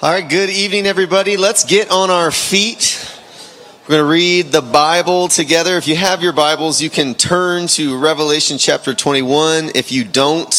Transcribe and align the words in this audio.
All 0.00 0.12
right, 0.12 0.28
good 0.28 0.48
evening, 0.48 0.86
everybody. 0.86 1.36
Let's 1.36 1.64
get 1.64 1.90
on 1.90 2.08
our 2.08 2.30
feet. 2.30 3.04
We're 3.82 3.96
going 3.96 4.04
to 4.04 4.08
read 4.08 4.52
the 4.52 4.62
Bible 4.62 5.26
together. 5.26 5.76
If 5.76 5.88
you 5.88 5.96
have 5.96 6.22
your 6.22 6.32
Bibles, 6.32 6.80
you 6.80 6.88
can 6.88 7.16
turn 7.16 7.66
to 7.66 7.98
Revelation 7.98 8.58
chapter 8.58 8.94
21. 8.94 9.72
If 9.74 9.90
you 9.90 10.04
don't, 10.04 10.54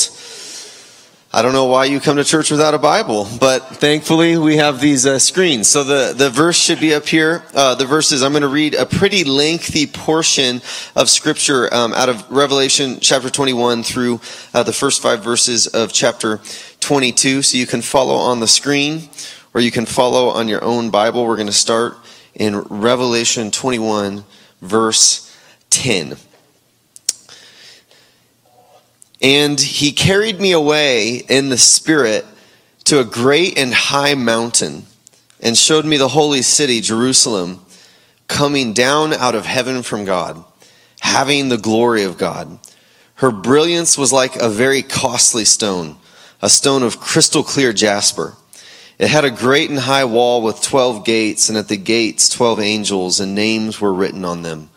I 1.31 1.41
don't 1.41 1.54
know 1.54 1.67
why 1.67 1.86
you 1.86 2.02
come 2.02 2.17
to 2.17 2.25
church 2.25 2.52
without 2.52 2.73
a 2.73 2.78
Bible, 2.78 3.29
but 3.39 3.65
thankfully 3.78 4.38
we 4.38 4.57
have 4.57 4.81
these 4.81 5.06
uh, 5.06 5.20
screens. 5.20 5.69
So 5.69 5.85
the, 5.85 6.13
the 6.13 6.29
verse 6.29 6.58
should 6.58 6.81
be 6.81 6.94
up 6.94 7.08
here. 7.08 7.46
Uh, 7.56 7.76
the 7.76 7.85
verses, 7.85 8.24
I'm 8.24 8.33
going 8.33 8.42
to 8.42 8.49
read 8.49 8.76
a 8.76 8.85
pretty 8.85 9.24
lengthy 9.24 9.87
portion 9.87 10.58
of 10.97 11.10
scripture 11.10 11.74
um, 11.74 11.94
out 11.94 12.10
of 12.10 12.29
Revelation 12.29 12.97
chapter 12.99 13.29
21 13.29 13.83
through 13.83 14.19
uh, 14.53 14.63
the 14.63 14.74
first 14.74 15.01
five 15.01 15.24
verses 15.24 15.67
of 15.67 15.94
chapter 15.94 16.41
22. 16.90 17.44
So 17.44 17.55
you 17.55 17.67
can 17.67 17.84
follow 17.84 18.16
on 18.16 18.40
the 18.40 18.48
screen 18.48 19.09
or 19.53 19.62
you 19.62 19.70
can 19.70 19.85
follow 19.85 20.30
on 20.30 20.48
your 20.48 20.63
own 20.63 20.89
Bible. 20.89 21.23
We're 21.23 21.35
going 21.35 21.45
to 21.45 21.53
start 21.53 21.95
in 22.34 22.57
Revelation 22.62 23.52
21, 23.52 24.23
verse 24.59 25.31
10. 25.70 26.17
And 29.21 29.59
he 29.59 29.91
carried 29.91 30.41
me 30.41 30.52
away 30.52 31.17
in 31.29 31.49
the 31.49 31.59
Spirit 31.59 32.25
to 32.85 32.99
a 32.99 33.05
great 33.05 33.55
and 33.55 33.71
high 33.71 34.15
mountain 34.15 34.87
and 35.40 35.55
showed 35.55 35.85
me 35.85 35.98
the 35.98 36.07
holy 36.07 36.41
city, 36.41 36.81
Jerusalem, 36.81 37.63
coming 38.27 38.73
down 38.73 39.13
out 39.13 39.35
of 39.35 39.45
heaven 39.45 39.84
from 39.84 40.05
God, 40.05 40.43
having 41.01 41.49
the 41.49 41.57
glory 41.59 42.01
of 42.01 42.17
God. 42.17 42.57
Her 43.13 43.29
brilliance 43.29 43.95
was 43.95 44.12
like 44.12 44.37
a 44.37 44.49
very 44.49 44.81
costly 44.81 45.45
stone, 45.45 45.95
a 46.41 46.49
stone 46.49 46.84
of 46.84 46.99
crystal 46.99 47.43
clear 47.43 47.73
jasper. 47.73 48.35
It 48.98 49.09
had 49.09 49.25
a 49.25 49.31
great 49.31 49.70
and 49.70 49.79
high 49.79 50.05
wall 50.05 50.41
with 50.41 50.62
12 50.62 51.05
gates, 51.05 51.49
and 51.49 51.57
at 51.57 51.67
the 51.67 51.77
gates 51.77 52.29
12 52.29 52.59
angels, 52.59 53.20
and 53.20 53.34
names 53.34 53.79
were 53.79 53.93
written 53.93 54.26
on 54.26 54.41
them, 54.41 54.70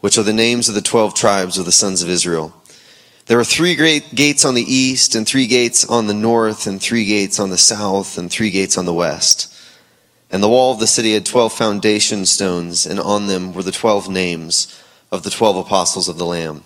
which 0.00 0.18
are 0.18 0.22
the 0.22 0.32
names 0.32 0.68
of 0.68 0.74
the 0.74 0.82
12 0.82 1.14
tribes 1.14 1.58
of 1.58 1.64
the 1.64 1.72
sons 1.72 2.02
of 2.02 2.08
Israel. 2.08 2.54
There 3.26 3.36
were 3.36 3.44
three 3.44 3.76
great 3.76 4.14
gates 4.14 4.44
on 4.44 4.54
the 4.54 4.62
east, 4.62 5.14
and 5.14 5.26
three 5.26 5.46
gates 5.46 5.84
on 5.84 6.06
the 6.06 6.14
north, 6.14 6.66
and 6.66 6.80
three 6.80 7.04
gates 7.04 7.38
on 7.38 7.50
the 7.50 7.58
south, 7.58 8.18
and 8.18 8.30
three 8.30 8.50
gates 8.50 8.76
on 8.76 8.86
the 8.86 8.94
west. 8.94 9.54
And 10.30 10.42
the 10.42 10.48
wall 10.48 10.72
of 10.72 10.80
the 10.80 10.86
city 10.86 11.14
had 11.14 11.26
twelve 11.26 11.52
foundation 11.52 12.26
stones, 12.26 12.86
and 12.86 13.00
on 13.00 13.26
them 13.26 13.52
were 13.52 13.62
the 13.62 13.72
twelve 13.72 14.08
names 14.08 14.78
of 15.10 15.22
the 15.22 15.30
twelve 15.30 15.56
apostles 15.56 16.08
of 16.08 16.18
the 16.18 16.26
Lamb. 16.26 16.64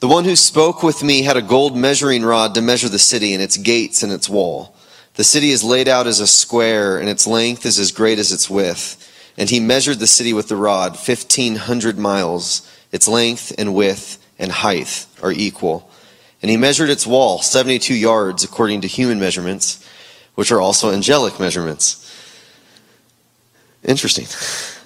The 0.00 0.08
one 0.08 0.24
who 0.24 0.34
spoke 0.34 0.82
with 0.82 1.02
me 1.02 1.22
had 1.22 1.36
a 1.36 1.42
gold 1.42 1.76
measuring 1.76 2.22
rod 2.22 2.54
to 2.54 2.62
measure 2.62 2.88
the 2.88 2.98
city 2.98 3.34
and 3.34 3.42
its 3.42 3.58
gates 3.58 4.02
and 4.02 4.10
its 4.10 4.30
wall. 4.30 4.74
The 5.14 5.24
city 5.24 5.50
is 5.50 5.62
laid 5.62 5.88
out 5.88 6.06
as 6.06 6.20
a 6.20 6.26
square, 6.26 6.96
and 6.96 7.06
its 7.06 7.26
length 7.26 7.66
is 7.66 7.78
as 7.78 7.92
great 7.92 8.18
as 8.18 8.32
its 8.32 8.48
width. 8.48 8.96
And 9.36 9.50
he 9.50 9.60
measured 9.60 9.98
the 9.98 10.06
city 10.06 10.32
with 10.32 10.48
the 10.48 10.56
rod, 10.56 10.98
fifteen 10.98 11.56
hundred 11.56 11.98
miles, 11.98 12.66
its 12.90 13.08
length 13.08 13.52
and 13.58 13.74
width 13.74 14.16
and 14.38 14.50
height 14.50 15.06
are 15.22 15.32
equal. 15.32 15.90
And 16.40 16.50
he 16.50 16.56
measured 16.56 16.88
its 16.88 17.06
wall 17.06 17.42
72 17.42 17.94
yards 17.94 18.42
according 18.42 18.80
to 18.80 18.88
human 18.88 19.20
measurements, 19.20 19.86
which 20.34 20.50
are 20.50 20.62
also 20.62 20.92
angelic 20.92 21.38
measurements. 21.38 22.10
Interesting. 23.84 24.26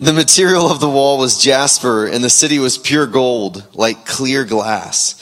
The 0.00 0.14
material 0.14 0.70
of 0.70 0.80
the 0.80 0.88
wall 0.88 1.18
was 1.18 1.42
jasper, 1.42 2.06
and 2.06 2.24
the 2.24 2.30
city 2.30 2.58
was 2.58 2.78
pure 2.78 3.06
gold, 3.06 3.68
like 3.74 4.06
clear 4.06 4.46
glass. 4.46 5.14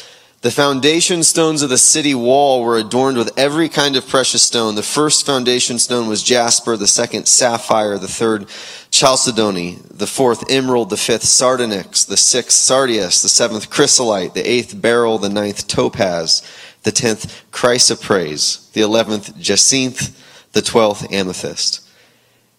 The 0.42 0.52
foundation 0.52 1.24
stones 1.24 1.62
of 1.62 1.68
the 1.68 1.76
city 1.76 2.14
wall 2.14 2.62
were 2.62 2.78
adorned 2.78 3.18
with 3.18 3.36
every 3.36 3.68
kind 3.68 3.96
of 3.96 4.06
precious 4.06 4.44
stone. 4.44 4.76
The 4.76 4.84
first 4.84 5.26
foundation 5.26 5.80
stone 5.80 6.06
was 6.06 6.22
jasper, 6.22 6.76
the 6.76 6.86
second 6.86 7.26
sapphire, 7.26 7.98
the 7.98 8.06
third 8.06 8.46
chalcedony, 8.92 9.78
the 9.90 10.06
fourth 10.06 10.48
emerald, 10.48 10.90
the 10.90 10.96
fifth 10.96 11.24
sardonyx, 11.24 12.04
the 12.04 12.16
sixth 12.16 12.56
sardius, 12.56 13.20
the 13.20 13.28
seventh 13.28 13.70
chrysolite, 13.70 14.34
the 14.34 14.48
eighth 14.48 14.80
beryl, 14.80 15.18
the 15.18 15.28
ninth 15.28 15.66
topaz, 15.66 16.40
the 16.84 16.92
tenth 16.92 17.44
chrysoprase, 17.50 18.70
the 18.74 18.82
eleventh 18.82 19.36
jacinth, 19.40 20.16
the 20.52 20.62
twelfth 20.62 21.12
amethyst. 21.12 21.87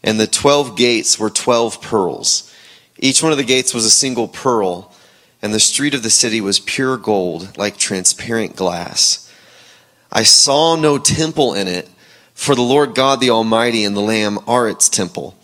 And 0.03 0.19
the 0.19 0.27
twelve 0.27 0.77
gates 0.77 1.19
were 1.19 1.29
twelve 1.29 1.81
pearls. 1.81 2.53
Each 2.97 3.21
one 3.21 3.31
of 3.31 3.37
the 3.37 3.43
gates 3.43 3.73
was 3.73 3.85
a 3.85 3.91
single 3.91 4.27
pearl 4.27 4.93
and 5.41 5.53
the 5.53 5.59
street 5.59 5.93
of 5.93 6.03
the 6.03 6.09
city 6.09 6.41
was 6.41 6.59
pure 6.59 6.97
gold, 6.97 7.57
like 7.57 7.77
transparent 7.77 8.55
glass. 8.55 9.31
I 10.11 10.23
saw 10.23 10.75
no 10.75 10.97
temple 10.97 11.53
in 11.53 11.67
it, 11.67 11.87
for 12.33 12.55
the 12.55 12.61
Lord 12.61 12.95
God 12.95 13.19
the 13.19 13.29
Almighty 13.29 13.85
and 13.85 13.95
the 13.95 14.01
Lamb 14.01 14.39
are 14.47 14.67
its 14.67 14.89
temple. 14.89 15.35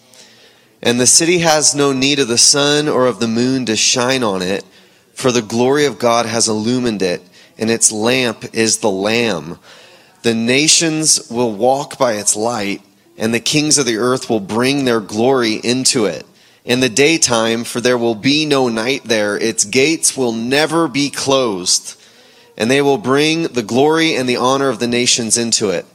And 0.81 0.99
the 0.99 1.07
city 1.07 1.39
has 1.39 1.73
no 1.73 1.93
need 1.93 2.19
of 2.19 2.27
the 2.27 2.37
sun 2.37 2.87
or 2.87 3.07
of 3.07 3.19
the 3.19 3.27
moon 3.27 3.65
to 3.67 3.75
shine 3.75 4.23
on 4.23 4.41
it, 4.41 4.65
for 5.13 5.31
the 5.31 5.41
glory 5.41 5.85
of 5.85 5.97
God 5.97 6.25
has 6.25 6.49
illumined 6.49 7.01
it, 7.01 7.21
and 7.57 7.71
its 7.71 7.91
lamp 7.91 8.53
is 8.53 8.79
the 8.79 8.91
Lamb. 8.91 9.59
The 10.23 10.33
nations 10.33 11.29
will 11.29 11.53
walk 11.53 11.97
by 11.97 12.13
its 12.13 12.35
light, 12.35 12.81
and 13.17 13.33
the 13.33 13.39
kings 13.39 13.77
of 13.77 13.85
the 13.85 13.97
earth 13.97 14.29
will 14.29 14.39
bring 14.39 14.85
their 14.85 14.99
glory 14.99 15.55
into 15.55 16.05
it 16.05 16.25
in 16.65 16.79
the 16.79 16.89
daytime, 16.89 17.63
for 17.63 17.79
there 17.79 17.97
will 17.97 18.15
be 18.15 18.45
no 18.45 18.67
night 18.67 19.03
there. 19.05 19.37
Its 19.37 19.63
gates 19.63 20.17
will 20.17 20.31
never 20.31 20.87
be 20.87 21.11
closed, 21.11 21.95
and 22.57 22.69
they 22.69 22.81
will 22.81 22.97
bring 22.97 23.43
the 23.43 23.63
glory 23.63 24.15
and 24.15 24.27
the 24.27 24.37
honor 24.37 24.69
of 24.69 24.79
the 24.79 24.87
nations 24.87 25.37
into 25.37 25.69
it. 25.69 25.85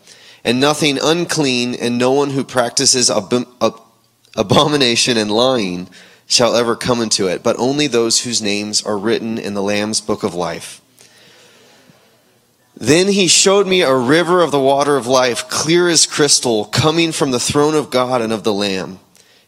And 0.44 0.60
nothing 0.60 0.98
unclean 1.02 1.74
and 1.74 1.98
no 1.98 2.12
one 2.12 2.30
who 2.30 2.44
practices 2.44 3.10
ab- 3.10 3.46
ab- 3.60 3.80
abomination 4.36 5.18
and 5.18 5.30
lying 5.30 5.88
shall 6.26 6.54
ever 6.54 6.76
come 6.76 7.02
into 7.02 7.26
it, 7.26 7.42
but 7.42 7.58
only 7.58 7.88
those 7.88 8.22
whose 8.22 8.40
names 8.40 8.82
are 8.82 8.96
written 8.96 9.36
in 9.36 9.54
the 9.54 9.62
Lamb's 9.62 10.00
book 10.00 10.22
of 10.22 10.34
life. 10.34 10.80
Then 12.82 13.08
he 13.08 13.28
showed 13.28 13.66
me 13.66 13.82
a 13.82 13.94
river 13.94 14.40
of 14.40 14.52
the 14.52 14.58
water 14.58 14.96
of 14.96 15.06
life, 15.06 15.50
clear 15.50 15.86
as 15.86 16.06
crystal, 16.06 16.64
coming 16.64 17.12
from 17.12 17.30
the 17.30 17.38
throne 17.38 17.74
of 17.74 17.90
God 17.90 18.22
and 18.22 18.32
of 18.32 18.42
the 18.42 18.54
Lamb. 18.54 18.98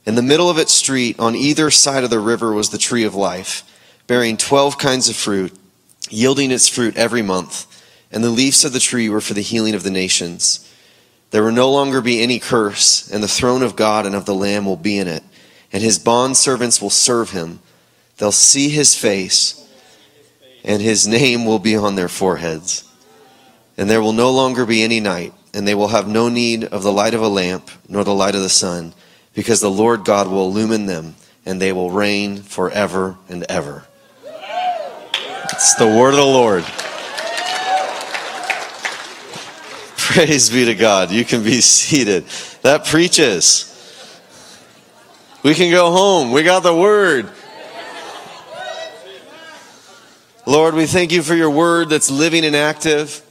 In 0.05 0.17
the 0.17 0.23
middle 0.23 0.51
of 0.51 0.59
its 0.59 0.75
street, 0.75 1.19
on 1.19 1.35
either 1.35 1.71
side 1.71 2.05
of 2.05 2.11
the 2.11 2.21
river, 2.21 2.53
was 2.53 2.69
the 2.69 2.77
tree 2.77 3.05
of 3.05 3.15
life, 3.15 3.65
bearing 4.07 4.37
twelve 4.37 4.77
kinds 4.77 5.09
of 5.09 5.17
fruit, 5.17 5.51
yielding 6.11 6.51
its 6.51 6.69
fruit 6.69 6.95
every 6.99 7.23
month. 7.23 7.67
And 8.13 8.23
the 8.23 8.29
leaves 8.29 8.67
of 8.67 8.75
the 8.75 8.79
tree 8.79 9.09
were 9.09 9.23
for 9.23 9.33
the 9.33 9.41
healing 9.41 9.75
of 9.75 9.83
the 9.83 9.91
nations. 9.91 10.71
There 11.31 11.43
will 11.43 11.53
no 11.53 11.71
longer 11.71 12.03
be 12.03 12.21
any 12.21 12.39
curse, 12.39 13.11
and 13.11 13.23
the 13.23 13.29
throne 13.29 13.63
of 13.63 13.77
God 13.77 14.05
and 14.05 14.15
of 14.15 14.27
the 14.27 14.35
Lamb 14.35 14.67
will 14.67 14.77
be 14.77 14.99
in 14.99 15.09
it, 15.09 15.23
and 15.73 15.83
his 15.83 15.99
bondservants 15.99 16.83
will 16.83 16.91
serve 16.91 17.31
him. 17.31 17.61
They'll 18.19 18.31
see 18.31 18.69
his 18.69 18.95
face, 18.95 19.67
and 20.63 20.83
his 20.83 21.09
name 21.09 21.47
will 21.47 21.59
be 21.59 21.75
on 21.75 21.95
their 21.95 22.09
foreheads. 22.11 22.87
And 23.83 23.91
there 23.91 24.01
will 24.01 24.13
no 24.13 24.31
longer 24.31 24.65
be 24.65 24.85
any 24.85 25.01
night, 25.01 25.35
and 25.53 25.67
they 25.67 25.75
will 25.75 25.89
have 25.89 26.07
no 26.07 26.29
need 26.29 26.63
of 26.63 26.85
the 26.85 26.93
light 26.93 27.15
of 27.15 27.21
a 27.21 27.27
lamp, 27.27 27.69
nor 27.89 28.05
the 28.05 28.15
light 28.15 28.37
of 28.37 28.43
the 28.43 28.49
sun 28.49 28.95
because 29.35 29.61
the 29.61 29.71
Lord 29.71 30.05
God 30.05 30.29
will 30.29 30.49
illumine 30.49 30.87
them 30.87 31.17
and 31.45 31.61
they 31.61 31.73
will 31.73 31.91
reign 31.91 32.37
forever 32.37 33.17
and 33.29 33.45
ever. 33.49 33.85
It's 35.53 35.75
the 35.75 35.87
word 35.87 36.11
of 36.11 36.17
the 36.17 36.25
Lord. 36.25 36.63
Praise 39.97 40.51
be 40.51 40.67
to 40.67 40.75
God. 40.75 41.11
You 41.11 41.25
can 41.25 41.43
be 41.43 41.61
seated. 41.61 42.27
That 42.63 42.87
preaches. 42.87 43.69
We 45.43 45.55
can 45.55 45.73
go 45.73 45.91
home. 45.91 46.31
We 46.31 46.45
got 46.45 46.63
the 46.63 46.75
word. 46.75 47.29
Lord, 50.47 50.75
we 50.75 50.87
thank 50.87 51.13
you 51.13 51.23
for 51.23 51.35
your 51.35 51.51
word 51.51 51.89
that's 51.89 52.11
living 52.11 52.45
and 52.45 52.57
active. 52.57 53.23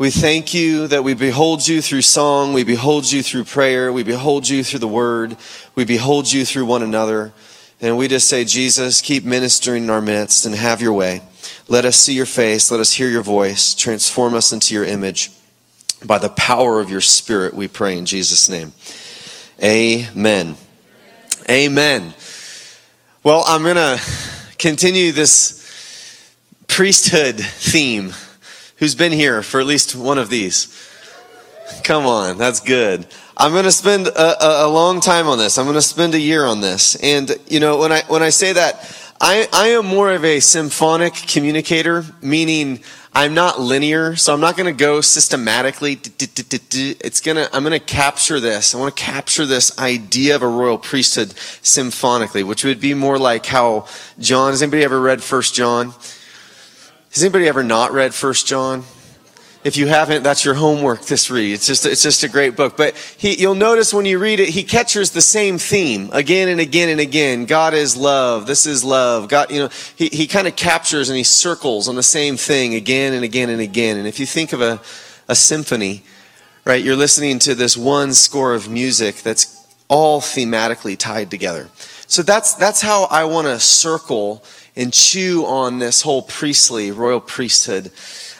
We 0.00 0.10
thank 0.10 0.54
you 0.54 0.86
that 0.86 1.04
we 1.04 1.12
behold 1.12 1.68
you 1.68 1.82
through 1.82 2.00
song, 2.00 2.54
we 2.54 2.64
behold 2.64 3.12
you 3.12 3.22
through 3.22 3.44
prayer, 3.44 3.92
we 3.92 4.02
behold 4.02 4.48
you 4.48 4.64
through 4.64 4.78
the 4.78 4.88
word, 4.88 5.36
we 5.74 5.84
behold 5.84 6.32
you 6.32 6.46
through 6.46 6.64
one 6.64 6.82
another. 6.82 7.34
And 7.82 7.98
we 7.98 8.08
just 8.08 8.26
say, 8.26 8.46
Jesus, 8.46 9.02
keep 9.02 9.26
ministering 9.26 9.84
in 9.84 9.90
our 9.90 10.00
midst 10.00 10.46
and 10.46 10.54
have 10.54 10.80
your 10.80 10.94
way. 10.94 11.20
Let 11.68 11.84
us 11.84 11.98
see 11.98 12.14
your 12.14 12.24
face, 12.24 12.70
let 12.70 12.80
us 12.80 12.94
hear 12.94 13.10
your 13.10 13.20
voice, 13.20 13.74
transform 13.74 14.32
us 14.32 14.52
into 14.52 14.72
your 14.72 14.86
image. 14.86 15.32
By 16.02 16.16
the 16.16 16.30
power 16.30 16.80
of 16.80 16.88
your 16.88 17.02
spirit, 17.02 17.52
we 17.52 17.68
pray 17.68 17.98
in 17.98 18.06
Jesus' 18.06 18.48
name. 18.48 18.72
Amen. 19.62 20.56
Amen. 21.50 22.14
Well, 23.22 23.44
I'm 23.46 23.62
going 23.64 23.76
to 23.76 24.00
continue 24.56 25.12
this 25.12 25.60
priesthood 26.68 27.38
theme 27.38 28.14
Who's 28.80 28.94
been 28.94 29.12
here 29.12 29.42
for 29.42 29.60
at 29.60 29.66
least 29.66 29.94
one 29.94 30.16
of 30.16 30.30
these? 30.30 30.74
Come 31.84 32.06
on, 32.06 32.38
that's 32.38 32.60
good. 32.60 33.06
I'm 33.36 33.52
going 33.52 33.64
to 33.64 33.72
spend 33.72 34.06
a, 34.06 34.44
a, 34.44 34.66
a 34.66 34.68
long 34.68 35.00
time 35.00 35.28
on 35.28 35.36
this. 35.36 35.58
I'm 35.58 35.66
going 35.66 35.74
to 35.74 35.82
spend 35.82 36.14
a 36.14 36.18
year 36.18 36.46
on 36.46 36.62
this. 36.62 36.94
And, 36.96 37.30
you 37.46 37.60
know, 37.60 37.76
when 37.76 37.92
I, 37.92 38.02
when 38.08 38.22
I 38.22 38.30
say 38.30 38.54
that, 38.54 38.96
I, 39.20 39.46
I 39.52 39.68
am 39.68 39.84
more 39.84 40.10
of 40.12 40.24
a 40.24 40.40
symphonic 40.40 41.12
communicator, 41.12 42.06
meaning 42.22 42.80
I'm 43.12 43.34
not 43.34 43.60
linear, 43.60 44.16
so 44.16 44.32
I'm 44.32 44.40
not 44.40 44.56
going 44.56 44.74
to 44.74 44.78
go 44.78 45.02
systematically. 45.02 46.00
It's 46.18 47.20
to, 47.20 47.50
I'm 47.52 47.62
going 47.62 47.78
to 47.78 47.84
capture 47.84 48.40
this. 48.40 48.74
I 48.74 48.78
want 48.78 48.96
to 48.96 49.02
capture 49.02 49.44
this 49.44 49.78
idea 49.78 50.36
of 50.36 50.42
a 50.42 50.48
royal 50.48 50.78
priesthood 50.78 51.34
symphonically, 51.60 52.42
which 52.42 52.64
would 52.64 52.80
be 52.80 52.94
more 52.94 53.18
like 53.18 53.44
how 53.44 53.86
John, 54.18 54.52
has 54.52 54.62
anybody 54.62 54.84
ever 54.84 54.98
read 54.98 55.22
First 55.22 55.54
John? 55.54 55.92
Has 57.12 57.24
anybody 57.24 57.48
ever 57.48 57.64
not 57.64 57.90
read 57.90 58.14
First 58.14 58.46
John? 58.46 58.84
If 59.64 59.76
you 59.76 59.88
haven't, 59.88 60.22
that's 60.22 60.44
your 60.44 60.54
homework 60.54 61.02
this 61.02 61.28
read. 61.28 61.52
It's 61.52 61.66
just, 61.66 61.84
it's 61.84 62.04
just 62.04 62.22
a 62.22 62.28
great 62.28 62.54
book. 62.54 62.76
But 62.76 62.96
he, 63.18 63.34
you'll 63.34 63.56
notice 63.56 63.92
when 63.92 64.06
you 64.06 64.20
read 64.20 64.38
it, 64.38 64.50
he 64.50 64.62
catches 64.62 65.10
the 65.10 65.20
same 65.20 65.58
theme 65.58 66.08
again 66.12 66.48
and 66.48 66.60
again 66.60 66.88
and 66.88 67.00
again. 67.00 67.46
God 67.46 67.74
is 67.74 67.96
love. 67.96 68.46
This 68.46 68.64
is 68.64 68.84
love. 68.84 69.28
God, 69.28 69.50
you 69.50 69.58
know, 69.58 69.70
he, 69.96 70.06
he 70.06 70.28
kind 70.28 70.46
of 70.46 70.54
captures 70.54 71.08
and 71.08 71.16
he 71.16 71.24
circles 71.24 71.88
on 71.88 71.96
the 71.96 72.02
same 72.02 72.36
thing 72.36 72.74
again 72.74 73.12
and 73.12 73.24
again 73.24 73.50
and 73.50 73.60
again. 73.60 73.98
And 73.98 74.06
if 74.06 74.20
you 74.20 74.24
think 74.24 74.52
of 74.52 74.62
a, 74.62 74.80
a 75.26 75.34
symphony, 75.34 76.04
right, 76.64 76.82
you're 76.82 76.96
listening 76.96 77.40
to 77.40 77.56
this 77.56 77.76
one 77.76 78.14
score 78.14 78.54
of 78.54 78.70
music 78.70 79.16
that's 79.16 79.66
all 79.88 80.20
thematically 80.20 80.96
tied 80.96 81.28
together. 81.28 81.68
So 82.06 82.22
that's, 82.22 82.54
that's 82.54 82.80
how 82.80 83.04
I 83.10 83.24
want 83.24 83.48
to 83.48 83.58
circle 83.58 84.44
and 84.80 84.94
chew 84.94 85.44
on 85.44 85.78
this 85.78 86.00
whole 86.00 86.22
priestly, 86.22 86.90
royal 86.90 87.20
priesthood 87.20 87.90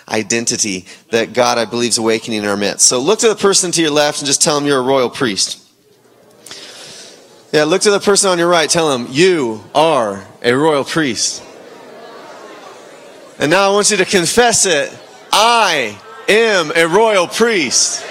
identity 0.08 0.86
that 1.10 1.34
God, 1.34 1.58
I 1.58 1.66
believe, 1.66 1.90
is 1.90 1.98
awakening 1.98 2.42
in 2.42 2.48
our 2.48 2.56
midst. 2.56 2.88
So 2.88 2.98
look 2.98 3.18
to 3.18 3.28
the 3.28 3.36
person 3.36 3.70
to 3.72 3.82
your 3.82 3.90
left 3.90 4.20
and 4.20 4.26
just 4.26 4.40
tell 4.40 4.58
them 4.58 4.66
you're 4.66 4.80
a 4.80 4.82
royal 4.82 5.10
priest. 5.10 5.62
Yeah, 7.52 7.64
look 7.64 7.82
to 7.82 7.90
the 7.90 8.00
person 8.00 8.30
on 8.30 8.38
your 8.38 8.48
right. 8.48 8.70
Tell 8.70 8.88
them 8.88 9.08
you 9.10 9.62
are 9.74 10.26
a 10.42 10.52
royal 10.54 10.84
priest. 10.84 11.42
And 13.38 13.50
now 13.50 13.70
I 13.70 13.74
want 13.74 13.90
you 13.90 13.98
to 13.98 14.06
confess 14.06 14.64
it. 14.64 14.96
I 15.32 16.00
am 16.26 16.72
a 16.74 16.86
royal 16.86 17.26
priest. 17.26 18.06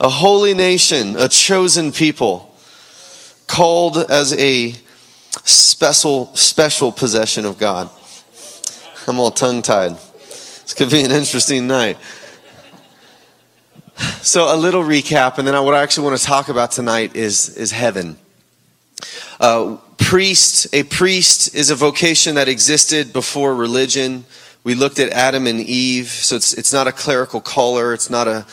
A 0.00 0.08
holy 0.08 0.54
nation, 0.54 1.14
a 1.16 1.28
chosen 1.28 1.92
people, 1.92 2.52
called 3.46 3.98
as 3.98 4.32
a 4.32 4.74
special 5.44 6.34
special 6.34 6.92
possession 6.92 7.44
of 7.44 7.58
God. 7.58 7.90
I'm 9.06 9.18
all 9.18 9.30
tongue 9.30 9.62
tied. 9.62 9.92
This 9.92 10.74
could 10.74 10.90
be 10.90 11.02
an 11.02 11.10
interesting 11.10 11.66
night. 11.66 11.96
So, 14.22 14.54
a 14.54 14.56
little 14.56 14.82
recap, 14.82 15.38
and 15.38 15.46
then 15.46 15.62
what 15.64 15.74
I 15.74 15.82
actually 15.82 16.06
want 16.06 16.18
to 16.18 16.24
talk 16.24 16.48
about 16.48 16.70
tonight 16.70 17.16
is, 17.16 17.56
is 17.56 17.70
heaven. 17.70 18.16
Uh, 19.38 19.76
priest, 19.98 20.72
a 20.72 20.84
priest 20.84 21.54
is 21.54 21.70
a 21.70 21.74
vocation 21.74 22.36
that 22.36 22.48
existed 22.48 23.12
before 23.12 23.54
religion. 23.54 24.24
We 24.64 24.74
looked 24.74 24.98
at 24.98 25.10
Adam 25.10 25.46
and 25.46 25.60
Eve, 25.60 26.08
so 26.08 26.36
it's, 26.36 26.54
it's 26.54 26.72
not 26.72 26.86
a 26.86 26.92
clerical 26.92 27.40
collar, 27.40 27.92
it's 27.92 28.10
not 28.10 28.26
a 28.26 28.46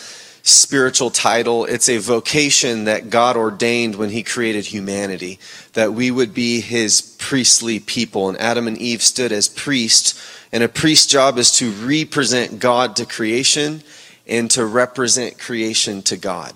spiritual 0.47 1.09
title. 1.11 1.65
It's 1.65 1.89
a 1.89 1.97
vocation 1.97 2.85
that 2.85 3.09
God 3.09 3.35
ordained 3.35 3.95
when 3.95 4.09
He 4.09 4.23
created 4.23 4.65
humanity, 4.65 5.39
that 5.73 5.94
we 5.94 6.09
would 6.09 6.33
be 6.33 6.61
His 6.61 7.01
priestly 7.19 7.79
people. 7.79 8.29
And 8.29 8.39
Adam 8.39 8.67
and 8.67 8.77
Eve 8.77 9.01
stood 9.01 9.31
as 9.31 9.49
priests, 9.49 10.47
and 10.51 10.63
a 10.63 10.69
priest's 10.69 11.07
job 11.07 11.38
is 11.38 11.51
to 11.57 11.71
represent 11.71 12.59
God 12.59 12.95
to 12.95 13.05
creation 13.05 13.83
and 14.25 14.49
to 14.51 14.65
represent 14.65 15.38
creation 15.38 16.01
to 16.03 16.17
God. 16.17 16.53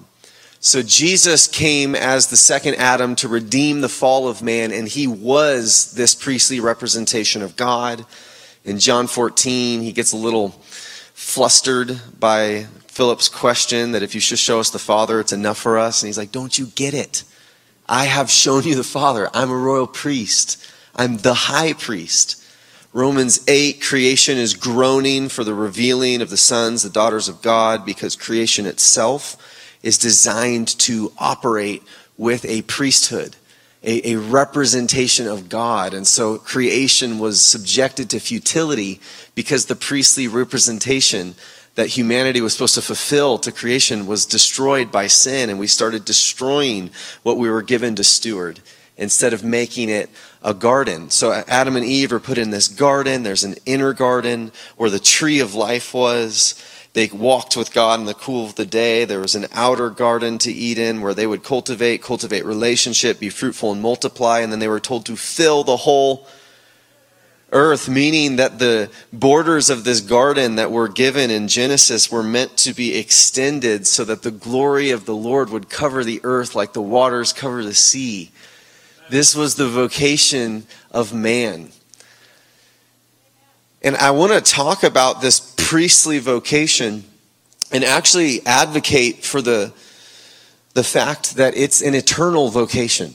So 0.60 0.82
Jesus 0.82 1.48
came 1.48 1.96
as 1.96 2.28
the 2.28 2.38
second 2.38 2.76
Adam 2.76 3.16
to 3.18 3.28
redeem 3.28 3.82
the 3.82 3.90
fall 3.90 4.28
of 4.28 4.42
man, 4.42 4.72
and 4.72 4.88
He 4.88 5.08
was 5.08 5.94
this 5.94 6.16
priestly 6.16 6.60
representation 6.60 7.42
of 7.42 7.58
God. 7.58 8.06
In 8.64 8.78
John 8.78 9.08
14, 9.08 9.82
he 9.82 9.92
gets 9.92 10.12
a 10.12 10.18
little 10.18 10.50
flustered 11.14 12.00
by 12.20 12.68
Philip's 12.92 13.30
question 13.30 13.94
that 13.94 14.04
if 14.04 14.14
you 14.14 14.20
should 14.20 14.38
show 14.38 14.60
us 14.60 14.70
the 14.70 14.78
Father, 14.78 15.22
it's 15.22 15.32
enough 15.32 15.58
for 15.58 15.80
us. 15.80 16.02
And 16.04 16.08
he's 16.08 16.18
like, 16.18 16.34
Don't 16.34 16.60
you 16.60 16.66
get 16.66 16.94
it? 16.94 17.24
I 17.88 18.04
have 18.04 18.30
shown 18.30 18.64
you 18.64 18.76
the 18.76 18.84
Father. 18.84 19.30
I'm 19.34 19.50
a 19.50 19.56
royal 19.56 19.88
priest, 19.88 20.62
I'm 20.94 21.18
the 21.18 21.34
high 21.34 21.72
priest. 21.72 22.38
Romans 22.92 23.48
8, 23.48 23.82
creation 23.82 24.38
is 24.38 24.54
groaning 24.54 25.30
for 25.30 25.46
the 25.46 25.54
revealing 25.54 26.22
of 26.22 26.30
the 26.30 26.36
sons, 26.36 26.84
the 26.84 26.90
daughters 26.90 27.30
of 27.30 27.42
God, 27.42 27.86
because 27.86 28.18
creation 28.18 28.66
itself 28.66 29.38
is 29.82 29.98
designed 29.98 30.68
to 30.80 31.14
operate 31.18 31.84
with 32.18 32.44
a 32.44 32.64
priesthood, 32.64 33.38
a, 33.82 34.12
a, 34.12 34.20
representation 34.20 35.26
of 35.26 35.48
God. 35.48 35.94
And 35.94 36.06
so 36.06 36.38
creation 36.38 37.18
was 37.18 37.40
subjected 37.40 38.10
to 38.10 38.20
futility 38.20 39.00
because 39.34 39.68
the 39.68 39.76
priestly 39.78 40.28
representation 40.28 41.36
that 41.76 41.88
humanity 41.88 42.42
was 42.42 42.54
supposed 42.54 42.76
to 42.76 42.82
fulfill 42.82 43.38
to 43.40 43.52
creation 43.52 44.06
was 44.06 44.26
destroyed 44.26 44.92
by 44.92 45.08
sin, 45.08 45.50
and 45.50 45.60
we 45.60 45.68
started 45.68 46.06
destroying 46.06 46.90
what 47.24 47.38
we 47.38 47.50
were 47.50 47.62
given 47.62 47.96
to 47.96 48.04
steward 48.04 48.60
instead 48.98 49.34
of 49.34 49.44
making 49.44 49.90
it 49.90 50.10
a 50.44 50.54
garden. 50.54 51.10
So 51.10 51.32
Adam 51.48 51.76
and 51.76 51.86
Eve 51.86 52.12
are 52.14 52.20
put 52.20 52.38
in 52.38 52.50
this 52.52 52.68
garden. 52.68 53.24
There's 53.24 53.44
an 53.44 53.56
inner 53.66 53.94
garden 53.94 54.52
where 54.76 54.90
the 54.90 55.00
tree 55.00 55.40
of 55.40 55.56
life 55.56 55.94
was. 55.94 56.56
They 56.94 57.08
walked 57.08 57.56
with 57.56 57.74
God 57.74 58.02
in 58.02 58.06
the 58.06 58.14
cool 58.14 58.46
of 58.46 58.56
the 58.56 58.66
day. 58.66 59.06
There 59.06 59.22
was 59.22 59.34
an 59.34 59.48
outer 59.54 59.90
garden 59.90 60.38
to 60.40 60.52
in 60.52 61.02
where 61.02 61.14
they 61.14 61.26
would 61.26 61.44
cultivate, 61.44 62.04
cultivate 62.04 62.46
relationship, 62.46 63.20
be 63.20 63.30
fruitful 63.30 63.72
and 63.72 63.82
multiply. 63.82 64.40
And 64.40 64.52
then 64.52 64.60
they 64.60 64.68
were 64.68 64.80
told 64.80 65.06
to 65.06 65.16
fill 65.16 65.64
the 65.64 65.78
whole 65.78 66.28
earth, 67.52 67.90
meaning 67.90 68.38
that 68.38 68.60
the 68.60 68.90
borders 69.12 69.70
of 69.70 69.84
this 69.84 70.02
garden 70.02 70.56
that 70.56 70.72
were 70.72 70.88
given 70.88 71.30
in 71.30 71.48
Genesis 71.48 72.12
were 72.12 72.24
meant 72.24 72.58
to 72.58 72.74
be 72.74 72.98
extended 72.98 73.86
so 73.86 74.06
that 74.06 74.22
the 74.22 74.32
glory 74.32 74.92
of 74.92 75.06
the 75.06 75.16
Lord 75.16 75.50
would 75.50 75.70
cover 75.70 76.04
the 76.04 76.22
earth 76.24 76.56
like 76.56 76.74
the 76.74 76.82
waters 76.82 77.34
cover 77.34 77.64
the 77.64 77.74
sea. 77.74 78.32
This 79.10 79.36
was 79.36 79.56
the 79.56 79.68
vocation 79.68 80.66
of 80.92 81.14
man. 81.14 81.70
And 83.84 83.96
I 83.98 84.12
want 84.12 84.32
to 84.32 84.42
talk 84.42 84.84
about 84.84 85.22
this 85.22 85.54
priestly 85.58 86.20
vocation 86.20 87.04
and 87.72 87.84
actually 87.84 88.46
advocate 88.46 89.26
for 89.26 89.42
the, 89.42 89.74
the 90.74 90.84
fact 90.84 91.36
that 91.36 91.58
it's 91.58 91.82
an 91.82 91.96
eternal 91.96 92.50
vocation 92.50 93.14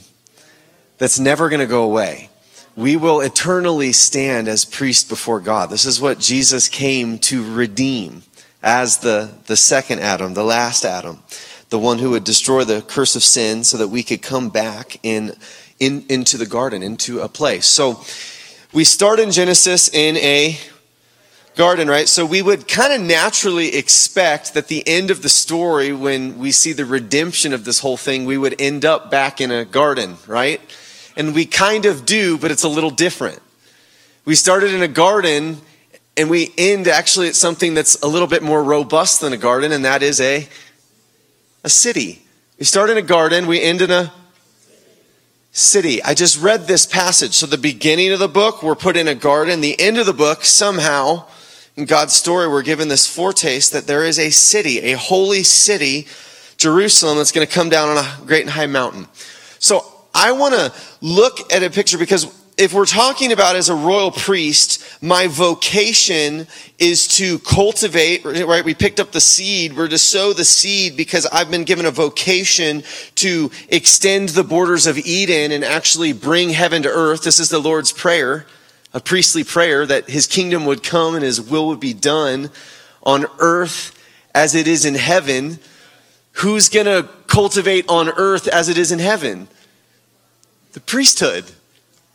that's 0.99 1.19
never 1.19 1.49
going 1.49 1.61
to 1.61 1.67
go 1.67 1.85
away 1.85 2.29
we 2.76 2.94
will 2.94 3.23
eternally 3.23 3.90
stand 3.90 4.49
as 4.49 4.67
priests 4.67 5.08
before 5.08 5.40
God. 5.40 5.70
This 5.70 5.87
is 5.87 6.00
what 6.00 6.19
Jesus 6.19 6.69
came 6.69 7.19
to 7.20 7.55
redeem 7.55 8.23
as 8.62 8.99
the, 8.99 9.31
the 9.46 9.56
second 9.56 10.00
Adam, 10.00 10.34
the 10.34 10.44
last 10.44 10.84
Adam, 10.84 11.23
the 11.71 11.78
one 11.78 11.99
who 11.99 12.11
would 12.11 12.25
destroy 12.25 12.64
the 12.64 12.83
curse 12.83 13.16
of 13.16 13.23
sin 13.25 13.64
so 13.64 13.78
that 13.78 13.88
we 13.88 14.02
could 14.02 14.21
come 14.21 14.50
back 14.50 14.99
in, 15.02 15.33
in, 15.80 16.04
into 16.11 16.37
the 16.37 16.47
garden, 16.47 16.83
into 16.83 17.21
a 17.21 17.28
place. 17.28 17.64
So 17.64 18.02
we 18.75 18.85
start 18.85 19.21
in 19.21 19.30
Genesis 19.30 19.88
in 19.88 20.18
a 20.18 20.59
garden, 21.54 21.88
right? 21.88 22.09
So 22.09 22.26
we 22.26 22.42
would 22.42 22.68
kind 22.68 22.92
of 22.92 23.00
naturally 23.00 23.75
expect 23.75 24.52
that 24.52 24.68
the 24.68 24.87
end 24.87 25.11
of 25.11 25.23
the 25.23 25.30
story, 25.30 25.95
when 25.95 26.38
we 26.38 26.52
see 26.52 26.75
the 26.75 26.85
redemption 26.85 27.54
of 27.54 27.64
this 27.64 27.80
whole 27.80 27.97
thing, 27.97 28.26
we 28.26 28.37
would 28.37 28.61
end 28.61 28.85
up 28.85 29.11
back 29.11 29.40
in 29.40 29.50
a 29.50 29.64
garden, 29.64 30.18
right? 30.26 30.61
And 31.16 31.35
we 31.35 31.46
kind 31.46 31.87
of 31.87 32.04
do, 32.04 32.38
but 32.38 32.50
it's 32.50 32.62
a 32.62 32.68
little 32.68 32.90
different. 32.90 33.40
We 34.25 34.35
started 34.35 34.73
in 34.73 34.82
a 34.82 34.88
garden 34.88 35.58
and 36.16 36.30
we 36.30 36.52
end 36.56 36.88
actually 36.88 37.28
at 37.28 37.35
something 37.35 37.75
that's 37.75 38.00
a 38.02 38.06
little 38.06 38.28
bit 38.28 38.42
more 38.42 38.62
robust 38.62 39.20
than 39.20 39.32
a 39.32 39.37
garden, 39.37 39.73
and 39.73 39.85
that 39.85 40.02
is 40.02 40.20
a, 40.20 40.49
a 41.62 41.68
city. 41.68 42.23
We 42.58 42.64
start 42.64 42.88
in 42.88 42.96
a 42.96 43.02
garden, 43.02 43.46
we 43.46 43.61
end 43.61 43.82
in 43.82 43.90
a 43.90 44.12
city. 45.52 46.02
I 46.02 46.14
just 46.14 46.40
read 46.40 46.66
this 46.66 46.87
passage. 46.87 47.35
So 47.35 47.46
the 47.46 47.58
beginning 47.58 48.12
of 48.12 48.18
the 48.18 48.28
book, 48.28 48.62
we're 48.62 48.75
put 48.75 48.96
in 48.96 49.08
a 49.08 49.14
garden. 49.14 49.61
The 49.61 49.78
end 49.78 49.99
of 49.99 50.06
the 50.06 50.14
book, 50.14 50.44
somehow, 50.44 51.26
in 51.76 51.85
God's 51.85 52.14
story, 52.14 52.49
we're 52.49 52.62
given 52.62 52.88
this 52.88 53.06
foretaste 53.06 53.73
that 53.73 53.87
there 53.87 54.04
is 54.04 54.18
a 54.18 54.30
city, 54.30 54.78
a 54.80 54.96
holy 54.96 55.42
city, 55.42 56.06
Jerusalem, 56.56 57.18
that's 57.18 57.32
going 57.32 57.46
to 57.46 57.52
come 57.52 57.68
down 57.68 57.90
on 57.90 57.99
a 57.99 58.26
great 58.26 58.42
and 58.42 58.50
high 58.50 58.66
mountain. 58.66 59.06
So 59.58 59.85
I 60.16 60.32
want 60.32 60.54
to 60.54 60.73
look 61.02 61.52
at 61.52 61.62
a 61.62 61.68
picture 61.68 61.99
because 61.99 62.25
if 62.56 62.73
we're 62.73 62.87
talking 62.87 63.32
about 63.32 63.54
as 63.54 63.68
a 63.68 63.75
royal 63.75 64.11
priest, 64.11 64.82
my 65.02 65.26
vocation 65.26 66.46
is 66.78 67.06
to 67.18 67.38
cultivate, 67.40 68.25
right? 68.25 68.64
We 68.64 68.73
picked 68.73 68.99
up 68.99 69.12
the 69.12 69.20
seed. 69.20 69.76
We're 69.76 69.88
to 69.88 69.99
sow 69.99 70.32
the 70.32 70.46
seed 70.46 70.96
because 70.96 71.26
I've 71.26 71.50
been 71.50 71.64
given 71.64 71.85
a 71.85 71.90
vocation 71.90 72.82
to 73.16 73.50
extend 73.68 74.30
the 74.30 74.42
borders 74.42 74.87
of 74.87 74.96
Eden 74.96 75.52
and 75.52 75.62
actually 75.62 76.14
bring 76.14 76.49
heaven 76.49 76.82
to 76.85 76.88
earth. 76.88 77.23
This 77.23 77.38
is 77.38 77.50
the 77.50 77.58
Lord's 77.58 77.92
prayer, 77.92 78.46
a 78.94 79.00
priestly 79.00 79.44
prayer 79.44 79.85
that 79.85 80.08
his 80.08 80.26
kingdom 80.26 80.64
would 80.64 80.82
come 80.82 81.14
and 81.14 81.23
his 81.23 81.42
will 81.42 81.66
would 81.68 81.80
be 81.80 81.92
done 81.92 82.50
on 83.02 83.26
earth 83.38 83.92
as 84.35 84.54
it 84.54 84.66
is 84.66 84.87
in 84.87 84.94
heaven. 84.94 85.58
Who's 86.32 86.70
going 86.70 86.87
to 86.87 87.06
cultivate 87.26 87.87
on 87.90 88.08
earth 88.08 88.49
as 88.49 88.70
it 88.70 88.78
is 88.78 88.92
in 88.92 88.99
heaven? 88.99 89.49
The 90.76 90.80
priesthood, 90.80 91.50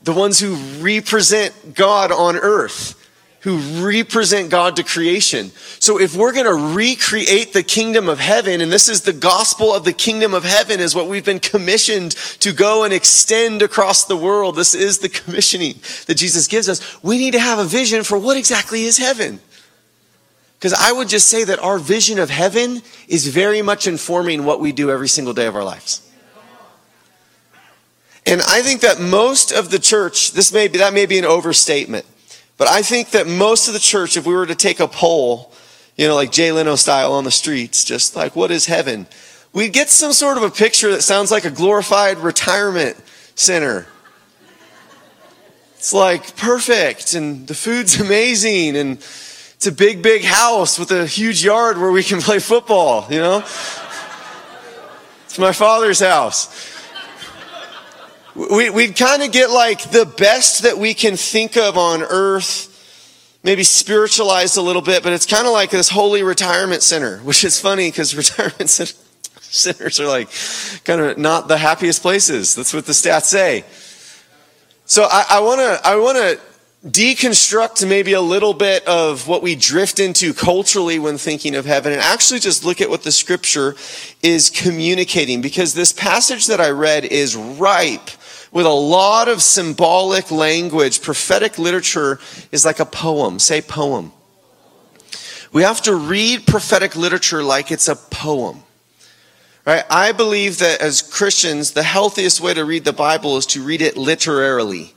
the 0.03 0.13
ones 0.13 0.39
who 0.39 0.53
represent 0.83 1.73
God 1.73 2.11
on 2.11 2.35
earth. 2.35 2.95
who 3.41 3.57
represent 3.83 4.51
God 4.51 4.75
to 4.75 4.83
creation. 4.83 5.49
So 5.79 5.99
if 5.99 6.15
we're 6.15 6.31
going 6.31 6.45
to 6.45 6.75
recreate 6.75 7.53
the 7.53 7.63
kingdom 7.63 8.07
of 8.07 8.19
heaven, 8.19 8.61
and 8.61 8.71
this 8.71 8.87
is 8.87 9.01
the 9.01 9.13
gospel 9.13 9.73
of 9.73 9.83
the 9.83 9.93
kingdom 9.93 10.35
of 10.35 10.43
heaven 10.43 10.79
is 10.79 10.93
what 10.93 11.07
we've 11.07 11.25
been 11.25 11.39
commissioned 11.39 12.11
to 12.41 12.53
go 12.53 12.83
and 12.83 12.93
extend 12.93 13.63
across 13.63 14.05
the 14.05 14.15
world. 14.15 14.55
This 14.55 14.75
is 14.75 14.99
the 14.99 15.09
commissioning 15.09 15.73
that 16.05 16.17
Jesus 16.17 16.45
gives 16.45 16.69
us. 16.69 17.03
We 17.03 17.17
need 17.17 17.31
to 17.31 17.39
have 17.39 17.57
a 17.57 17.63
vision 17.63 18.03
for 18.03 18.19
what 18.19 18.37
exactly 18.37 18.83
is 18.83 18.99
heaven. 18.99 19.39
Because 20.59 20.73
I 20.73 20.91
would 20.91 21.09
just 21.09 21.27
say 21.27 21.43
that 21.43 21.57
our 21.57 21.79
vision 21.79 22.19
of 22.19 22.29
heaven 22.29 22.83
is 23.07 23.25
very 23.25 23.63
much 23.63 23.87
informing 23.87 24.45
what 24.45 24.59
we 24.59 24.71
do 24.71 24.91
every 24.91 25.09
single 25.09 25.33
day 25.33 25.47
of 25.47 25.55
our 25.55 25.63
lives. 25.63 26.07
And 28.25 28.41
I 28.41 28.61
think 28.61 28.81
that 28.81 28.99
most 28.99 29.51
of 29.51 29.71
the 29.71 29.79
church, 29.79 30.33
this 30.33 30.53
may 30.53 30.67
be, 30.67 30.77
that 30.77 30.93
may 30.93 31.05
be 31.05 31.17
an 31.17 31.25
overstatement. 31.25 32.05
But 32.57 32.67
I 32.67 32.81
think 32.81 33.11
that 33.11 33.27
most 33.27 33.67
of 33.67 33.73
the 33.73 33.79
church, 33.79 34.15
if 34.15 34.25
we 34.25 34.33
were 34.33 34.45
to 34.45 34.55
take 34.55 34.79
a 34.79 34.87
poll, 34.87 35.51
you 35.95 36.07
know, 36.07 36.15
like 36.15 36.31
Jay 36.31 36.51
Leno 36.51 36.75
style 36.75 37.13
on 37.13 37.23
the 37.23 37.31
streets, 37.31 37.83
just 37.83 38.15
like, 38.15 38.35
what 38.35 38.51
is 38.51 38.67
heaven? 38.67 39.07
We'd 39.53 39.73
get 39.73 39.89
some 39.89 40.13
sort 40.13 40.37
of 40.37 40.43
a 40.43 40.49
picture 40.49 40.91
that 40.91 41.01
sounds 41.01 41.31
like 41.31 41.45
a 41.45 41.49
glorified 41.49 42.19
retirement 42.19 42.97
center. 43.35 43.87
It's 45.75 45.93
like 45.93 46.35
perfect, 46.35 47.15
and 47.15 47.47
the 47.47 47.55
food's 47.55 47.99
amazing, 47.99 48.77
and 48.77 48.97
it's 48.97 49.65
a 49.65 49.71
big, 49.71 50.03
big 50.03 50.23
house 50.23 50.77
with 50.77 50.91
a 50.91 51.07
huge 51.07 51.43
yard 51.43 51.79
where 51.79 51.91
we 51.91 52.03
can 52.03 52.21
play 52.21 52.37
football, 52.37 53.07
you 53.09 53.19
know? 53.19 53.39
It's 55.25 55.39
my 55.39 55.53
father's 55.53 56.01
house 56.01 56.80
we, 58.35 58.69
we'd 58.69 58.95
kind 58.95 59.21
of 59.21 59.31
get 59.31 59.49
like 59.49 59.91
the 59.91 60.05
best 60.05 60.63
that 60.63 60.77
we 60.77 60.93
can 60.93 61.17
think 61.17 61.57
of 61.57 61.77
on 61.77 62.01
earth, 62.01 62.67
maybe 63.43 63.63
spiritualized 63.63 64.57
a 64.57 64.61
little 64.61 64.81
bit, 64.81 65.03
but 65.03 65.13
it's 65.13 65.25
kind 65.25 65.45
of 65.45 65.53
like 65.53 65.69
this 65.69 65.89
holy 65.89 66.23
retirement 66.23 66.81
center, 66.81 67.17
which 67.23 67.43
is 67.43 67.59
funny 67.59 67.89
because 67.89 68.15
retirement 68.15 68.69
centers 68.69 69.99
are 69.99 70.07
like 70.07 70.29
kind 70.85 71.01
of 71.01 71.17
not 71.17 71.47
the 71.47 71.57
happiest 71.57 72.01
places. 72.01 72.55
That's 72.55 72.73
what 72.73 72.85
the 72.85 72.93
stats 72.93 73.23
say. 73.23 73.65
So 74.85 75.07
I 75.09 75.39
want 75.39 75.59
to, 75.59 75.87
I 75.87 75.95
want 75.95 76.17
to 76.17 76.39
deconstruct 76.85 77.87
maybe 77.87 78.13
a 78.13 78.21
little 78.21 78.53
bit 78.53 78.85
of 78.87 79.27
what 79.27 79.43
we 79.43 79.55
drift 79.55 79.99
into 79.99 80.33
culturally 80.33 80.97
when 80.97 81.17
thinking 81.17 81.55
of 81.55 81.63
heaven 81.63 81.93
and 81.93 82.01
actually 82.01 82.39
just 82.39 82.65
look 82.65 82.81
at 82.81 82.89
what 82.89 83.03
the 83.03 83.11
scripture 83.11 83.75
is 84.23 84.49
communicating 84.49 85.39
because 85.39 85.75
this 85.75 85.93
passage 85.93 86.47
that 86.47 86.59
I 86.59 86.71
read 86.71 87.05
is 87.05 87.35
ripe 87.35 88.09
with 88.51 88.65
a 88.65 88.69
lot 88.69 89.27
of 89.27 89.41
symbolic 89.41 90.31
language. 90.31 91.01
Prophetic 91.01 91.57
literature 91.57 92.19
is 92.51 92.65
like 92.65 92.79
a 92.79 92.85
poem. 92.85 93.39
Say 93.39 93.61
poem. 93.61 94.11
We 95.53 95.63
have 95.63 95.81
to 95.83 95.95
read 95.95 96.47
prophetic 96.47 96.95
literature 96.95 97.43
like 97.43 97.71
it's 97.71 97.87
a 97.87 97.95
poem. 97.95 98.63
Right? 99.65 99.83
I 99.89 100.11
believe 100.11 100.57
that 100.59 100.81
as 100.81 101.01
Christians, 101.01 101.71
the 101.71 101.83
healthiest 101.83 102.41
way 102.41 102.53
to 102.53 102.65
read 102.65 102.83
the 102.83 102.93
Bible 102.93 103.37
is 103.37 103.45
to 103.47 103.63
read 103.63 103.81
it 103.81 103.95
literarily. 103.95 104.93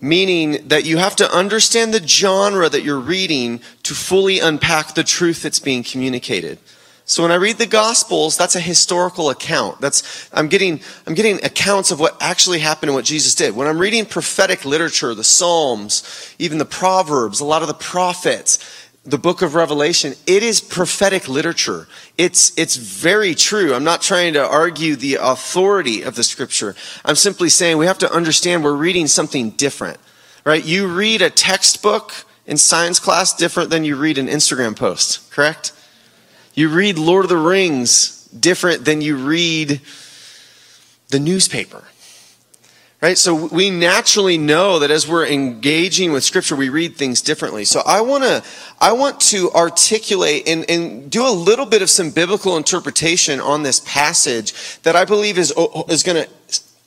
Meaning 0.00 0.66
that 0.68 0.84
you 0.84 0.96
have 0.96 1.14
to 1.16 1.30
understand 1.30 1.94
the 1.94 2.04
genre 2.04 2.68
that 2.68 2.82
you're 2.82 2.98
reading 2.98 3.60
to 3.84 3.94
fully 3.94 4.40
unpack 4.40 4.94
the 4.94 5.04
truth 5.04 5.42
that's 5.42 5.60
being 5.60 5.84
communicated. 5.84 6.58
So 7.12 7.22
when 7.22 7.30
I 7.30 7.34
read 7.34 7.58
the 7.58 7.66
Gospels, 7.66 8.38
that's 8.38 8.56
a 8.56 8.60
historical 8.60 9.28
account. 9.28 9.82
That's, 9.82 10.30
I'm 10.32 10.48
getting, 10.48 10.80
I'm 11.06 11.12
getting 11.12 11.44
accounts 11.44 11.90
of 11.90 12.00
what 12.00 12.16
actually 12.22 12.60
happened 12.60 12.88
and 12.88 12.94
what 12.94 13.04
Jesus 13.04 13.34
did. 13.34 13.54
When 13.54 13.68
I'm 13.68 13.78
reading 13.78 14.06
prophetic 14.06 14.64
literature, 14.64 15.14
the 15.14 15.22
Psalms, 15.22 16.34
even 16.38 16.56
the 16.56 16.64
Proverbs, 16.64 17.40
a 17.40 17.44
lot 17.44 17.60
of 17.60 17.68
the 17.68 17.74
prophets, 17.74 18.88
the 19.04 19.18
book 19.18 19.42
of 19.42 19.54
Revelation, 19.54 20.14
it 20.26 20.42
is 20.42 20.62
prophetic 20.62 21.28
literature. 21.28 21.86
It's, 22.16 22.58
it's 22.58 22.76
very 22.76 23.34
true. 23.34 23.74
I'm 23.74 23.84
not 23.84 24.00
trying 24.00 24.32
to 24.32 24.48
argue 24.48 24.96
the 24.96 25.16
authority 25.16 26.00
of 26.00 26.14
the 26.14 26.24
scripture. 26.24 26.74
I'm 27.04 27.16
simply 27.16 27.50
saying 27.50 27.76
we 27.76 27.84
have 27.84 27.98
to 27.98 28.10
understand 28.10 28.64
we're 28.64 28.72
reading 28.72 29.06
something 29.06 29.50
different, 29.50 29.98
right? 30.46 30.64
You 30.64 30.86
read 30.86 31.20
a 31.20 31.28
textbook 31.28 32.24
in 32.46 32.56
science 32.56 32.98
class 32.98 33.34
different 33.34 33.68
than 33.68 33.84
you 33.84 33.96
read 33.96 34.16
an 34.16 34.28
Instagram 34.28 34.74
post, 34.74 35.30
correct? 35.30 35.74
You 36.54 36.68
read 36.68 36.98
Lord 36.98 37.24
of 37.24 37.28
the 37.28 37.36
Rings 37.36 38.26
different 38.26 38.84
than 38.84 39.00
you 39.00 39.16
read 39.16 39.80
the 41.08 41.20
newspaper. 41.20 41.84
Right? 43.00 43.18
So 43.18 43.46
we 43.46 43.68
naturally 43.68 44.38
know 44.38 44.78
that 44.78 44.92
as 44.92 45.08
we're 45.08 45.26
engaging 45.26 46.12
with 46.12 46.22
scripture, 46.22 46.54
we 46.54 46.68
read 46.68 46.96
things 46.96 47.20
differently. 47.20 47.64
So 47.64 47.82
I 47.84 48.00
want 48.00 48.22
to, 48.22 48.44
I 48.80 48.92
want 48.92 49.20
to 49.22 49.50
articulate 49.50 50.46
and, 50.46 50.64
and 50.70 51.10
do 51.10 51.26
a 51.26 51.32
little 51.32 51.66
bit 51.66 51.82
of 51.82 51.90
some 51.90 52.10
biblical 52.10 52.56
interpretation 52.56 53.40
on 53.40 53.64
this 53.64 53.80
passage 53.80 54.80
that 54.82 54.94
I 54.94 55.04
believe 55.04 55.36
is, 55.36 55.52
is 55.88 56.04
going 56.04 56.24
to 56.24 56.30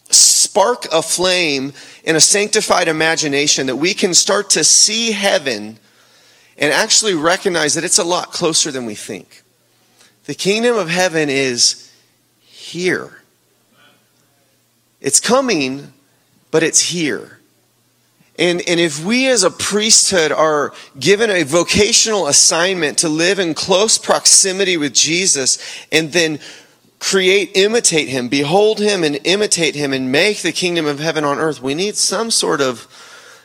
spark 0.09 0.85
a 0.93 1.01
flame 1.01 1.73
in 2.05 2.15
a 2.15 2.21
sanctified 2.21 2.87
imagination 2.87 3.67
that 3.67 3.75
we 3.75 3.93
can 3.93 4.13
start 4.13 4.51
to 4.51 4.63
see 4.63 5.11
heaven 5.11 5.77
and 6.57 6.71
actually 6.71 7.13
recognize 7.13 7.73
that 7.73 7.83
it's 7.83 7.99
a 7.99 8.05
lot 8.05 8.31
closer 8.31 8.71
than 8.71 8.85
we 8.85 8.95
think. 8.95 9.43
The 10.25 10.35
kingdom 10.35 10.75
of 10.75 10.89
heaven 10.89 11.29
is 11.29 11.91
here. 12.41 13.21
It's 14.99 15.19
coming, 15.19 15.93
but 16.49 16.63
it's 16.63 16.81
here. 16.81 17.39
And, 18.37 18.61
and 18.67 18.79
if 18.79 19.05
we 19.05 19.27
as 19.27 19.43
a 19.43 19.51
priesthood 19.51 20.31
are 20.31 20.73
given 20.99 21.29
a 21.29 21.43
vocational 21.43 22.27
assignment 22.27 22.97
to 22.99 23.09
live 23.09 23.39
in 23.39 23.53
close 23.53 23.97
proximity 23.97 24.77
with 24.77 24.93
Jesus 24.93 25.57
and 25.91 26.11
then 26.11 26.39
create, 26.99 27.51
imitate 27.55 28.09
him, 28.09 28.27
behold 28.27 28.79
him 28.79 29.03
and 29.03 29.19
imitate 29.25 29.75
him 29.75 29.93
and 29.93 30.11
make 30.11 30.41
the 30.41 30.51
kingdom 30.51 30.85
of 30.85 30.99
heaven 30.99 31.23
on 31.23 31.37
earth, 31.37 31.61
we 31.61 31.75
need 31.75 31.95
some 31.95 32.31
sort 32.31 32.61
of 32.61 32.87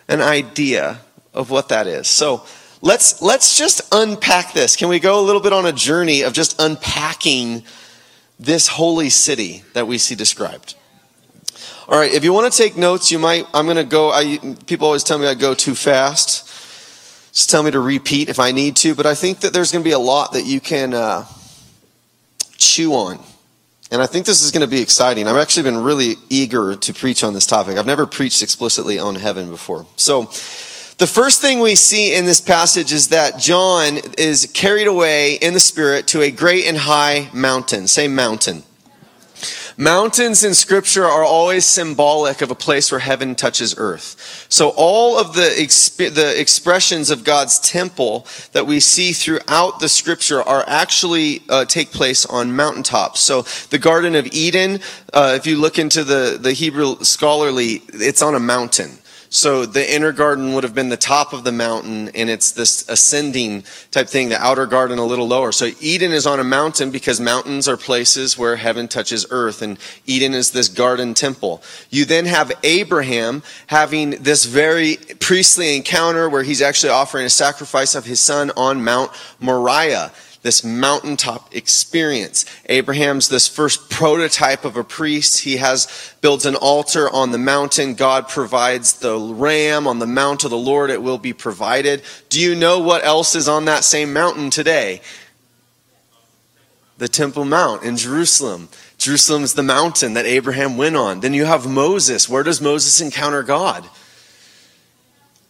an 0.08 0.20
idea 0.20 1.00
of 1.34 1.50
what 1.50 1.68
that 1.68 1.86
is. 1.86 2.08
So 2.08 2.44
let's 2.82 3.20
let's 3.22 3.56
just 3.56 3.82
unpack 3.92 4.52
this. 4.52 4.76
Can 4.76 4.88
we 4.88 5.00
go 5.00 5.20
a 5.20 5.24
little 5.24 5.40
bit 5.40 5.52
on 5.52 5.66
a 5.66 5.72
journey 5.72 6.22
of 6.22 6.32
just 6.32 6.60
unpacking 6.60 7.62
this 8.38 8.68
holy 8.68 9.10
city 9.10 9.64
that 9.74 9.86
we 9.86 9.98
see 9.98 10.14
described? 10.14 10.74
All 11.88 11.98
right, 11.98 12.12
if 12.12 12.22
you 12.22 12.32
want 12.32 12.52
to 12.52 12.56
take 12.56 12.76
notes, 12.76 13.10
you 13.10 13.18
might. 13.18 13.46
I'm 13.52 13.64
going 13.64 13.76
to 13.76 13.84
go. 13.84 14.10
I, 14.10 14.38
people 14.66 14.86
always 14.86 15.02
tell 15.02 15.18
me 15.18 15.26
I 15.26 15.34
go 15.34 15.54
too 15.54 15.74
fast. 15.74 16.46
Just 17.32 17.50
tell 17.50 17.62
me 17.62 17.70
to 17.70 17.80
repeat 17.80 18.28
if 18.28 18.38
I 18.38 18.52
need 18.52 18.76
to. 18.76 18.94
But 18.94 19.06
I 19.06 19.14
think 19.14 19.40
that 19.40 19.52
there's 19.52 19.72
going 19.72 19.82
to 19.82 19.88
be 19.88 19.92
a 19.92 19.98
lot 19.98 20.32
that 20.32 20.44
you 20.46 20.60
can 20.60 20.94
uh, 20.94 21.24
chew 22.56 22.92
on. 22.94 23.18
And 23.90 24.00
I 24.00 24.06
think 24.06 24.24
this 24.24 24.42
is 24.42 24.52
going 24.52 24.60
to 24.60 24.70
be 24.70 24.80
exciting. 24.80 25.26
I've 25.26 25.36
actually 25.36 25.64
been 25.64 25.78
really 25.78 26.14
eager 26.28 26.76
to 26.76 26.94
preach 26.94 27.24
on 27.24 27.34
this 27.34 27.44
topic. 27.44 27.76
I've 27.76 27.86
never 27.86 28.06
preached 28.06 28.40
explicitly 28.40 29.00
on 29.00 29.16
heaven 29.16 29.50
before. 29.50 29.84
So, 29.96 30.30
the 31.00 31.06
first 31.06 31.40
thing 31.40 31.60
we 31.60 31.76
see 31.76 32.14
in 32.14 32.26
this 32.26 32.42
passage 32.42 32.92
is 32.92 33.08
that 33.08 33.38
John 33.38 34.00
is 34.18 34.50
carried 34.52 34.86
away 34.86 35.36
in 35.36 35.54
the 35.54 35.60
Spirit 35.60 36.06
to 36.08 36.20
a 36.20 36.30
great 36.30 36.66
and 36.66 36.76
high 36.76 37.30
mountain. 37.32 37.88
Say 37.88 38.06
mountain. 38.06 38.64
Mountains 39.78 40.44
in 40.44 40.52
scripture 40.52 41.06
are 41.06 41.24
always 41.24 41.64
symbolic 41.64 42.42
of 42.42 42.50
a 42.50 42.54
place 42.54 42.92
where 42.92 42.98
heaven 42.98 43.34
touches 43.34 43.74
earth. 43.78 44.44
So 44.50 44.74
all 44.76 45.18
of 45.18 45.32
the, 45.32 45.48
exp- 45.56 46.14
the 46.14 46.38
expressions 46.38 47.08
of 47.08 47.24
God's 47.24 47.58
temple 47.58 48.26
that 48.52 48.66
we 48.66 48.78
see 48.78 49.12
throughout 49.12 49.80
the 49.80 49.88
scripture 49.88 50.42
are 50.42 50.64
actually 50.66 51.40
uh, 51.48 51.64
take 51.64 51.92
place 51.92 52.26
on 52.26 52.54
mountaintops. 52.54 53.20
So 53.20 53.46
the 53.70 53.78
Garden 53.78 54.14
of 54.16 54.26
Eden, 54.34 54.80
uh, 55.14 55.32
if 55.34 55.46
you 55.46 55.56
look 55.56 55.78
into 55.78 56.04
the, 56.04 56.36
the 56.38 56.52
Hebrew 56.52 57.02
scholarly, 57.02 57.80
it's 57.94 58.20
on 58.20 58.34
a 58.34 58.40
mountain. 58.40 58.98
So 59.32 59.64
the 59.64 59.94
inner 59.94 60.10
garden 60.10 60.54
would 60.54 60.64
have 60.64 60.74
been 60.74 60.88
the 60.88 60.96
top 60.96 61.32
of 61.32 61.44
the 61.44 61.52
mountain, 61.52 62.08
and 62.16 62.28
it's 62.28 62.50
this 62.50 62.88
ascending 62.88 63.62
type 63.92 64.08
thing, 64.08 64.28
the 64.28 64.42
outer 64.42 64.66
garden 64.66 64.98
a 64.98 65.04
little 65.04 65.28
lower. 65.28 65.52
So 65.52 65.70
Eden 65.80 66.10
is 66.10 66.26
on 66.26 66.40
a 66.40 66.44
mountain 66.44 66.90
because 66.90 67.20
mountains 67.20 67.68
are 67.68 67.76
places 67.76 68.36
where 68.36 68.56
heaven 68.56 68.88
touches 68.88 69.24
earth, 69.30 69.62
and 69.62 69.78
Eden 70.04 70.34
is 70.34 70.50
this 70.50 70.68
garden 70.68 71.14
temple. 71.14 71.62
You 71.90 72.04
then 72.06 72.26
have 72.26 72.50
Abraham 72.64 73.44
having 73.68 74.10
this 74.10 74.46
very 74.46 74.96
priestly 75.20 75.76
encounter 75.76 76.28
where 76.28 76.42
he's 76.42 76.60
actually 76.60 76.90
offering 76.90 77.24
a 77.24 77.30
sacrifice 77.30 77.94
of 77.94 78.06
his 78.06 78.18
son 78.18 78.50
on 78.56 78.82
Mount 78.82 79.12
Moriah 79.38 80.10
this 80.42 80.64
mountaintop 80.64 81.54
experience. 81.54 82.46
Abraham's 82.66 83.28
this 83.28 83.46
first 83.46 83.90
prototype 83.90 84.64
of 84.64 84.76
a 84.76 84.84
priest. 84.84 85.40
He 85.40 85.58
has 85.58 86.14
builds 86.20 86.46
an 86.46 86.54
altar 86.56 87.10
on 87.10 87.30
the 87.30 87.38
mountain. 87.38 87.94
God 87.94 88.28
provides 88.28 88.94
the 88.94 89.18
ram 89.18 89.86
on 89.86 89.98
the 89.98 90.06
mount 90.06 90.44
of 90.44 90.50
the 90.50 90.56
Lord. 90.56 90.90
It 90.90 91.02
will 91.02 91.18
be 91.18 91.32
provided. 91.32 92.02
Do 92.28 92.40
you 92.40 92.54
know 92.54 92.78
what 92.78 93.04
else 93.04 93.34
is 93.34 93.48
on 93.48 93.66
that 93.66 93.84
same 93.84 94.12
mountain 94.12 94.50
today? 94.50 95.02
The 96.98 97.08
Temple 97.08 97.44
Mount 97.44 97.82
in 97.82 97.96
Jerusalem. 97.96 98.68
Jerusalem 98.98 99.42
is 99.42 99.54
the 99.54 99.62
mountain 99.62 100.14
that 100.14 100.26
Abraham 100.26 100.76
went 100.76 100.96
on. 100.96 101.20
Then 101.20 101.34
you 101.34 101.46
have 101.46 101.66
Moses. 101.66 102.28
Where 102.28 102.42
does 102.42 102.60
Moses 102.60 103.00
encounter 103.00 103.42
God? 103.42 103.88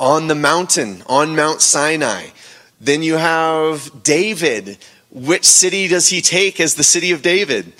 on 0.01 0.29
the 0.29 0.35
mountain, 0.35 1.03
on 1.07 1.37
Mount 1.37 1.61
Sinai. 1.61 2.29
Then 2.81 3.03
you 3.03 3.17
have 3.17 4.03
David. 4.03 4.79
Which 5.11 5.45
city 5.45 5.89
does 5.89 6.09
he 6.09 6.21
take 6.21 6.61
as 6.61 6.75
the 6.75 6.85
city 6.85 7.13
of 7.13 7.21
David? 7.21 7.73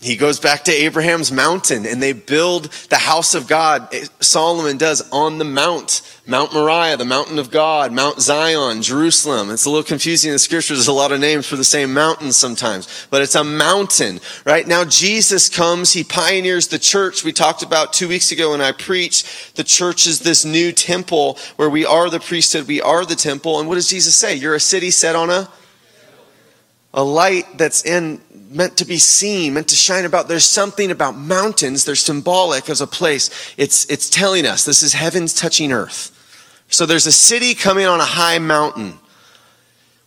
He 0.00 0.14
goes 0.14 0.38
back 0.38 0.62
to 0.64 0.72
Abraham's 0.72 1.32
mountain 1.32 1.84
and 1.84 2.00
they 2.00 2.12
build 2.12 2.66
the 2.88 2.98
house 2.98 3.34
of 3.34 3.48
God. 3.48 3.92
Eh, 3.92 4.06
Solomon 4.20 4.76
does 4.76 5.08
on 5.10 5.38
the 5.38 5.44
mount, 5.44 6.02
Mount 6.24 6.54
Moriah, 6.54 6.96
the 6.96 7.04
mountain 7.04 7.36
of 7.40 7.50
God, 7.50 7.90
Mount 7.90 8.20
Zion, 8.20 8.80
Jerusalem. 8.80 9.50
It's 9.50 9.64
a 9.64 9.70
little 9.70 9.82
confusing 9.82 10.28
in 10.28 10.34
the 10.36 10.38
scriptures. 10.38 10.78
There's 10.78 10.86
a 10.86 10.92
lot 10.92 11.10
of 11.10 11.18
names 11.18 11.48
for 11.48 11.56
the 11.56 11.64
same 11.64 11.92
mountain 11.92 12.30
sometimes, 12.30 13.08
but 13.10 13.22
it's 13.22 13.34
a 13.34 13.42
mountain, 13.42 14.20
right? 14.44 14.68
Now 14.68 14.84
Jesus 14.84 15.48
comes. 15.48 15.94
He 15.94 16.04
pioneers 16.04 16.68
the 16.68 16.78
church. 16.78 17.24
We 17.24 17.32
talked 17.32 17.64
about 17.64 17.92
two 17.92 18.06
weeks 18.06 18.30
ago 18.30 18.52
when 18.52 18.60
I 18.60 18.70
preached. 18.70 19.56
The 19.56 19.64
church 19.64 20.06
is 20.06 20.20
this 20.20 20.44
new 20.44 20.70
temple 20.70 21.38
where 21.56 21.70
we 21.70 21.84
are 21.84 22.08
the 22.08 22.20
priesthood. 22.20 22.68
We 22.68 22.80
are 22.80 23.04
the 23.04 23.16
temple. 23.16 23.58
And 23.58 23.68
what 23.68 23.74
does 23.74 23.88
Jesus 23.88 24.14
say? 24.14 24.36
You're 24.36 24.54
a 24.54 24.60
city 24.60 24.92
set 24.92 25.16
on 25.16 25.28
a 25.28 25.48
a 26.94 27.02
light 27.02 27.58
that's 27.58 27.84
in 27.84 28.20
meant 28.50 28.78
to 28.78 28.84
be 28.84 28.98
seen, 28.98 29.54
meant 29.54 29.68
to 29.68 29.76
shine 29.76 30.04
about. 30.04 30.28
There's 30.28 30.44
something 30.44 30.90
about 30.90 31.16
mountains. 31.16 31.84
They're 31.84 31.94
symbolic 31.94 32.70
as 32.70 32.80
a 32.80 32.86
place. 32.86 33.54
It's, 33.56 33.84
it's 33.86 34.08
telling 34.08 34.46
us 34.46 34.64
this 34.64 34.82
is 34.82 34.94
heavens 34.94 35.34
touching 35.34 35.72
earth. 35.72 36.14
So 36.68 36.86
there's 36.86 37.06
a 37.06 37.12
city 37.12 37.54
coming 37.54 37.86
on 37.86 38.00
a 38.00 38.04
high 38.04 38.38
mountain. 38.38 38.98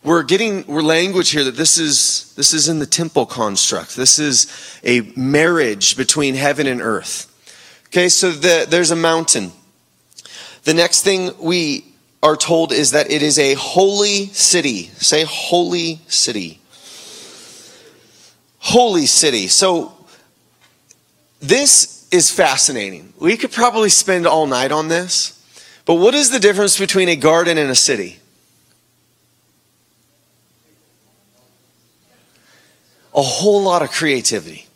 We're 0.04 0.24
getting 0.24 0.66
we're 0.66 0.82
language 0.82 1.30
here 1.30 1.44
that 1.44 1.56
this 1.56 1.78
is 1.78 2.34
this 2.36 2.54
is 2.54 2.68
in 2.68 2.80
the 2.80 2.88
temple 2.88 3.28
construct. 3.28 3.96
This 3.96 4.18
is 4.18 4.80
a 4.84 5.02
marriage 5.16 5.96
between 5.96 6.34
heaven 6.34 6.66
and 6.66 6.82
earth. 6.82 7.28
Okay, 7.88 8.10
so 8.10 8.32
the, 8.32 8.66
there's 8.68 8.90
a 8.90 8.96
mountain. 8.96 9.52
The 10.64 10.74
next 10.74 11.04
thing 11.04 11.32
we 11.40 11.86
are 12.24 12.36
told 12.36 12.72
is 12.72 12.92
that 12.92 13.12
it 13.12 13.22
is 13.22 13.38
a 13.38 13.54
holy 13.54 14.28
city. 14.28 14.86
Say 14.96 15.24
holy 15.24 16.00
city 16.08 16.61
holy 18.62 19.08
city. 19.08 19.48
So 19.48 19.92
this 21.42 22.08
is 22.12 22.32
fascinating. 22.32 23.14
We 23.20 23.36
could 23.36 23.52
probably 23.52 23.90
spend 23.90 24.28
all 24.28 24.48
night 24.48 24.72
on 24.72 24.88
this. 24.88 25.38
But 25.86 25.96
what 25.96 26.14
is 26.14 26.30
the 26.30 26.40
difference 26.40 26.78
between 26.78 27.10
a 27.10 27.16
garden 27.16 27.58
and 27.58 27.70
a 27.70 27.76
city? 27.76 28.20
A 33.14 33.22
whole 33.22 33.64
lot 33.64 33.82
of 33.82 33.92
creativity. 33.92 34.68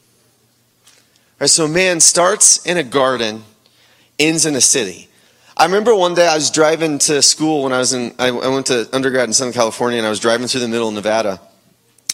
Right, 1.39 1.49
so 1.49 1.67
man 1.67 1.99
starts 1.99 2.65
in 2.65 2.77
a 2.77 2.83
garden, 2.83 3.43
ends 4.17 4.45
in 4.45 4.55
a 4.55 4.61
city. 4.61 5.09
I 5.55 5.65
remember 5.65 5.95
one 5.95 6.15
day 6.15 6.27
I 6.27 6.35
was 6.35 6.49
driving 6.49 6.97
to 6.99 7.21
school 7.21 7.63
when 7.63 7.71
I 7.71 7.77
was 7.77 7.93
in, 7.93 8.13
I 8.19 8.31
went 8.31 8.65
to 8.65 8.89
undergrad 8.91 9.29
in 9.29 9.33
Southern 9.33 9.53
California 9.53 9.99
and 9.99 10.07
I 10.07 10.09
was 10.09 10.19
driving 10.19 10.47
through 10.47 10.61
the 10.61 10.67
middle 10.67 10.89
of 10.89 10.93
Nevada 10.95 11.39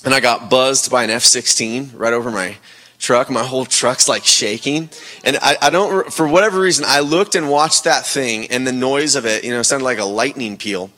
and 0.04 0.14
I 0.14 0.20
got 0.20 0.50
buzzed 0.50 0.90
by 0.90 1.04
an 1.04 1.10
F 1.10 1.24
16 1.24 1.92
right 1.96 2.14
over 2.14 2.32
my 2.32 2.58
truck. 2.98 3.30
My 3.30 3.44
whole 3.44 3.66
truck's 3.66 4.08
like 4.08 4.24
shaking. 4.24 4.90
And 5.24 5.38
I, 5.42 5.58
I, 5.62 5.70
don't, 5.70 6.12
for 6.14 6.28
whatever 6.28 6.60
reason, 6.60 6.86
I 6.88 7.00
looked 7.02 7.36
and 7.36 7.50
watched 7.50 7.84
that 7.84 8.06
thing 8.06 8.48
and 8.52 8.66
the 8.66 8.72
noise 8.72 9.16
of 9.16 9.26
it, 9.26 9.44
you 9.44 9.52
know, 9.52 9.62
sounded 9.64 9.86
like 9.86 10.00
a 10.00 10.06
lightning 10.06 10.58
peal. 10.58 10.92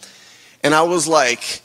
And 0.63 0.75
I 0.75 0.83
was 0.83 1.07
like, 1.07 1.62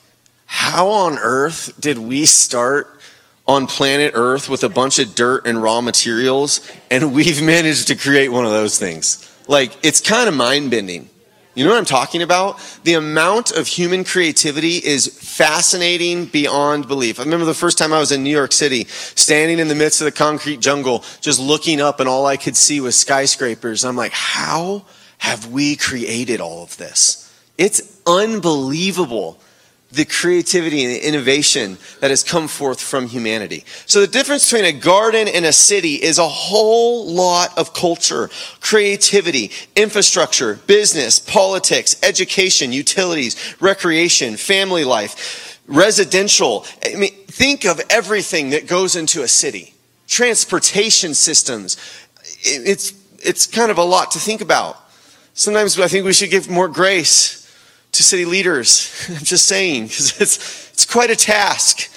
how 0.47 0.89
on 0.89 1.19
earth 1.19 1.73
did 1.79 1.99
we 1.99 2.25
start 2.25 2.99
on 3.47 3.67
planet 3.67 4.13
Earth 4.15 4.49
with 4.49 4.63
a 4.63 4.69
bunch 4.69 4.99
of 4.99 5.15
dirt 5.15 5.47
and 5.47 5.63
raw 5.63 5.81
materials 5.81 6.61
and 6.91 7.15
we've 7.15 7.43
managed 7.43 7.89
to 7.89 7.97
create 7.97 8.29
one 8.29 8.45
of 8.45 8.51
those 8.51 8.79
things? 8.79 9.25
Like, 9.49 9.73
it's 9.83 10.01
kind 10.01 10.29
of 10.29 10.35
mind 10.35 10.71
bending. 10.71 11.09
You 11.59 11.65
know 11.65 11.73
what 11.73 11.79
I'm 11.79 11.87
talking 11.87 12.23
about? 12.23 12.61
The 12.85 12.95
amount 12.95 13.51
of 13.51 13.67
human 13.67 14.05
creativity 14.05 14.77
is 14.77 15.09
fascinating 15.09 16.27
beyond 16.27 16.87
belief. 16.87 17.19
I 17.19 17.25
remember 17.25 17.47
the 17.47 17.53
first 17.53 17.79
time 17.79 17.93
I 17.93 17.99
was 17.99 18.13
in 18.13 18.23
New 18.23 18.31
York 18.31 18.53
City, 18.53 18.85
standing 18.85 19.59
in 19.59 19.67
the 19.67 19.75
midst 19.75 20.01
of 20.01 20.05
the 20.05 20.13
concrete 20.13 20.61
jungle, 20.61 21.03
just 21.21 21.41
looking 21.41 21.81
up, 21.81 21.99
and 21.99 22.09
all 22.09 22.27
I 22.27 22.37
could 22.37 22.57
see 22.57 22.81
was 22.81 22.97
skyscrapers. 22.97 23.85
I'm 23.85 23.97
like, 23.97 24.13
how 24.13 24.85
have 25.19 25.49
we 25.49 25.75
created 25.75 26.41
all 26.41 26.63
of 26.63 26.77
this? 26.77 27.29
It's 27.59 28.01
unbelievable 28.07 29.41
the 29.91 30.05
creativity 30.05 30.85
and 30.85 30.95
the 30.95 31.09
innovation 31.09 31.79
that 32.01 32.11
has 32.11 32.23
come 32.23 32.47
forth 32.47 32.81
from 32.81 33.07
humanity. 33.07 33.65
So 33.87 34.01
the 34.01 34.07
difference 34.07 34.51
between 34.51 34.67
a 34.67 34.79
garden 34.79 35.29
and 35.29 35.47
a 35.47 35.53
city 35.53 35.95
is 35.95 36.19
a 36.19 36.29
whole 36.29 37.07
lot 37.07 37.57
of 37.57 37.73
culture, 37.73 38.29
creativity, 38.61 39.51
infrastructure, 39.77 40.57
business, 40.67 41.19
politics, 41.19 41.99
education, 42.03 42.71
utilities, 42.71 43.57
recreation, 43.61 44.37
family 44.37 44.85
life, 44.85 45.59
residential. 45.67 46.67
I 46.85 46.97
mean, 46.97 47.15
think 47.27 47.65
of 47.65 47.81
everything 47.89 48.51
that 48.51 48.67
goes 48.67 48.95
into 48.95 49.23
a 49.23 49.29
city. 49.29 49.73
Transportation 50.07 51.15
systems. 51.15 51.79
It's, 52.41 52.93
it's 53.21 53.47
kind 53.47 53.71
of 53.71 53.79
a 53.79 53.85
lot 53.85 54.11
to 54.11 54.19
think 54.19 54.43
about. 54.43 54.79
Sometimes 55.33 55.79
I 55.81 55.89
think 55.89 56.05
we 56.05 56.13
should 56.13 56.31
give 56.31 56.51
more 56.51 56.69
grace 56.69 57.48
to 57.93 58.03
city 58.03 58.25
leaders. 58.25 59.07
I'm 59.09 59.25
just 59.25 59.47
saying, 59.47 59.85
because 59.85 60.21
it's, 60.21 60.71
it's 60.73 60.85
quite 60.85 61.11
a 61.11 61.17
task. 61.17 61.91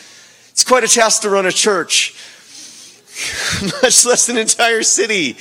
It's 0.52 0.64
quite 0.64 0.84
a 0.84 0.88
task 0.88 1.22
to 1.24 1.30
run 1.30 1.46
a 1.46 1.52
church, 1.52 2.14
much 3.82 4.06
less 4.06 4.30
an 4.30 4.38
entire 4.38 4.84
city 4.84 5.38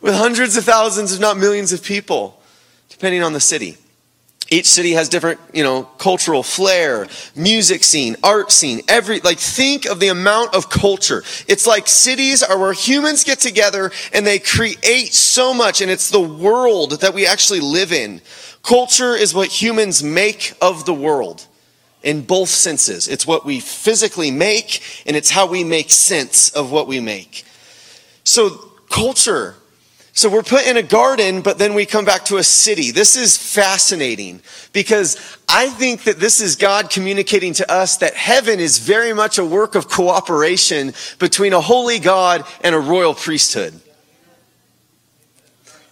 with 0.00 0.14
hundreds 0.14 0.56
of 0.56 0.64
thousands, 0.64 1.12
if 1.14 1.20
not 1.20 1.36
millions 1.36 1.72
of 1.72 1.82
people, 1.82 2.40
depending 2.88 3.22
on 3.22 3.32
the 3.32 3.40
city. 3.40 3.76
Each 4.48 4.66
city 4.66 4.92
has 4.92 5.08
different, 5.08 5.40
you 5.52 5.64
know, 5.64 5.82
cultural 5.98 6.44
flair, 6.44 7.08
music 7.34 7.82
scene, 7.82 8.14
art 8.22 8.52
scene, 8.52 8.80
every, 8.86 9.18
like 9.20 9.38
think 9.38 9.86
of 9.86 9.98
the 9.98 10.06
amount 10.08 10.54
of 10.54 10.70
culture. 10.70 11.24
It's 11.48 11.66
like 11.66 11.88
cities 11.88 12.44
are 12.44 12.56
where 12.56 12.72
humans 12.72 13.24
get 13.24 13.40
together 13.40 13.90
and 14.12 14.24
they 14.24 14.38
create 14.38 15.12
so 15.12 15.52
much 15.52 15.80
and 15.80 15.90
it's 15.90 16.10
the 16.10 16.20
world 16.20 17.00
that 17.00 17.12
we 17.12 17.26
actually 17.26 17.58
live 17.58 17.92
in. 17.92 18.20
Culture 18.66 19.14
is 19.14 19.32
what 19.32 19.46
humans 19.46 20.02
make 20.02 20.52
of 20.60 20.86
the 20.86 20.92
world 20.92 21.46
in 22.02 22.22
both 22.22 22.48
senses. 22.48 23.06
It's 23.06 23.24
what 23.24 23.46
we 23.46 23.60
physically 23.60 24.32
make, 24.32 24.82
and 25.06 25.16
it's 25.16 25.30
how 25.30 25.46
we 25.46 25.62
make 25.62 25.88
sense 25.88 26.50
of 26.50 26.72
what 26.72 26.88
we 26.88 26.98
make. 26.98 27.44
So, 28.24 28.50
culture. 28.90 29.54
So, 30.14 30.28
we're 30.28 30.42
put 30.42 30.66
in 30.66 30.76
a 30.76 30.82
garden, 30.82 31.42
but 31.42 31.58
then 31.58 31.74
we 31.74 31.86
come 31.86 32.04
back 32.04 32.24
to 32.24 32.38
a 32.38 32.42
city. 32.42 32.90
This 32.90 33.14
is 33.14 33.38
fascinating 33.38 34.40
because 34.72 35.16
I 35.48 35.68
think 35.68 36.02
that 36.02 36.18
this 36.18 36.40
is 36.40 36.56
God 36.56 36.90
communicating 36.90 37.52
to 37.54 37.70
us 37.70 37.98
that 37.98 38.14
heaven 38.14 38.58
is 38.58 38.80
very 38.80 39.12
much 39.12 39.38
a 39.38 39.44
work 39.44 39.76
of 39.76 39.88
cooperation 39.88 40.92
between 41.20 41.52
a 41.52 41.60
holy 41.60 42.00
God 42.00 42.44
and 42.64 42.74
a 42.74 42.80
royal 42.80 43.14
priesthood. 43.14 43.80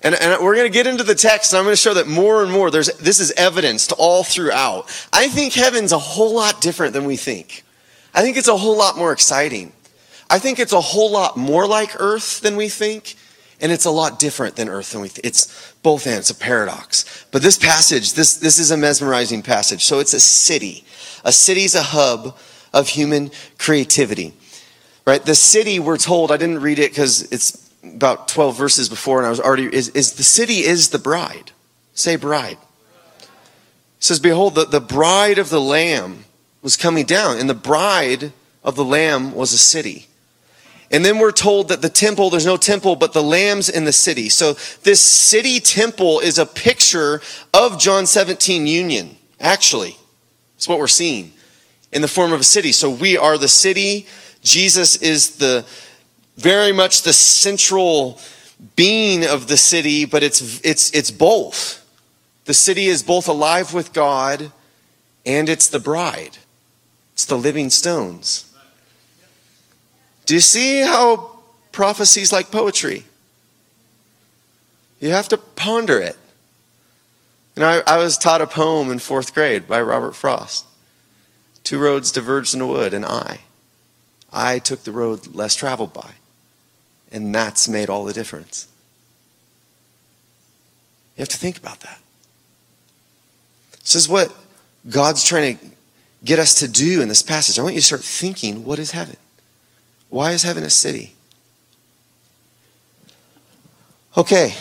And, 0.04 0.14
and 0.14 0.44
we're 0.44 0.54
going 0.54 0.70
to 0.70 0.72
get 0.72 0.86
into 0.86 1.02
the 1.02 1.14
text, 1.14 1.52
and 1.52 1.58
I'm 1.58 1.64
going 1.64 1.72
to 1.72 1.80
show 1.80 1.94
that 1.94 2.06
more 2.06 2.42
and 2.42 2.52
more, 2.52 2.70
there's, 2.70 2.94
this 2.98 3.20
is 3.20 3.32
evidenced 3.32 3.90
all 3.92 4.22
throughout. 4.22 4.84
I 5.14 5.28
think 5.28 5.54
heaven's 5.54 5.92
a 5.92 5.98
whole 5.98 6.34
lot 6.34 6.60
different 6.60 6.92
than 6.92 7.06
we 7.06 7.16
think. 7.16 7.64
I 8.12 8.20
think 8.20 8.36
it's 8.36 8.48
a 8.48 8.56
whole 8.56 8.76
lot 8.76 8.98
more 8.98 9.12
exciting. 9.12 9.72
I 10.28 10.38
think 10.38 10.58
it's 10.58 10.74
a 10.74 10.80
whole 10.80 11.10
lot 11.10 11.38
more 11.38 11.66
like 11.66 11.98
earth 11.98 12.42
than 12.42 12.54
we 12.56 12.68
think, 12.68 13.14
and 13.62 13.72
it's 13.72 13.86
a 13.86 13.90
lot 13.90 14.18
different 14.18 14.56
than 14.56 14.68
earth 14.68 14.92
than 14.92 15.00
we 15.00 15.08
think. 15.08 15.26
It's 15.26 15.72
both 15.82 16.06
and, 16.06 16.16
it's 16.16 16.28
a 16.28 16.34
paradox. 16.34 17.26
But 17.30 17.40
this 17.40 17.56
passage, 17.56 18.12
this, 18.12 18.36
this 18.36 18.58
is 18.58 18.70
a 18.70 18.76
mesmerizing 18.76 19.42
passage. 19.42 19.84
So 19.84 20.00
it's 20.00 20.12
a 20.12 20.20
city. 20.20 20.84
A 21.24 21.32
city's 21.32 21.74
a 21.74 21.82
hub 21.82 22.36
of 22.74 22.88
human 22.88 23.30
creativity. 23.56 24.34
Right? 25.06 25.24
The 25.24 25.34
city, 25.34 25.78
we're 25.78 25.96
told, 25.96 26.30
I 26.30 26.36
didn't 26.36 26.60
read 26.60 26.78
it 26.78 26.90
because 26.90 27.22
it's 27.32 27.63
about 27.94 28.28
12 28.28 28.56
verses 28.56 28.88
before, 28.88 29.18
and 29.18 29.26
I 29.26 29.30
was 29.30 29.40
already, 29.40 29.64
is, 29.64 29.88
is 29.90 30.14
the 30.14 30.22
city 30.22 30.60
is 30.64 30.90
the 30.90 30.98
bride. 30.98 31.52
Say 31.94 32.16
bride. 32.16 32.58
It 33.20 33.28
says, 33.98 34.20
Behold, 34.20 34.54
the, 34.54 34.64
the 34.64 34.80
bride 34.80 35.38
of 35.38 35.48
the 35.50 35.60
Lamb 35.60 36.24
was 36.62 36.76
coming 36.76 37.04
down, 37.04 37.38
and 37.38 37.48
the 37.48 37.54
bride 37.54 38.32
of 38.62 38.76
the 38.76 38.84
Lamb 38.84 39.34
was 39.34 39.52
a 39.52 39.58
city. 39.58 40.08
And 40.90 41.04
then 41.04 41.18
we're 41.18 41.32
told 41.32 41.68
that 41.68 41.82
the 41.82 41.88
temple, 41.88 42.30
there's 42.30 42.46
no 42.46 42.56
temple, 42.56 42.96
but 42.96 43.12
the 43.12 43.22
lambs 43.22 43.68
in 43.68 43.84
the 43.84 43.92
city. 43.92 44.28
So 44.28 44.52
this 44.82 45.00
city 45.00 45.58
temple 45.58 46.20
is 46.20 46.38
a 46.38 46.46
picture 46.46 47.20
of 47.52 47.80
John 47.80 48.06
17 48.06 48.66
union, 48.66 49.16
actually. 49.40 49.96
It's 50.56 50.68
what 50.68 50.78
we're 50.78 50.86
seeing 50.86 51.32
in 51.92 52.02
the 52.02 52.08
form 52.08 52.32
of 52.32 52.40
a 52.40 52.44
city. 52.44 52.72
So 52.72 52.90
we 52.90 53.16
are 53.16 53.38
the 53.38 53.48
city. 53.48 54.06
Jesus 54.42 54.96
is 54.96 55.36
the, 55.36 55.64
very 56.36 56.72
much 56.72 57.02
the 57.02 57.12
central 57.12 58.20
being 58.76 59.24
of 59.24 59.46
the 59.46 59.56
city, 59.56 60.04
but 60.04 60.22
it's, 60.22 60.60
it's, 60.64 60.90
it's 60.92 61.10
both. 61.10 61.80
The 62.44 62.54
city 62.54 62.86
is 62.86 63.02
both 63.02 63.28
alive 63.28 63.72
with 63.72 63.92
God 63.92 64.52
and 65.24 65.48
it's 65.48 65.68
the 65.68 65.78
bride. 65.78 66.38
It's 67.14 67.24
the 67.24 67.38
living 67.38 67.70
stones. 67.70 68.52
Do 70.26 70.34
you 70.34 70.40
see 70.40 70.80
how 70.80 71.38
prophecies 71.72 72.32
like 72.32 72.50
poetry? 72.50 73.04
You 75.00 75.10
have 75.10 75.28
to 75.28 75.36
ponder 75.36 75.98
it. 75.98 76.16
You 77.56 77.60
know, 77.60 77.82
I, 77.86 77.94
I 77.94 77.98
was 77.98 78.18
taught 78.18 78.40
a 78.40 78.46
poem 78.46 78.90
in 78.90 78.98
fourth 78.98 79.34
grade 79.34 79.68
by 79.68 79.80
Robert 79.80 80.12
Frost. 80.12 80.66
Two 81.62 81.78
roads 81.78 82.10
diverged 82.10 82.54
in 82.54 82.60
a 82.60 82.66
wood, 82.66 82.92
and 82.92 83.04
I, 83.04 83.40
I 84.32 84.58
took 84.58 84.82
the 84.82 84.92
road 84.92 85.34
less 85.34 85.54
traveled 85.54 85.92
by. 85.92 86.10
And 87.14 87.32
that's 87.32 87.68
made 87.68 87.88
all 87.88 88.04
the 88.04 88.12
difference. 88.12 88.66
You 91.16 91.22
have 91.22 91.28
to 91.28 91.36
think 91.36 91.56
about 91.56 91.78
that. 91.80 92.00
This 93.82 93.94
is 93.94 94.08
what 94.08 94.34
God's 94.90 95.22
trying 95.22 95.56
to 95.56 95.64
get 96.24 96.40
us 96.40 96.58
to 96.58 96.66
do 96.66 97.00
in 97.00 97.06
this 97.06 97.22
passage. 97.22 97.56
I 97.56 97.62
want 97.62 97.76
you 97.76 97.80
to 97.80 97.86
start 97.86 98.02
thinking 98.02 98.64
what 98.64 98.80
is 98.80 98.90
heaven? 98.90 99.16
Why 100.08 100.32
is 100.32 100.42
heaven 100.42 100.64
a 100.64 100.70
city? 100.70 101.14
Okay. 104.16 104.54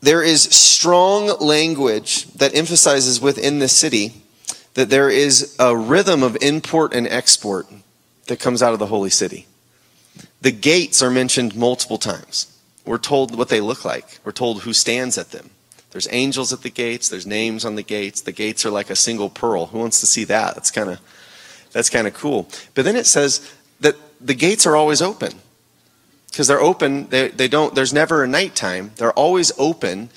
There 0.00 0.24
is 0.24 0.42
strong 0.42 1.38
language 1.38 2.24
that 2.32 2.52
emphasizes 2.52 3.20
within 3.20 3.60
the 3.60 3.68
city 3.68 4.22
that 4.74 4.90
there 4.90 5.08
is 5.08 5.54
a 5.60 5.76
rhythm 5.76 6.24
of 6.24 6.36
import 6.40 6.92
and 6.92 7.06
export 7.06 7.68
that 8.28 8.40
comes 8.40 8.62
out 8.62 8.72
of 8.72 8.78
the 8.78 8.86
holy 8.86 9.10
city. 9.10 9.46
The 10.40 10.52
gates 10.52 11.02
are 11.02 11.10
mentioned 11.10 11.56
multiple 11.56 11.98
times. 11.98 12.54
We're 12.84 12.98
told 12.98 13.36
what 13.36 13.48
they 13.48 13.60
look 13.60 13.84
like, 13.84 14.20
we're 14.24 14.32
told 14.32 14.62
who 14.62 14.72
stands 14.72 15.18
at 15.18 15.32
them. 15.32 15.50
There's 15.90 16.08
angels 16.10 16.52
at 16.52 16.62
the 16.62 16.70
gates, 16.70 17.08
there's 17.08 17.26
names 17.26 17.64
on 17.64 17.74
the 17.74 17.82
gates. 17.82 18.20
The 18.20 18.32
gates 18.32 18.64
are 18.66 18.70
like 18.70 18.90
a 18.90 18.96
single 18.96 19.30
pearl. 19.30 19.66
Who 19.66 19.78
wants 19.78 20.00
to 20.00 20.06
see 20.06 20.24
that? 20.24 20.54
That's 20.54 20.70
kind 20.70 20.90
of 20.90 21.00
that's 21.72 21.90
kind 21.90 22.06
of 22.06 22.14
cool. 22.14 22.48
But 22.74 22.84
then 22.84 22.96
it 22.96 23.06
says 23.06 23.52
that 23.80 23.96
the 24.20 24.34
gates 24.34 24.66
are 24.66 24.76
always 24.76 25.02
open. 25.02 25.32
Because 26.30 26.46
they're 26.46 26.60
open, 26.60 27.08
they, 27.08 27.28
they 27.28 27.48
don't 27.48 27.74
there's 27.74 27.92
never 27.92 28.22
a 28.22 28.28
nighttime. 28.28 28.92
They're 28.96 29.12
always 29.12 29.50
open. 29.58 30.10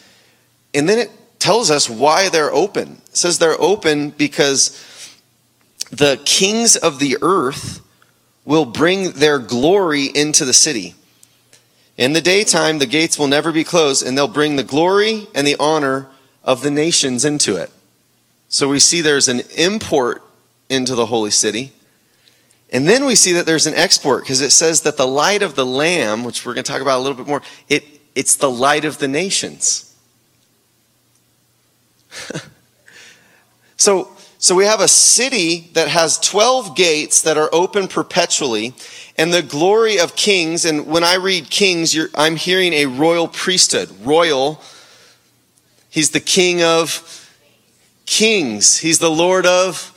And 0.73 0.87
then 0.87 0.99
it 0.99 1.11
tells 1.39 1.71
us 1.71 1.89
why 1.89 2.29
they're 2.29 2.53
open. 2.53 3.01
It 3.07 3.17
says 3.17 3.39
they're 3.39 3.59
open 3.59 4.11
because 4.11 4.77
the 5.89 6.21
kings 6.25 6.75
of 6.75 6.99
the 6.99 7.17
earth 7.21 7.81
will 8.51 8.65
bring 8.65 9.11
their 9.11 9.39
glory 9.39 10.07
into 10.07 10.43
the 10.43 10.51
city. 10.51 10.93
In 11.95 12.11
the 12.11 12.19
daytime, 12.19 12.79
the 12.79 12.85
gates 12.85 13.17
will 13.17 13.27
never 13.27 13.53
be 13.53 13.63
closed, 13.63 14.05
and 14.05 14.17
they'll 14.17 14.27
bring 14.27 14.57
the 14.57 14.63
glory 14.63 15.25
and 15.33 15.47
the 15.47 15.55
honor 15.57 16.09
of 16.43 16.61
the 16.61 16.69
nations 16.69 17.23
into 17.23 17.55
it. 17.55 17.71
So 18.49 18.67
we 18.67 18.79
see 18.79 18.99
there's 18.99 19.29
an 19.29 19.43
import 19.55 20.21
into 20.69 20.95
the 20.95 21.05
holy 21.05 21.31
city. 21.31 21.71
And 22.73 22.89
then 22.89 23.05
we 23.05 23.15
see 23.15 23.31
that 23.31 23.45
there's 23.45 23.67
an 23.67 23.73
export 23.73 24.23
because 24.23 24.41
it 24.41 24.51
says 24.51 24.81
that 24.81 24.97
the 24.97 25.07
light 25.07 25.43
of 25.43 25.55
the 25.55 25.65
Lamb, 25.65 26.25
which 26.25 26.45
we're 26.45 26.53
going 26.53 26.65
to 26.65 26.71
talk 26.73 26.81
about 26.81 26.99
a 26.99 27.03
little 27.03 27.15
bit 27.17 27.27
more, 27.27 27.41
it, 27.69 27.85
it's 28.15 28.35
the 28.35 28.51
light 28.51 28.83
of 28.83 28.97
the 28.97 29.07
nations. 29.07 29.95
so, 33.77 34.11
so 34.41 34.55
we 34.55 34.65
have 34.65 34.81
a 34.81 34.87
city 34.87 35.69
that 35.73 35.87
has 35.87 36.17
12 36.17 36.75
gates 36.75 37.21
that 37.21 37.37
are 37.37 37.49
open 37.53 37.87
perpetually, 37.87 38.73
and 39.15 39.31
the 39.31 39.43
glory 39.43 39.99
of 39.99 40.15
kings. 40.15 40.65
And 40.65 40.87
when 40.87 41.03
I 41.03 41.15
read 41.15 41.49
kings, 41.49 41.97
I'm 42.15 42.35
hearing 42.35 42.73
a 42.73 42.87
royal 42.87 43.27
priesthood. 43.27 43.89
Royal, 44.01 44.59
he's 45.89 46.09
the 46.09 46.19
king 46.19 46.63
of 46.63 47.31
kings, 48.05 48.77
he's 48.77 48.97
the 48.97 49.11
Lord 49.11 49.45
of 49.45 49.87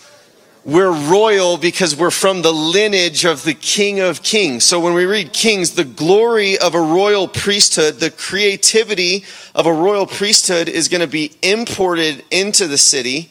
we're 0.64 0.92
royal 0.92 1.59
because 1.59 1.94
we're 1.94 2.11
from 2.11 2.40
the 2.40 2.52
lineage 2.52 3.26
of 3.26 3.44
the 3.44 3.52
King 3.52 4.00
of 4.00 4.22
Kings. 4.22 4.64
So 4.64 4.80
when 4.80 4.94
we 4.94 5.04
read 5.04 5.35
Kings, 5.35 5.72
the 5.72 5.85
glory 5.85 6.57
of 6.57 6.74
a 6.74 6.80
royal 6.80 7.28
priesthood, 7.28 8.00
the 8.00 8.11
creativity 8.11 9.26
of 9.54 9.66
a 9.66 9.72
royal 9.72 10.07
priesthood 10.07 10.70
is 10.70 10.88
going 10.88 11.02
to 11.02 11.07
be 11.07 11.33
imported 11.42 12.24
into 12.30 12.66
the 12.66 12.78
city. 12.78 13.30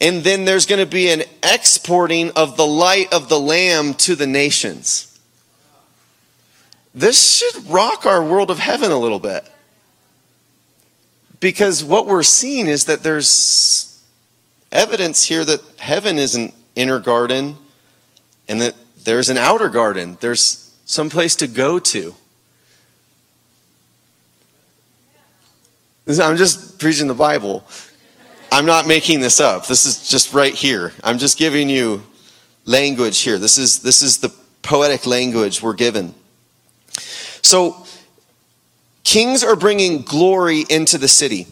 And 0.00 0.22
then 0.22 0.44
there's 0.44 0.66
going 0.66 0.80
to 0.80 0.90
be 0.90 1.10
an 1.10 1.22
exporting 1.42 2.30
of 2.32 2.56
the 2.56 2.66
light 2.66 3.12
of 3.12 3.28
the 3.28 3.38
Lamb 3.38 3.94
to 3.94 4.16
the 4.16 4.26
nations. 4.26 5.18
This 6.94 7.38
should 7.38 7.66
rock 7.68 8.06
our 8.06 8.22
world 8.22 8.50
of 8.50 8.58
heaven 8.58 8.90
a 8.90 8.98
little 8.98 9.18
bit. 9.18 9.48
Because 11.40 11.82
what 11.82 12.06
we're 12.06 12.22
seeing 12.22 12.66
is 12.66 12.86
that 12.86 13.02
there's 13.02 14.02
evidence 14.70 15.24
here 15.24 15.44
that 15.44 15.60
heaven 15.78 16.18
is 16.18 16.34
an 16.34 16.52
inner 16.74 16.98
garden 16.98 17.56
and 18.48 18.60
that 18.60 18.74
there's 19.04 19.28
an 19.28 19.36
outer 19.36 19.68
garden. 19.68 20.16
There's 20.20 20.74
some 20.84 21.10
place 21.10 21.36
to 21.36 21.46
go 21.46 21.78
to. 21.78 22.14
I'm 26.06 26.36
just 26.36 26.78
preaching 26.78 27.08
the 27.08 27.14
Bible. 27.14 27.64
I'm 28.54 28.66
not 28.66 28.86
making 28.86 29.18
this 29.18 29.40
up. 29.40 29.66
This 29.66 29.84
is 29.84 30.08
just 30.08 30.32
right 30.32 30.54
here. 30.54 30.92
I'm 31.02 31.18
just 31.18 31.38
giving 31.38 31.68
you 31.68 32.04
language 32.64 33.18
here. 33.18 33.36
This 33.36 33.58
is 33.58 33.80
this 33.80 34.00
is 34.00 34.18
the 34.18 34.32
poetic 34.62 35.06
language 35.06 35.60
we're 35.60 35.72
given. 35.72 36.14
So 37.42 37.84
kings 39.02 39.42
are 39.42 39.56
bringing 39.56 40.02
glory 40.02 40.64
into 40.70 40.98
the 40.98 41.08
city 41.08 41.48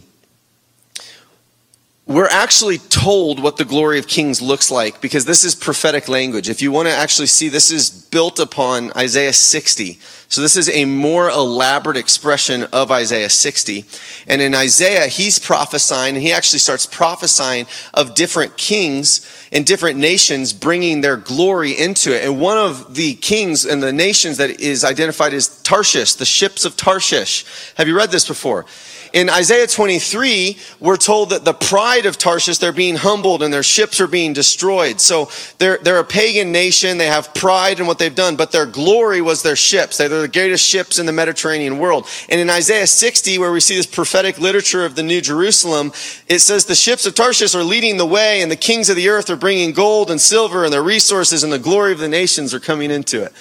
we're 2.07 2.29
actually 2.29 2.79
told 2.79 3.41
what 3.41 3.57
the 3.57 3.65
glory 3.65 3.99
of 3.99 4.09
kings 4.09 4.43
looks 4.43 4.71
like 4.71 5.01
because 5.01 5.25
this 5.25 5.45
is 5.45 5.55
prophetic 5.55 6.09
language. 6.09 6.49
If 6.49 6.61
you 6.61 6.73
want 6.73 6.89
to 6.89 6.95
actually 6.95 7.29
see, 7.29 7.49
this 7.49 7.71
is 7.71 7.91
built 7.91 8.39
upon 8.39 8.93
Isaiah 8.97 9.33
60. 9.33 9.99
So 10.33 10.41
this 10.41 10.57
is 10.57 10.71
a 10.71 10.87
more 10.87 11.29
elaborate 11.29 11.99
expression 11.99 12.65
of 12.73 12.91
Isaiah 12.91 13.29
60. 13.29 13.85
And 14.27 14.41
in 14.41 14.55
Isaiah, 14.55 15.07
he's 15.07 15.39
prophesying, 15.39 16.15
and 16.15 16.23
he 16.23 16.33
actually 16.33 16.61
starts 16.61 16.87
prophesying 16.87 17.67
of 17.93 18.15
different 18.15 18.57
kings 18.57 19.31
and 19.53 19.67
different 19.67 19.99
nations 19.99 20.55
bringing 20.55 21.03
their 21.03 21.19
glory 21.19 21.73
into 21.73 22.17
it. 22.17 22.25
And 22.25 22.41
one 22.41 22.57
of 22.57 22.95
the 22.95 23.13
kings 23.17 23.67
and 23.67 23.83
the 23.83 23.93
nations 23.93 24.39
that 24.39 24.59
is 24.59 24.85
identified 24.85 25.35
as 25.35 25.49
Tarshish, 25.65 26.15
the 26.15 26.25
ships 26.25 26.65
of 26.65 26.79
Tarshish. 26.79 27.45
Have 27.75 27.87
you 27.87 27.95
read 27.95 28.11
this 28.11 28.27
before? 28.27 28.65
In 29.13 29.29
Isaiah 29.29 29.67
23, 29.67 30.57
we're 30.81 30.97
told 30.97 31.31
that 31.31 31.45
the 31.45 31.53
pride 31.53 32.07
of 32.07 32.17
Tarshish, 32.17 32.57
they're 32.57 32.73
being 32.73 32.97
humbled 32.97 33.43
and 33.43 33.53
their 33.53 33.63
ships 33.63 34.01
are 34.01 34.07
being 34.07 34.33
destroyed. 34.33 35.03
So 35.03 35.29
they're, 35.59 35.77
they're 35.83 35.99
a 35.99 36.05
pagan 36.05 36.51
nation. 36.51 36.97
They 36.97 37.09
have 37.09 37.35
pride 37.35 37.79
in 37.79 37.87
what 37.87 37.99
they've 37.99 38.15
done, 38.15 38.37
but 38.37 38.53
their 38.53 38.65
glory 38.65 39.21
was 39.21 39.43
their 39.43 39.55
ships. 39.55 39.99
They're 39.99 40.09
the 40.09 40.29
greatest 40.29 40.67
ships 40.67 40.99
in 40.99 41.05
the 41.05 41.13
Mediterranean 41.13 41.79
world. 41.79 42.07
And 42.31 42.41
in 42.41 42.49
Isaiah 42.49 42.87
60, 42.87 43.39
where 43.39 43.53
we 43.53 43.61
see 43.61 43.77
this 43.77 43.85
prophetic 43.85 44.39
literature 44.39 44.87
of 44.87 44.95
the 44.95 45.03
New 45.03 45.21
Jerusalem, 45.21 45.93
it 46.27 46.39
says 46.39 46.65
the 46.65 46.75
ships 46.75 47.05
of 47.05 47.15
Tarshish 47.15 47.55
are 47.55 47.63
leading 47.63 47.99
the 47.99 48.07
way 48.07 48.41
and 48.41 48.51
the 48.51 48.57
kings 48.57 48.89
of 48.89 48.97
the 48.97 49.11
earth 49.11 49.29
are 49.29 49.37
bringing 49.37 49.73
gold 49.73 50.11
and 50.11 50.23
silver 50.23 50.65
and 50.65 50.73
their 50.73 50.83
resources 50.83 51.45
and 51.45 51.53
the 51.53 51.59
glory 51.59 51.93
of 51.93 51.99
the 51.99 52.09
nations 52.09 52.55
are 52.55 52.61
coming 52.61 52.91
into 52.91 53.23
it. 53.23 53.33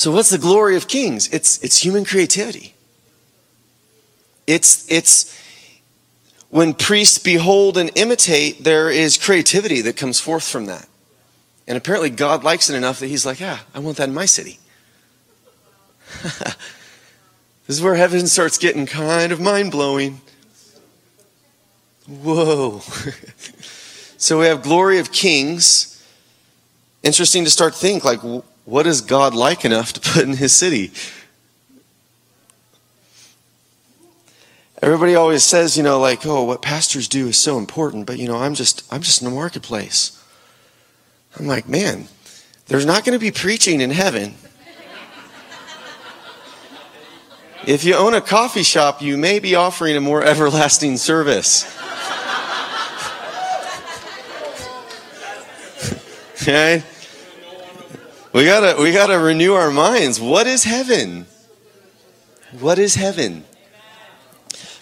So 0.00 0.10
what's 0.10 0.30
the 0.30 0.38
glory 0.38 0.76
of 0.76 0.88
kings? 0.88 1.28
It's, 1.28 1.62
it's 1.62 1.84
human 1.84 2.06
creativity. 2.06 2.72
It's, 4.46 4.90
it's 4.90 5.38
when 6.48 6.72
priests 6.72 7.18
behold 7.18 7.76
and 7.76 7.90
imitate, 7.96 8.64
there 8.64 8.88
is 8.88 9.18
creativity 9.18 9.82
that 9.82 9.98
comes 9.98 10.18
forth 10.18 10.48
from 10.48 10.64
that. 10.64 10.88
And 11.68 11.76
apparently 11.76 12.08
God 12.08 12.42
likes 12.44 12.70
it 12.70 12.76
enough 12.76 12.98
that 13.00 13.08
he's 13.08 13.26
like, 13.26 13.40
yeah, 13.40 13.58
I 13.74 13.80
want 13.80 13.98
that 13.98 14.08
in 14.08 14.14
my 14.14 14.24
city. 14.24 14.58
this 16.22 16.56
is 17.68 17.82
where 17.82 17.94
heaven 17.94 18.26
starts 18.26 18.56
getting 18.56 18.86
kind 18.86 19.32
of 19.32 19.38
mind 19.38 19.70
blowing. 19.70 20.22
Whoa. 22.08 22.78
so 24.16 24.40
we 24.40 24.46
have 24.46 24.62
glory 24.62 24.98
of 24.98 25.12
kings. 25.12 26.02
Interesting 27.02 27.44
to 27.44 27.50
start 27.50 27.74
to 27.74 27.78
think 27.78 28.02
like, 28.02 28.20
what 28.70 28.86
is 28.86 29.00
God 29.00 29.34
like 29.34 29.64
enough 29.64 29.92
to 29.94 30.00
put 30.00 30.22
in 30.22 30.34
his 30.34 30.52
city? 30.52 30.92
Everybody 34.80 35.16
always 35.16 35.42
says, 35.42 35.76
you 35.76 35.82
know, 35.82 35.98
like, 35.98 36.24
oh, 36.24 36.44
what 36.44 36.62
pastors 36.62 37.08
do 37.08 37.26
is 37.26 37.36
so 37.36 37.58
important, 37.58 38.06
but 38.06 38.18
you 38.18 38.28
know, 38.28 38.36
I'm 38.36 38.54
just 38.54 38.90
I'm 38.92 39.02
just 39.02 39.20
in 39.20 39.28
the 39.28 39.34
marketplace. 39.34 40.16
I'm 41.38 41.48
like, 41.48 41.68
man, 41.68 42.06
there's 42.68 42.86
not 42.86 43.04
going 43.04 43.18
to 43.18 43.20
be 43.20 43.32
preaching 43.32 43.80
in 43.80 43.90
heaven. 43.90 44.36
If 47.66 47.84
you 47.84 47.94
own 47.94 48.14
a 48.14 48.20
coffee 48.20 48.62
shop, 48.62 49.02
you 49.02 49.18
may 49.18 49.40
be 49.40 49.56
offering 49.56 49.96
a 49.96 50.00
more 50.00 50.22
everlasting 50.22 50.96
service. 50.96 51.64
okay? 56.40 56.84
We 58.32 58.44
gotta, 58.44 58.80
we 58.80 58.92
gotta 58.92 59.18
renew 59.18 59.54
our 59.54 59.72
minds. 59.72 60.20
What 60.20 60.46
is 60.46 60.62
heaven? 60.62 61.26
What 62.60 62.78
is 62.78 62.94
heaven? 62.94 63.44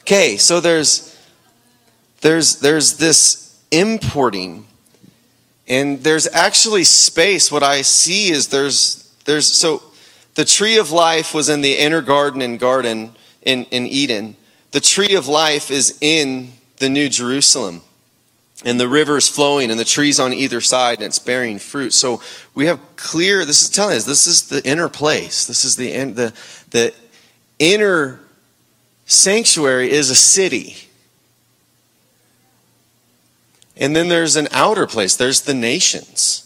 Okay, 0.01 0.37
so 0.37 0.61
there's, 0.61 1.19
there's, 2.21 2.61
there's 2.61 2.99
this 2.99 3.63
importing, 3.71 4.67
and 5.67 6.03
there's 6.03 6.27
actually 6.33 6.85
space. 6.85 7.51
What 7.51 7.63
I 7.63 7.83
see 7.83 8.31
is 8.31 8.49
there's, 8.49 9.15
there's, 9.25 9.47
so 9.47 9.83
The 10.39 10.45
tree 10.45 10.79
of 10.79 10.93
life 10.93 11.35
was 11.35 11.49
in 11.49 11.63
the 11.63 11.77
inner 11.77 12.01
garden 12.01 12.43
and 12.43 12.61
garden 12.61 13.11
in, 13.43 13.65
in 13.73 13.87
Eden. 13.89 14.37
The 14.71 14.79
tree 14.79 15.17
of 15.17 15.27
life 15.27 15.73
is 15.73 15.99
in 16.01 16.53
the 16.77 16.89
New 16.89 17.09
Jerusalem. 17.09 17.81
And 18.65 18.81
the 18.81 18.89
rivers 18.89 19.29
flowing 19.29 19.71
and 19.71 19.79
the 19.79 19.85
trees 19.85 20.19
on 20.19 20.33
either 20.33 20.61
side 20.61 20.99
and 20.99 21.07
it's 21.07 21.21
bearing 21.21 21.59
fruit. 21.59 21.93
So 21.93 22.21
we 22.55 22.67
have 22.67 22.81
clear, 22.97 23.45
this 23.45 23.63
is 23.63 23.71
telling 23.71 23.97
us 23.97 24.05
this 24.05 24.27
is 24.27 24.49
the 24.49 24.67
inner 24.69 24.89
place. 24.89 25.47
This 25.47 25.65
is 25.65 25.77
the, 25.77 25.93
the, 26.11 26.35
the 26.71 26.95
inner 27.61 28.21
sanctuary 29.07 29.91
is 29.91 30.11
a 30.11 30.15
city. 30.17 30.77
And 33.77 33.95
then 33.95 34.09
there's 34.09 34.35
an 34.35 34.49
outer 34.51 34.87
place, 34.89 35.17
there's 35.17 35.43
the 35.43 35.55
nations. 35.55 36.45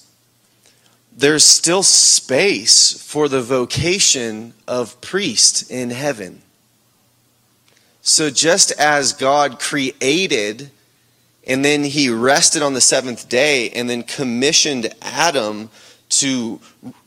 There's 1.16 1.44
still 1.44 1.82
space 1.82 3.02
for 3.02 3.28
the 3.28 3.42
vocation 3.42 4.54
of 4.66 5.00
priest 5.00 5.70
in 5.70 5.90
heaven. 5.90 6.42
So 8.02 8.30
just 8.30 8.72
as 8.72 9.12
God 9.12 9.58
created 9.58 10.70
and 11.46 11.64
then 11.64 11.84
he 11.84 12.08
rested 12.08 12.62
on 12.62 12.74
the 12.74 12.80
seventh 12.80 13.28
day 13.28 13.70
and 13.70 13.88
then 13.90 14.02
commissioned 14.02 14.92
Adam 15.02 15.70
to 16.08 16.60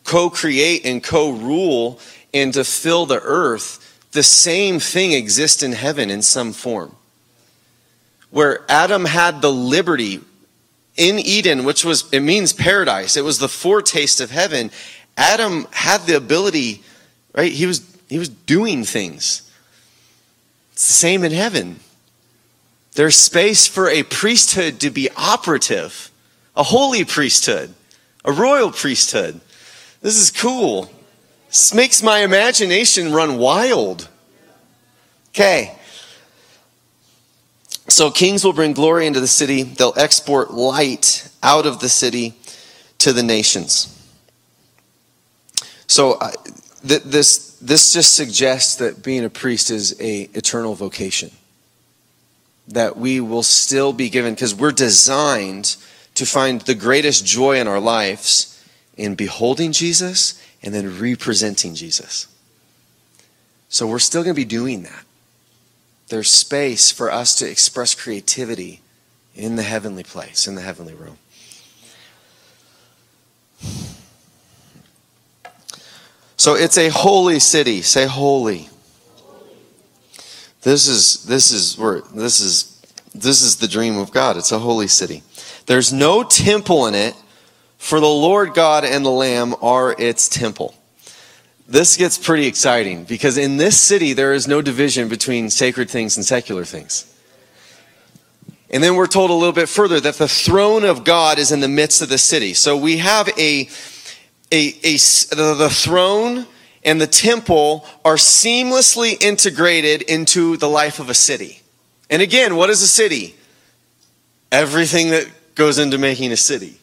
co 0.04 0.30
create 0.30 0.86
and 0.86 1.04
co 1.04 1.32
rule 1.32 2.00
and 2.34 2.54
to 2.54 2.63
fill 2.63 3.06
the 3.06 3.21
earth, 3.21 4.10
the 4.12 4.24
same 4.24 4.80
thing 4.80 5.13
exists 5.13 5.63
in 5.63 5.71
heaven 5.71 6.10
in 6.10 6.21
some 6.21 6.52
form 6.54 6.95
where 8.36 8.65
Adam 8.67 9.06
had 9.06 9.41
the 9.41 9.50
liberty 9.50 10.19
in 10.98 11.19
Eden, 11.19 11.63
which 11.63 11.86
was, 11.86 12.12
it 12.12 12.19
means 12.19 12.52
paradise. 12.52 13.15
It 13.15 13.24
was 13.24 13.39
the 13.39 13.48
foretaste 13.48 14.19
of 14.19 14.30
heaven. 14.30 14.71
Adam 15.15 15.67
had 15.71 16.02
the 16.02 16.17
ability, 16.17 16.84
right? 17.34 17.50
He 17.50 17.65
was, 17.65 17.98
he 18.10 18.19
was 18.19 18.28
doing 18.28 18.84
things. 18.84 19.50
It's 20.74 20.86
the 20.86 20.93
same 20.93 21.24
in 21.24 21.32
heaven. 21.32 21.80
There's 22.96 23.18
space 23.18 23.68
for 23.68 23.90
a 23.90 24.04
priesthood 24.04 24.80
to 24.80 24.90
be 24.90 25.10
operative, 25.18 26.12
a 26.56 26.64
holy 26.64 27.04
priesthood, 27.04 27.74
a 28.24 28.32
royal 28.32 28.72
priesthood. 28.72 29.42
This 30.02 30.18
is 30.18 30.32
cool. 30.32 30.90
This 31.48 31.74
makes 31.74 32.02
my 32.02 32.20
imagination 32.20 33.12
run 33.12 33.38
wild. 33.38 34.08
Okay. 35.30 35.76
So 37.90 38.10
kings 38.10 38.44
will 38.44 38.54
bring 38.54 38.74
glory 38.74 39.06
into 39.06 39.20
the 39.20 39.28
city. 39.28 39.64
They'll 39.64 39.94
export 39.98 40.54
light 40.54 41.30
out 41.44 41.66
of 41.66 41.82
the 41.82 41.90
city 41.90 42.34
to 43.00 43.12
the 43.12 43.24
nations. 43.24 43.92
So 45.88 46.14
uh, 46.14 46.32
th- 46.88 47.04
this 47.04 47.58
this 47.60 47.94
just 47.94 48.16
suggests 48.16 48.76
that 48.78 49.04
being 49.04 49.24
a 49.24 49.30
priest 49.30 49.70
is 49.70 50.00
a 50.00 50.22
eternal 50.34 50.76
vocation. 50.76 51.32
That 52.67 52.97
we 52.97 53.19
will 53.19 53.43
still 53.43 53.93
be 53.93 54.10
given 54.10 54.34
because 54.34 54.56
we're 54.56 54.71
designed 54.71 55.75
to 56.15 56.25
find 56.25 56.62
the 56.62 56.75
greatest 56.75 57.25
joy 57.25 57.60
in 57.60 57.67
our 57.67 57.80
lives 57.80 58.51
in 58.97 59.15
beholding 59.15 59.71
Jesus 59.71 60.41
and 60.63 60.73
then 60.73 60.99
representing 60.99 61.75
Jesus. 61.75 62.28
So 63.69 63.86
we're 63.86 63.99
still 63.99 64.23
going 64.23 64.34
to 64.34 64.41
be 64.41 64.45
doing 64.45 64.84
that 64.84 65.06
there's 66.08 66.30
space 66.30 66.91
for 66.91 67.12
us 67.12 67.36
to 67.36 67.49
express 67.49 67.95
creativity 67.95 68.82
in 69.34 69.56
the 69.56 69.63
heavenly 69.63 70.04
place, 70.04 70.47
in 70.47 70.56
the 70.56 70.62
heavenly 70.62 70.93
room. 70.93 71.17
So 76.38 76.54
it's 76.54 76.78
a 76.78 76.89
holy 76.89 77.39
city. 77.39 77.82
Say 77.82 78.06
holy. 78.06 78.69
This 80.65 80.89
is 80.89 81.23
this 81.23 81.51
is 81.51 81.78
where 81.78 82.01
this 82.13 82.41
is 82.41 82.82
this 83.13 83.41
is 83.41 83.56
the 83.56 83.67
dream 83.69 83.97
of 83.97 84.12
God. 84.12 84.36
It's 84.36 84.51
a 84.51 84.60
holy 84.60 84.88
city. 84.88 85.23
There's 85.67 85.93
no 85.93 86.23
temple 86.23 86.88
in 86.88 86.95
it, 86.95 87.15
for 87.78 88.01
the 88.01 88.06
Lord 88.06 88.54
God 88.54 88.84
and 88.84 89.06
the 89.06 89.10
Lamb 89.10 89.56
are 89.62 89.95
its 89.97 90.28
temple 90.28 90.75
this 91.67 91.97
gets 91.97 92.17
pretty 92.17 92.45
exciting 92.45 93.06
because 93.06 93.38
in 93.38 93.58
this 93.58 93.80
city 93.80 94.13
there 94.13 94.34
is 94.34 94.47
no 94.47 94.62
division 94.62 95.10
between 95.10 95.49
sacred 95.49 95.89
things 95.89 96.15
and 96.17 96.25
secular 96.25 96.63
things. 96.63 97.12
And 98.69 98.84
then 98.84 98.95
we're 98.95 99.08
told 99.08 99.30
a 99.30 99.34
little 99.34 99.54
bit 99.54 99.69
further 99.69 99.99
that 99.99 100.15
the 100.15 100.28
throne 100.28 100.84
of 100.84 101.04
God 101.04 101.39
is 101.39 101.51
in 101.51 101.62
the 101.62 101.67
midst 101.67 102.01
of 102.01 102.10
the 102.10 102.17
city. 102.17 102.54
So 102.54 102.75
we 102.78 102.97
have 102.97 103.30
a, 103.30 103.69
a, 104.51 104.67
a 104.84 104.97
the 105.36 105.69
throne 105.71 106.45
and 106.86 107.02
the 107.02 107.08
temple 107.08 107.86
are 108.06 108.15
seamlessly 108.15 109.21
integrated 109.21 110.04
into 110.04 110.56
the 110.56 110.69
life 110.69 111.00
of 111.00 111.10
a 111.10 111.15
city. 111.15 111.62
And 112.10 112.21
again, 112.21 112.56
what 112.56 112.69
is 112.69 112.84
a 112.84 112.88
city? 112.88 113.36
Everything 114.52 115.10
that 115.10 115.28
goes 115.56 115.80
into 115.80 115.98
making 115.98 116.32
a 116.32 116.38
city. 116.38 116.80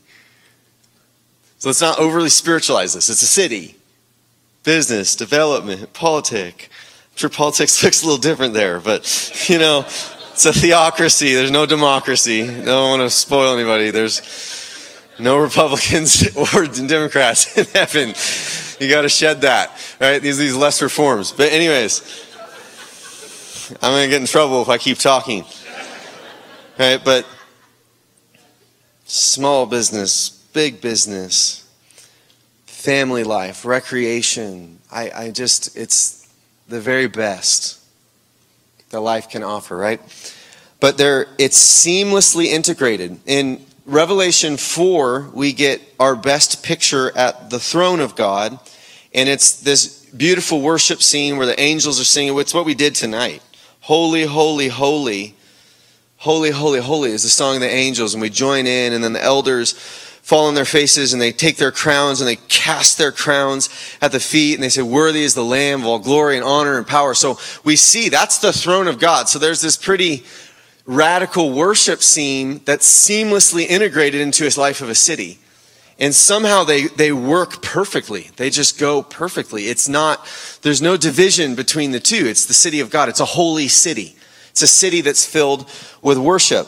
So 1.59 1.69
let's 1.69 1.81
not 1.81 2.01
overly 2.01 2.29
spiritualize 2.29 2.93
this. 2.95 3.09
It's 3.09 3.23
a 3.23 3.27
city 3.27 3.77
business, 4.65 5.17
development, 5.17 5.93
politics. 5.93 6.69
I'm 7.13 7.17
sure 7.17 7.31
politics 7.31 7.83
looks 7.85 8.03
a 8.03 8.07
little 8.07 8.21
different 8.21 8.55
there, 8.55 8.81
but 8.81 9.03
you 9.49 9.59
know, 9.59 9.81
it's 9.81 10.47
a 10.47 10.53
theocracy. 10.53 11.35
There's 11.35 11.51
no 11.51 11.67
democracy. 11.67 12.43
I 12.43 12.65
don't 12.65 12.99
want 12.99 13.03
to 13.03 13.11
spoil 13.11 13.55
anybody. 13.55 13.91
There's 13.91 14.21
no 15.23 15.39
Republicans 15.39 16.37
or 16.55 16.67
Democrats 16.67 17.57
in 17.57 17.65
heaven. 17.67 18.15
You 18.81 18.93
got 18.93 19.03
to 19.03 19.09
shed 19.09 19.43
that, 19.43 19.71
right? 20.01 20.21
These 20.21 20.39
these 20.39 20.57
lesser 20.57 20.89
forms. 20.89 21.33
But 21.33 21.53
anyways, 21.53 22.03
I'm 23.81 23.93
gonna 23.93 24.09
get 24.09 24.21
in 24.21 24.27
trouble 24.27 24.61
if 24.63 24.69
I 24.69 24.79
keep 24.79 24.99
talking, 24.99 25.45
right? 26.79 27.01
But 27.03 27.27
small 29.05 29.67
business, 29.67 30.31
big 30.53 30.81
business, 30.81 31.69
family 32.65 33.25
life, 33.25 33.65
recreation. 33.65 34.79
I, 34.91 35.11
I 35.15 35.31
just, 35.31 35.77
it's 35.77 36.29
the 36.67 36.81
very 36.81 37.07
best 37.07 37.79
that 38.91 39.01
life 39.01 39.29
can 39.29 39.43
offer, 39.43 39.77
right? 39.77 40.01
But 40.81 40.99
there, 40.99 41.27
it's 41.39 41.59
seamlessly 41.59 42.47
integrated. 42.47 43.21
In 43.27 43.65
Revelation 43.93 44.57
4, 44.57 45.33
we 45.35 45.53
get 45.53 45.83
our 46.01 46.17
best 46.17 46.63
picture 46.63 47.15
at 47.15 47.51
the 47.51 47.61
throne 47.61 48.01
of 48.01 48.17
God, 48.17 48.59
and 49.13 49.29
it's 49.29 49.61
this 49.61 50.07
beautiful 50.07 50.63
worship 50.63 51.03
scene 51.03 51.37
where 51.37 51.45
the 51.45 51.61
angels 51.61 52.01
are 52.01 52.05
singing. 52.05 52.35
It's 52.39 52.55
what 52.55 52.65
we 52.65 52.75
did 52.75 52.95
tonight. 52.95 53.43
Holy, 53.81 54.25
holy, 54.25 54.69
holy. 54.69 55.35
Holy, 56.17 56.49
holy, 56.49 56.81
holy 56.81 57.11
is 57.11 57.23
the 57.23 57.29
song 57.29 57.57
of 57.57 57.61
the 57.61 57.69
angels, 57.69 58.15
and 58.15 58.23
we 58.23 58.31
join 58.31 58.67
in, 58.67 58.95
and 58.95 59.05
then 59.05 59.13
the 59.13 59.23
elders 59.23 59.73
fall 60.23 60.47
on 60.47 60.55
their 60.55 60.65
faces 60.65 61.13
and 61.13 61.21
they 61.21 61.33
take 61.33 61.59
their 61.59 61.73
crowns 61.73 62.21
and 62.21 62.29
they 62.29 62.37
cast 62.49 62.97
their 62.97 63.13
crowns 63.13 63.69
at 64.01 64.13
the 64.13 64.21
feet 64.21 64.55
and 64.55 64.63
they 64.63 64.69
say, 64.71 64.81
Worthy 64.81 65.23
is 65.23 65.35
the 65.35 65.45
Lamb 65.45 65.81
of 65.81 65.87
all 65.87 65.99
glory 65.99 66.37
and 66.37 66.47
honor 66.47 66.79
and 66.79 66.87
power. 66.87 67.13
So 67.13 67.39
we 67.65 67.75
see 67.75 68.09
that's 68.09 68.39
the 68.39 68.53
throne 68.53 68.87
of 68.87 69.01
God. 69.01 69.29
So 69.29 69.41
there's 69.41 69.61
this 69.61 69.77
pretty 69.77 70.25
radical 70.85 71.53
worship 71.53 72.03
scene 72.03 72.61
that's 72.65 72.87
seamlessly 72.87 73.67
integrated 73.67 74.21
into 74.21 74.45
his 74.45 74.59
life 74.59 74.81
of 74.81 74.89
a 74.89 74.95
city. 74.95 75.39
And 75.99 76.15
somehow 76.15 76.65
they, 76.65 76.89
they 76.89 77.13
work 77.13 77.63
perfectly. 77.63 78.31
They 78.37 78.51
just 78.51 78.79
go 78.79 79.03
perfectly. 79.03 79.69
It's 79.69 79.89
not, 79.89 80.27
there's 80.63 80.83
no 80.83 80.97
division 80.97 81.55
between 81.55 81.93
the 81.93 82.01
two. 82.01 82.27
It's 82.27 82.47
the 82.47 82.55
city 82.55 82.81
of 82.81 82.91
God. 82.91 83.09
It's 83.09 83.21
a 83.21 83.25
holy 83.25 83.69
city. 83.69 84.17
It's 84.51 84.63
a 84.63 84.67
city 84.67 85.01
that's 85.01 85.25
filled 85.25 85.71
with 86.03 86.19
worship 86.19 86.67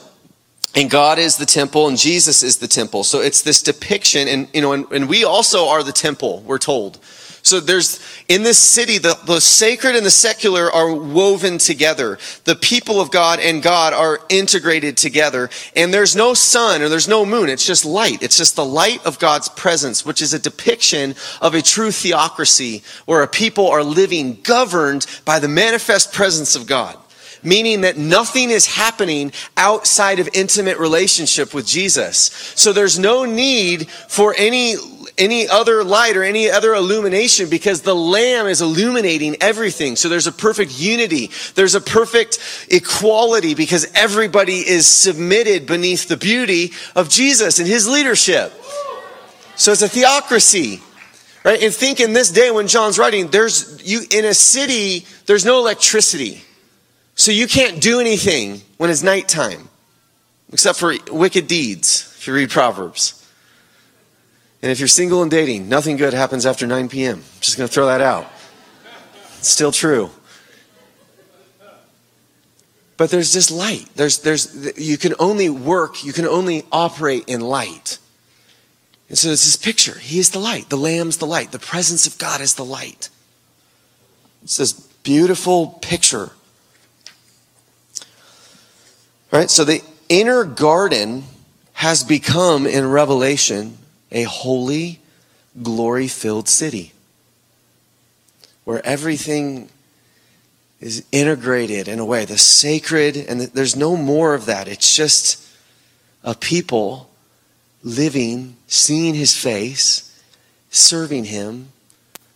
and 0.75 0.91
God 0.91 1.19
is 1.19 1.37
the 1.37 1.47
temple 1.47 1.89
and 1.89 1.97
Jesus 1.97 2.43
is 2.43 2.59
the 2.59 2.69
temple. 2.69 3.05
So 3.05 3.21
it's 3.21 3.43
this 3.43 3.63
depiction 3.63 4.29
and 4.29 4.49
you 4.53 4.61
know 4.61 4.73
and, 4.73 4.91
and, 4.91 5.09
we 5.09 5.25
also 5.25 5.69
are 5.69 5.83
the 5.83 5.93
temple, 5.93 6.43
we're 6.43 6.59
told. 6.59 6.99
So 7.45 7.61
there's 7.61 8.01
in 8.27 8.43
this 8.43 8.59
city 8.59 8.97
the, 8.97 9.19
the 9.27 9.39
sacred 9.39 9.97
and 9.97 10.05
the 10.05 10.11
secular 10.11 10.73
are 10.73 10.95
woven 10.95 11.59
together. 11.59 12.19
The 12.45 12.57
people 12.57 13.03
of 13.03 13.11
God 13.11 13.39
and 13.39 13.63
God 13.63 13.93
are 13.93 14.21
integrated 14.31 14.97
together. 14.97 15.51
And 15.77 15.93
there's 15.93 16.17
no 16.17 16.33
sun 16.33 16.81
or 16.81 16.89
there's 16.89 17.07
no 17.07 17.27
moon. 17.27 17.51
It's 17.51 17.67
just 17.67 17.85
light. 17.85 18.23
It's 18.23 18.39
just 18.39 18.57
the 18.57 18.65
light 18.65 19.05
of 19.05 19.19
God's 19.19 19.51
presence, 19.51 20.07
which 20.07 20.23
is 20.23 20.33
a 20.33 20.39
depiction 20.39 21.15
of 21.43 21.55
a 21.55 21.61
true 21.61 21.91
theocracy 21.91 22.83
where 23.05 23.23
a 23.23 23.29
people 23.29 23.69
are 23.69 23.85
living 23.85 24.41
governed 24.43 25.07
by 25.27 25.39
the 25.39 25.49
manifest 25.49 26.15
presence 26.15 26.57
of 26.57 26.67
God 26.67 26.97
meaning 27.47 27.83
that 27.83 27.99
nothing 27.99 28.49
is 28.49 28.65
happening 28.65 29.31
outside 29.59 30.19
of 30.19 30.27
intimate 30.33 30.79
relationship 30.79 31.53
with 31.53 31.67
Jesus. 31.67 32.17
So 32.57 32.73
there's 32.73 32.99
no 32.99 33.27
need 33.27 33.87
for 33.91 34.35
any 34.39 34.77
any 35.17 35.49
other 35.49 35.85
light 35.85 36.17
or 36.17 36.25
any 36.25 36.51
other 36.51 36.75
illumination 36.75 37.49
because 37.49 37.83
the 37.83 37.95
lamb 37.95 38.47
is 38.47 38.61
illuminating 38.61 39.37
everything. 39.41 39.97
So 39.97 40.09
there's 40.09 40.27
a 40.27 40.33
perfect 40.33 40.79
unity. 40.79 41.31
There's 41.55 41.75
a 41.75 41.81
perfect 41.81 42.39
equality 42.69 43.55
because 43.55 43.87
everybody 43.95 44.59
is 44.59 44.87
submitted 44.87 45.67
beneath 45.67 46.09
the 46.09 46.17
beauty 46.17 46.73
of 46.97 47.09
Jesus 47.09 47.59
and 47.59 47.69
his 47.69 47.89
leadership. 47.89 48.53
So 49.57 49.73
it's 49.73 49.83
a 49.83 49.89
theocracy 49.89 50.81
Right? 51.45 51.63
And 51.63 51.75
think 51.75 52.01
in 52.01 52.15
this 52.15 52.31
day 52.31 52.51
when 52.51 52.67
John's 52.67 52.99
writing, 52.99 53.29
there's 53.29 53.87
you 53.87 54.01
in 54.11 54.25
a 54.25 54.33
city, 54.33 55.07
there's 55.27 55.45
no 55.45 55.59
electricity. 55.59 56.43
So 57.17 57.31
you 57.31 57.47
can't 57.47 57.81
do 57.81 58.01
anything 58.01 58.63
when 58.79 58.91
it's 58.91 59.03
nighttime, 59.03 59.69
except 60.53 60.79
for 60.79 60.95
wicked 61.13 61.47
deeds, 61.47 62.15
if 62.17 62.27
you 62.27 62.35
read 62.35 62.51
Proverbs. 62.51 63.24
And 64.65 64.71
if 64.71 64.79
you're 64.79 64.89
single 64.89 65.21
and 65.21 65.31
dating, 65.31 65.69
nothing 65.69 65.99
good 65.99 66.15
happens 66.15 66.47
after 66.47 66.67
9 66.67 66.89
p.m. 66.89 67.17
I'm 67.17 67.41
just 67.43 67.59
going 67.59 67.69
to 67.69 67.75
throw 67.75 67.85
that 67.85 68.01
out. 68.01 68.27
It's 69.37 69.51
still 69.51 69.71
true. 69.71 70.09
But 72.97 73.11
there's 73.11 73.31
just 73.31 73.51
light. 73.51 73.91
There's, 73.95 74.21
there's, 74.21 74.73
you 74.79 74.97
can 74.97 75.13
only 75.19 75.51
work, 75.51 76.03
you 76.03 76.15
can 76.15 76.25
only 76.25 76.65
operate 76.73 77.25
in 77.27 77.43
light. 77.43 77.99
And 79.11 79.19
so 79.19 79.29
it's 79.29 79.45
this 79.45 79.57
picture. 79.57 79.99
He 79.99 80.19
is 80.19 80.31
the 80.31 80.39
light. 80.39 80.71
The 80.71 80.79
Lamb's 80.79 81.19
the 81.19 81.27
light. 81.27 81.53
The 81.53 81.59
presence 81.59 82.07
of 82.07 82.17
God 82.17 82.41
is 82.41 82.55
the 82.55 82.65
light. 82.65 83.11
It's 84.45 84.57
this 84.57 84.73
beautiful 84.73 85.79
picture. 85.83 86.31
Right? 89.31 89.51
So 89.51 89.63
the 89.65 89.83
inner 90.09 90.45
garden 90.45 91.25
has 91.75 92.03
become, 92.03 92.67
in 92.67 92.89
Revelation, 92.91 93.77
a 94.11 94.25
holy, 94.25 95.01
glory 95.63 96.09
filled 96.09 96.49
city 96.49 96.93
where 98.65 98.85
everything 98.85 99.69
is 100.81 101.05
integrated 101.13 101.89
in 101.89 101.99
a 101.99 102.05
way, 102.05 102.25
the 102.25 102.39
sacred, 102.39 103.17
and 103.17 103.41
there's 103.41 103.77
no 103.77 103.97
more 103.97 104.35
of 104.35 104.47
that. 104.47 104.69
It's 104.69 104.95
just 104.95 105.47
a 106.23 106.35
people 106.35 107.11
living, 107.83 108.57
seeing 108.67 109.15
his 109.15 109.37
face, 109.37 110.23
serving 110.71 111.25
him. 111.25 111.69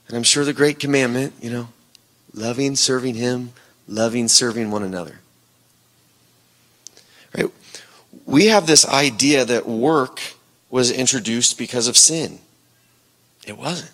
And 0.07 0.17
I'm 0.17 0.23
sure 0.23 0.45
the 0.45 0.53
great 0.53 0.79
commandment, 0.79 1.35
you 1.41 1.51
know, 1.51 1.69
loving, 2.33 2.77
serving 2.77 3.15
him, 3.15 3.53
loving, 3.87 4.29
serving 4.29 4.71
one 4.71 4.83
another. 4.83 5.21
Right? 7.37 7.51
We 8.25 8.47
have 8.47 8.67
this 8.67 8.87
idea 8.87 9.45
that 9.45 9.67
work 9.67 10.21
was 10.71 10.91
introduced 10.91 11.59
because 11.59 11.89
of 11.89 11.97
sin. 11.97 12.39
It 13.47 13.57
wasn't. 13.57 13.93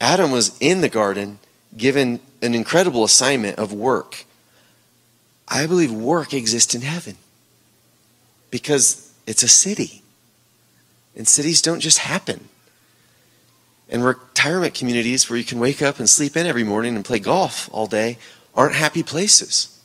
Adam 0.00 0.30
was 0.30 0.56
in 0.60 0.80
the 0.80 0.88
garden 0.88 1.38
given 1.76 2.20
an 2.42 2.54
incredible 2.54 3.04
assignment 3.04 3.58
of 3.58 3.72
work. 3.72 4.24
I 5.48 5.66
believe 5.66 5.92
work 5.92 6.32
exists 6.32 6.74
in 6.74 6.82
heaven 6.82 7.16
because 8.50 9.12
it's 9.26 9.42
a 9.42 9.48
city. 9.48 10.02
And 11.16 11.26
cities 11.26 11.60
don't 11.60 11.80
just 11.80 11.98
happen. 11.98 12.48
And 13.88 14.04
retirement 14.04 14.74
communities 14.74 15.28
where 15.28 15.38
you 15.38 15.44
can 15.44 15.58
wake 15.58 15.82
up 15.82 15.98
and 15.98 16.08
sleep 16.08 16.36
in 16.36 16.46
every 16.46 16.64
morning 16.64 16.94
and 16.94 17.04
play 17.04 17.18
golf 17.18 17.68
all 17.72 17.86
day 17.86 18.18
aren't 18.54 18.76
happy 18.76 19.02
places. 19.02 19.76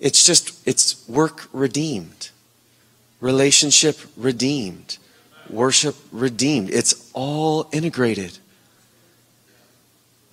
It's 0.00 0.24
just, 0.24 0.66
it's 0.66 1.06
work 1.08 1.48
redeemed 1.52 2.30
relationship 3.20 3.98
redeemed, 4.16 4.98
worship 5.48 5.96
redeemed. 6.12 6.70
It's 6.70 7.10
all 7.14 7.68
integrated 7.72 8.38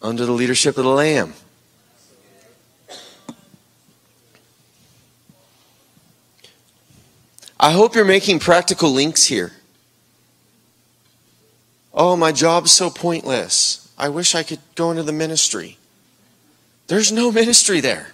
under 0.01 0.25
the 0.25 0.31
leadership 0.31 0.77
of 0.77 0.83
the 0.83 0.89
Lamb. 0.89 1.33
I 7.59 7.71
hope 7.71 7.95
you're 7.95 8.05
making 8.05 8.39
practical 8.39 8.91
links 8.91 9.25
here. 9.25 9.53
Oh, 11.93 12.15
my 12.15 12.31
job's 12.31 12.71
so 12.71 12.89
pointless. 12.89 13.91
I 13.97 14.09
wish 14.09 14.35
I 14.35 14.43
could 14.43 14.59
go 14.75 14.91
into 14.91 15.03
the 15.03 15.13
ministry. 15.13 15.77
There's 16.87 17.11
no 17.11 17.31
ministry 17.31 17.79
there. 17.79 18.11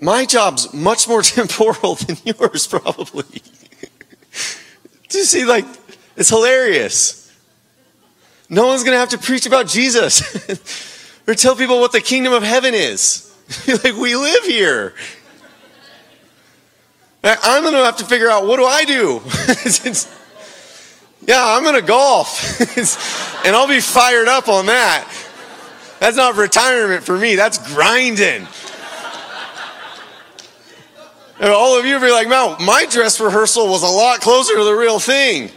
My 0.00 0.24
job's 0.24 0.72
much 0.72 1.06
more 1.06 1.22
temporal 1.22 1.94
than 1.96 2.16
yours, 2.24 2.66
probably. 2.66 3.42
Do 5.08 5.18
you 5.18 5.24
see, 5.24 5.44
like, 5.44 5.66
it's 6.16 6.30
hilarious. 6.30 7.18
No 8.48 8.66
one's 8.66 8.82
going 8.82 8.94
to 8.94 8.98
have 8.98 9.10
to 9.10 9.18
preach 9.18 9.46
about 9.46 9.68
Jesus 9.68 11.20
or 11.26 11.34
tell 11.34 11.54
people 11.54 11.80
what 11.80 11.92
the 11.92 12.00
kingdom 12.00 12.32
of 12.32 12.42
heaven 12.42 12.74
is. 12.74 13.32
like, 13.68 13.96
we 13.96 14.16
live 14.16 14.44
here. 14.44 14.94
I'm 17.22 17.62
going 17.62 17.74
to 17.74 17.84
have 17.84 17.98
to 17.98 18.06
figure 18.06 18.30
out 18.30 18.46
what 18.46 18.56
do 18.56 18.64
I 18.64 18.84
do? 18.84 19.20
yeah, 21.26 21.44
I'm 21.44 21.62
going 21.62 21.74
to 21.74 21.82
golf. 21.82 22.60
and 23.44 23.54
I'll 23.54 23.68
be 23.68 23.80
fired 23.80 24.26
up 24.26 24.48
on 24.48 24.66
that. 24.66 25.06
That's 25.98 26.16
not 26.16 26.36
retirement 26.36 27.04
for 27.04 27.18
me, 27.18 27.34
that's 27.36 27.58
grinding. 27.74 28.46
And 31.40 31.48
all 31.48 31.78
of 31.78 31.86
you 31.86 31.94
will 31.94 32.02
be 32.02 32.12
like, 32.12 32.28
"Man, 32.28 32.56
my 32.60 32.84
dress 32.84 33.18
rehearsal 33.18 33.66
was 33.66 33.82
a 33.82 33.86
lot 33.86 34.20
closer 34.20 34.54
to 34.54 34.64
the 34.64 34.74
real 34.74 35.00
thing. 35.00 35.50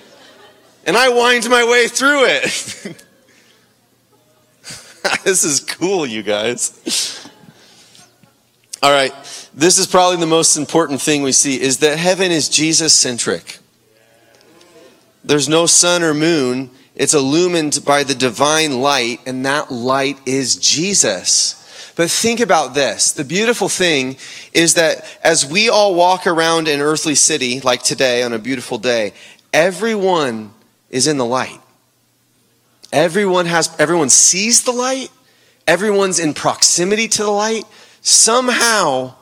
And 0.86 0.98
I 0.98 1.10
whined 1.10 1.50
my 1.50 1.64
way 1.64 1.88
through 1.88 2.26
it. 2.26 2.44
this 5.24 5.44
is 5.44 5.60
cool, 5.60 6.06
you 6.06 6.24
guys. 6.24 7.30
All 8.82 8.92
right. 8.92 9.14
This 9.54 9.78
is 9.78 9.88
probably 9.88 10.18
the 10.18 10.26
most 10.26 10.58
important 10.58 11.00
thing 11.00 11.22
we 11.22 11.32
see 11.32 11.62
is 11.62 11.78
that 11.78 11.98
heaven 11.98 12.32
is 12.32 12.50
Jesus 12.50 12.94
centric. 12.94 13.60
There's 15.24 15.48
no 15.48 15.68
sun 15.68 16.04
or 16.04 16.14
moon. 16.14 16.72
It's 16.96 17.14
illumined 17.14 17.80
by 17.86 18.04
the 18.04 18.16
divine 18.16 18.82
light, 18.82 19.20
and 19.26 19.46
that 19.46 19.72
light 19.72 20.18
is 20.26 20.56
Jesus. 20.56 21.60
But 21.96 22.10
think 22.10 22.40
about 22.40 22.74
this. 22.74 23.12
The 23.12 23.24
beautiful 23.24 23.70
thing 23.70 24.18
is 24.52 24.74
that 24.76 25.06
as 25.24 25.46
we 25.46 25.70
all 25.70 25.94
walk 25.94 26.26
around 26.26 26.68
an 26.68 26.80
earthly 26.80 27.16
city, 27.16 27.60
like 27.62 27.84
today 27.84 28.24
on 28.24 28.34
a 28.34 28.40
beautiful 28.40 28.78
day, 28.80 29.14
everyone 29.52 30.54
is 30.90 31.08
in 31.08 31.18
the 31.18 31.26
light. 31.26 31.60
Everyone 32.92 33.46
has, 33.46 33.76
everyone 33.80 34.10
sees 34.10 34.64
the 34.64 34.72
light. 34.72 35.10
Everyone's 35.68 36.20
in 36.20 36.34
proximity 36.34 37.08
to 37.08 37.24
the 37.24 37.32
light. 37.32 37.64
Somehow, 38.02 39.16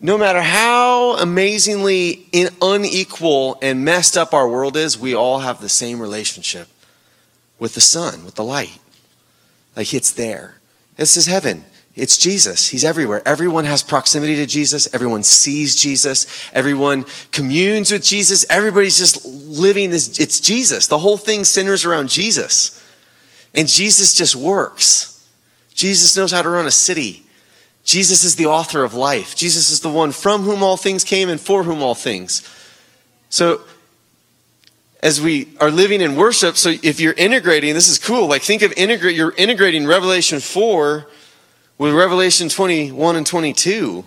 no 0.00 0.18
matter 0.18 0.40
how 0.40 1.16
amazingly 1.16 2.26
unequal 2.60 3.58
and 3.62 3.84
messed 3.84 4.16
up 4.16 4.34
our 4.34 4.48
world 4.48 4.76
is, 4.76 4.98
we 4.98 5.14
all 5.14 5.40
have 5.40 5.60
the 5.60 5.68
same 5.68 6.00
relationship 6.00 6.68
with 7.58 7.74
the 7.74 7.80
sun, 7.80 8.24
with 8.24 8.34
the 8.34 8.44
light. 8.44 8.78
Like 9.76 9.94
it's 9.94 10.12
there. 10.12 10.56
This 10.96 11.16
is 11.16 11.26
heaven. 11.26 11.64
It's 12.00 12.16
Jesus. 12.16 12.68
He's 12.68 12.82
everywhere. 12.82 13.20
Everyone 13.26 13.66
has 13.66 13.82
proximity 13.82 14.34
to 14.36 14.46
Jesus. 14.46 14.88
Everyone 14.94 15.22
sees 15.22 15.76
Jesus. 15.76 16.26
Everyone 16.54 17.04
communes 17.30 17.92
with 17.92 18.02
Jesus. 18.02 18.46
Everybody's 18.48 18.96
just 18.96 19.22
living 19.26 19.90
this. 19.90 20.18
It's 20.18 20.40
Jesus. 20.40 20.86
The 20.86 20.96
whole 20.96 21.18
thing 21.18 21.44
centers 21.44 21.84
around 21.84 22.08
Jesus. 22.08 22.82
And 23.54 23.68
Jesus 23.68 24.14
just 24.14 24.34
works. 24.34 25.28
Jesus 25.74 26.16
knows 26.16 26.32
how 26.32 26.40
to 26.40 26.48
run 26.48 26.66
a 26.66 26.70
city. 26.70 27.22
Jesus 27.84 28.24
is 28.24 28.36
the 28.36 28.46
author 28.46 28.82
of 28.82 28.94
life. 28.94 29.36
Jesus 29.36 29.68
is 29.68 29.80
the 29.80 29.90
one 29.90 30.10
from 30.10 30.44
whom 30.44 30.62
all 30.62 30.78
things 30.78 31.04
came 31.04 31.28
and 31.28 31.38
for 31.40 31.64
whom 31.64 31.82
all 31.82 31.94
things. 31.94 32.48
So, 33.28 33.60
as 35.02 35.20
we 35.20 35.48
are 35.60 35.70
living 35.70 36.00
in 36.00 36.16
worship, 36.16 36.56
so 36.56 36.72
if 36.82 36.98
you're 36.98 37.12
integrating, 37.12 37.74
this 37.74 37.88
is 37.88 37.98
cool. 37.98 38.26
Like, 38.26 38.40
think 38.40 38.62
of 38.62 38.72
integrate, 38.72 39.16
you're 39.16 39.34
integrating 39.36 39.86
Revelation 39.86 40.40
4 40.40 41.06
with 41.80 41.94
Revelation 41.94 42.50
21 42.50 43.16
and 43.16 43.26
22. 43.26 44.04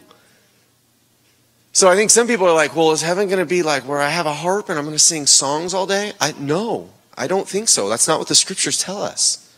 So 1.72 1.90
I 1.90 1.96
think 1.96 2.12
some 2.12 2.28
people 2.28 2.46
are 2.46 2.54
like, 2.54 2.76
well, 2.76 2.92
is 2.92 3.02
heaven 3.02 3.28
going 3.28 3.40
to 3.40 3.48
be 3.48 3.64
like 3.64 3.88
where 3.88 3.98
I 3.98 4.10
have 4.10 4.28
a 4.28 4.34
harp 4.34 4.70
and 4.70 4.78
I'm 4.78 4.86
going 4.86 4.96
to 4.96 5.00
sing 5.00 5.26
songs 5.26 5.74
all 5.74 5.88
day? 5.88 6.14
I 6.22 6.36
no, 6.40 6.92
I 7.18 7.26
don't 7.26 7.50
think 7.50 7.68
so. 7.68 7.90
That's 7.90 8.08
not 8.08 8.20
what 8.20 8.28
the 8.28 8.36
scriptures 8.36 8.78
tell 8.78 9.02
us. 9.02 9.52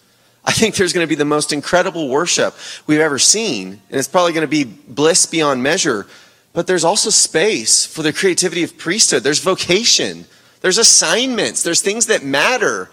I 0.46 0.54
think 0.54 0.76
there's 0.76 0.94
going 0.94 1.06
to 1.06 1.10
be 1.10 1.16
the 1.16 1.26
most 1.26 1.52
incredible 1.52 2.08
worship 2.08 2.56
we've 2.88 3.02
ever 3.02 3.20
seen, 3.20 3.68
and 3.68 4.00
it's 4.00 4.08
probably 4.08 4.32
going 4.32 4.48
to 4.48 4.48
be 4.48 4.64
bliss 4.64 5.26
beyond 5.26 5.62
measure. 5.62 6.08
But 6.54 6.68
there's 6.68 6.86
also 6.86 7.10
space 7.10 7.86
for 7.86 8.02
the 8.02 8.14
creativity 8.14 8.64
of 8.64 8.78
priesthood. 8.78 9.24
There's 9.24 9.40
vocation. 9.40 10.24
There's 10.62 10.78
assignments. 10.78 11.64
There's 11.64 11.82
things 11.82 12.06
that 12.06 12.24
matter. 12.24 12.90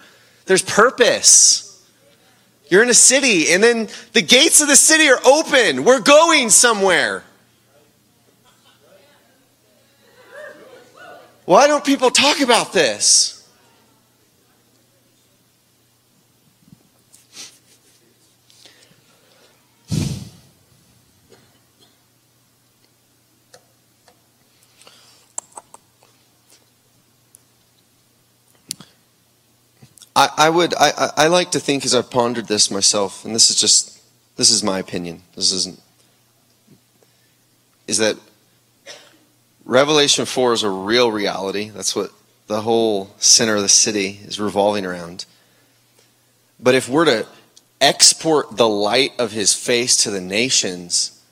There's 0.46 0.62
purpose. 0.62 1.71
You're 2.72 2.82
in 2.82 2.88
a 2.88 2.94
city, 2.94 3.52
and 3.52 3.62
then 3.62 3.86
the 4.14 4.22
gates 4.22 4.62
of 4.62 4.66
the 4.66 4.76
city 4.76 5.06
are 5.10 5.20
open. 5.26 5.84
We're 5.84 6.00
going 6.00 6.48
somewhere. 6.48 7.22
Why 11.44 11.66
don't 11.66 11.84
people 11.84 12.08
talk 12.08 12.40
about 12.40 12.72
this? 12.72 13.41
I, 30.14 30.28
I 30.36 30.50
would, 30.50 30.74
I, 30.74 31.10
I 31.16 31.26
like 31.28 31.52
to 31.52 31.60
think 31.60 31.84
as 31.84 31.94
I've 31.94 32.10
pondered 32.10 32.46
this 32.46 32.70
myself, 32.70 33.24
and 33.24 33.34
this 33.34 33.50
is 33.50 33.56
just, 33.56 34.00
this 34.36 34.50
is 34.50 34.62
my 34.62 34.78
opinion. 34.78 35.22
This 35.34 35.52
isn't, 35.52 35.80
is 37.86 37.98
that 37.98 38.16
Revelation 39.64 40.26
4 40.26 40.52
is 40.52 40.62
a 40.62 40.70
real 40.70 41.10
reality. 41.10 41.70
That's 41.70 41.96
what 41.96 42.10
the 42.46 42.60
whole 42.60 43.14
center 43.18 43.56
of 43.56 43.62
the 43.62 43.68
city 43.68 44.20
is 44.24 44.38
revolving 44.38 44.84
around. 44.84 45.24
But 46.60 46.74
if 46.74 46.88
we're 46.88 47.06
to 47.06 47.26
export 47.80 48.56
the 48.56 48.68
light 48.68 49.12
of 49.18 49.32
his 49.32 49.54
face 49.54 49.96
to 50.04 50.10
the 50.10 50.20
nations, 50.20 51.22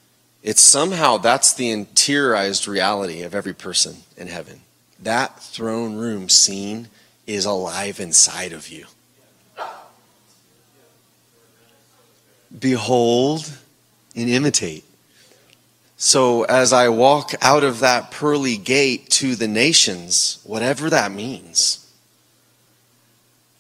it's 0.43 0.63
somehow 0.63 1.19
that's 1.19 1.53
the 1.53 1.71
interiorized 1.71 2.67
reality 2.67 3.23
of 3.23 3.35
every 3.35 3.53
person 3.53 3.99
in 4.17 4.29
heaven. 4.29 4.63
That 4.99 5.41
throne 5.41 5.97
room 5.97 6.29
scene 6.29 6.89
is 7.35 7.45
alive 7.45 8.01
inside 8.01 8.53
of 8.53 8.69
you. 8.69 8.87
Behold 12.57 13.53
and 14.17 14.29
imitate. 14.29 14.85
So 15.97 16.43
as 16.45 16.73
I 16.73 16.89
walk 16.89 17.33
out 17.41 17.63
of 17.63 17.81
that 17.81 18.11
pearly 18.11 18.57
gate 18.57 19.09
to 19.11 19.37
the 19.37 19.47
nations, 19.47 20.41
whatever 20.45 20.91
that 20.91 21.13
means, 21.13 21.87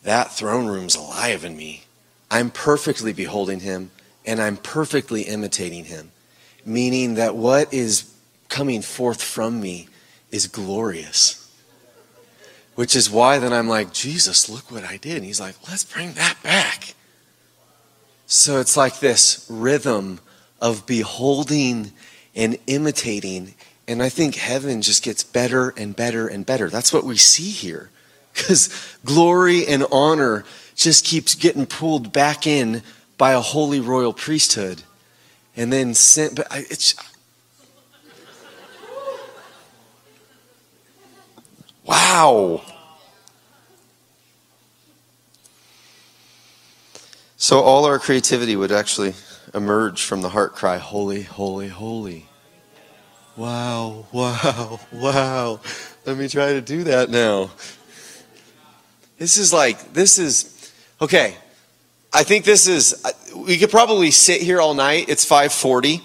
that 0.02 0.32
throne 0.32 0.66
room's 0.66 0.96
alive 0.96 1.44
in 1.44 1.56
me. 1.56 1.84
I'm 2.30 2.50
perfectly 2.50 3.12
beholding 3.12 3.60
him 3.60 3.90
and 4.26 4.40
I'm 4.40 4.56
perfectly 4.56 5.22
imitating 5.22 5.84
him, 5.84 6.10
meaning 6.64 7.14
that 7.14 7.36
what 7.36 7.72
is 7.72 8.12
coming 8.48 8.82
forth 8.82 9.22
from 9.22 9.60
me 9.60 9.88
is 10.32 10.46
glorious. 10.46 11.39
Which 12.80 12.96
is 12.96 13.10
why 13.10 13.38
then 13.38 13.52
I'm 13.52 13.68
like, 13.68 13.92
Jesus, 13.92 14.48
look 14.48 14.70
what 14.70 14.84
I 14.84 14.96
did. 14.96 15.16
And 15.16 15.24
he's 15.26 15.38
like, 15.38 15.54
let's 15.68 15.84
bring 15.84 16.14
that 16.14 16.42
back. 16.42 16.94
So 18.24 18.58
it's 18.58 18.74
like 18.74 19.00
this 19.00 19.44
rhythm 19.50 20.18
of 20.62 20.86
beholding 20.86 21.92
and 22.34 22.56
imitating. 22.66 23.54
And 23.86 24.02
I 24.02 24.08
think 24.08 24.36
heaven 24.36 24.80
just 24.80 25.02
gets 25.02 25.22
better 25.22 25.74
and 25.76 25.94
better 25.94 26.26
and 26.26 26.46
better. 26.46 26.70
That's 26.70 26.90
what 26.90 27.04
we 27.04 27.18
see 27.18 27.50
here. 27.50 27.90
Because 28.32 28.70
glory 29.04 29.66
and 29.66 29.84
honor 29.92 30.46
just 30.74 31.04
keeps 31.04 31.34
getting 31.34 31.66
pulled 31.66 32.14
back 32.14 32.46
in 32.46 32.82
by 33.18 33.32
a 33.32 33.40
holy 33.40 33.80
royal 33.80 34.14
priesthood. 34.14 34.84
And 35.54 35.70
then 35.70 35.92
sent, 35.92 36.36
but 36.36 36.46
it's, 36.50 36.94
wow. 41.90 42.62
So 47.36 47.60
all 47.60 47.84
our 47.84 47.98
creativity 47.98 48.54
would 48.54 48.70
actually 48.70 49.14
emerge 49.54 50.04
from 50.04 50.22
the 50.22 50.28
heart 50.28 50.54
cry, 50.54 50.78
Holy, 50.78 51.22
holy, 51.22 51.68
holy. 51.68 52.26
Wow, 53.36 54.06
wow, 54.12 54.80
wow. 54.92 55.60
Let 56.04 56.16
me 56.16 56.28
try 56.28 56.52
to 56.52 56.60
do 56.60 56.84
that 56.84 57.10
now. 57.10 57.50
This 59.18 59.38
is 59.38 59.52
like, 59.52 59.92
this 59.92 60.18
is, 60.18 60.72
okay. 61.00 61.36
I 62.12 62.22
think 62.22 62.44
this 62.44 62.66
is, 62.66 63.02
we 63.34 63.56
could 63.56 63.70
probably 63.70 64.10
sit 64.10 64.42
here 64.42 64.60
all 64.60 64.74
night. 64.74 65.08
It's 65.08 65.24
540. 65.24 66.02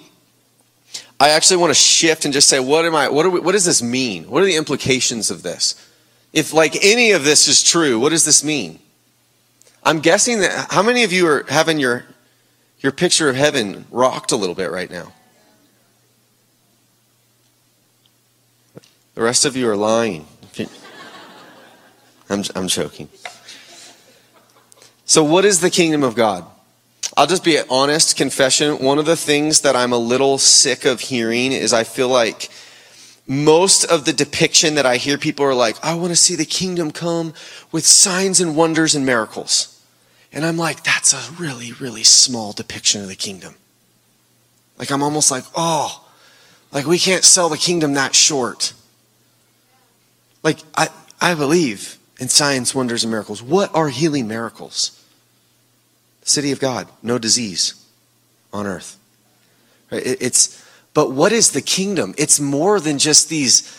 I 1.19 1.29
actually 1.29 1.57
want 1.57 1.71
to 1.71 1.75
shift 1.75 2.25
and 2.25 2.33
just 2.33 2.49
say, 2.49 2.59
what 2.59 2.85
am 2.85 2.95
I, 2.95 3.09
what, 3.09 3.31
we, 3.31 3.39
what 3.39 3.53
does 3.53 3.65
this 3.65 3.81
mean? 3.81 4.29
What 4.29 4.43
are 4.43 4.45
the 4.45 4.57
implications 4.57 5.31
of 5.31 5.43
this? 5.43 5.75
If 6.33 6.53
like 6.53 6.83
any 6.83 7.11
of 7.11 7.23
this 7.23 7.47
is 7.47 7.63
true, 7.63 7.99
what 7.99 8.09
does 8.09 8.25
this 8.25 8.43
mean? 8.43 8.79
I'm 9.83 9.99
guessing 9.99 10.39
that, 10.39 10.71
how 10.71 10.83
many 10.83 11.03
of 11.03 11.13
you 11.13 11.27
are 11.27 11.45
having 11.47 11.79
your 11.79 12.05
your 12.85 12.91
picture 12.91 13.29
of 13.29 13.35
heaven 13.35 13.85
rocked 13.89 14.31
a 14.31 14.35
little 14.35 14.53
bit 14.53 14.69
right 14.69 14.91
now. 14.91 15.11
The 19.15 19.23
rest 19.23 19.43
of 19.43 19.55
you 19.55 19.67
are 19.67 19.75
lying. 19.75 20.27
I'm, 22.29 22.43
I'm 22.55 22.67
joking. 22.67 23.09
So, 25.05 25.23
what 25.23 25.45
is 25.45 25.61
the 25.61 25.71
kingdom 25.71 26.03
of 26.03 26.13
God? 26.13 26.45
I'll 27.17 27.27
just 27.27 27.45
be 27.45 27.55
an 27.55 27.65
honest, 27.69 28.17
confession. 28.17 28.79
One 28.79 28.99
of 28.99 29.05
the 29.05 29.15
things 29.15 29.61
that 29.61 29.75
I'm 29.75 29.93
a 29.93 29.97
little 29.97 30.37
sick 30.37 30.83
of 30.83 30.99
hearing 30.99 31.53
is 31.53 31.71
I 31.71 31.85
feel 31.85 32.09
like 32.09 32.49
most 33.25 33.85
of 33.85 34.03
the 34.03 34.11
depiction 34.11 34.75
that 34.75 34.85
I 34.85 34.97
hear 34.97 35.17
people 35.17 35.45
are 35.45 35.53
like, 35.53 35.77
I 35.83 35.95
want 35.95 36.09
to 36.09 36.17
see 36.17 36.35
the 36.35 36.45
kingdom 36.45 36.91
come 36.91 37.33
with 37.71 37.85
signs 37.85 38.41
and 38.41 38.55
wonders 38.55 38.95
and 38.95 39.05
miracles. 39.05 39.81
And 40.33 40.45
I'm 40.45 40.57
like, 40.57 40.83
that's 40.83 41.13
a 41.13 41.33
really, 41.41 41.71
really 41.71 42.03
small 42.03 42.51
depiction 42.51 43.01
of 43.01 43.07
the 43.07 43.15
kingdom. 43.15 43.55
Like, 44.77 44.91
I'm 44.91 45.01
almost 45.01 45.31
like, 45.31 45.45
oh, 45.55 46.05
like 46.73 46.85
we 46.85 46.99
can't 46.99 47.23
sell 47.23 47.47
the 47.47 47.57
kingdom 47.57 47.93
that 47.93 48.13
short. 48.13 48.73
Like, 50.43 50.59
I, 50.75 50.89
I 51.21 51.33
believe 51.33 51.97
in 52.19 52.27
signs, 52.27 52.75
wonders, 52.75 53.05
and 53.05 53.11
miracles. 53.11 53.41
What 53.41 53.73
are 53.73 53.87
healing 53.87 54.27
miracles? 54.27 55.01
City 56.25 56.51
of 56.51 56.59
God, 56.59 56.87
no 57.03 57.17
disease 57.19 57.75
on 58.51 58.65
earth. 58.65 58.97
It's, 59.91 60.61
but 60.93 61.11
what 61.11 61.31
is 61.31 61.51
the 61.51 61.61
kingdom? 61.61 62.15
It's 62.17 62.39
more 62.39 62.79
than 62.79 62.97
just 62.97 63.29
these, 63.29 63.71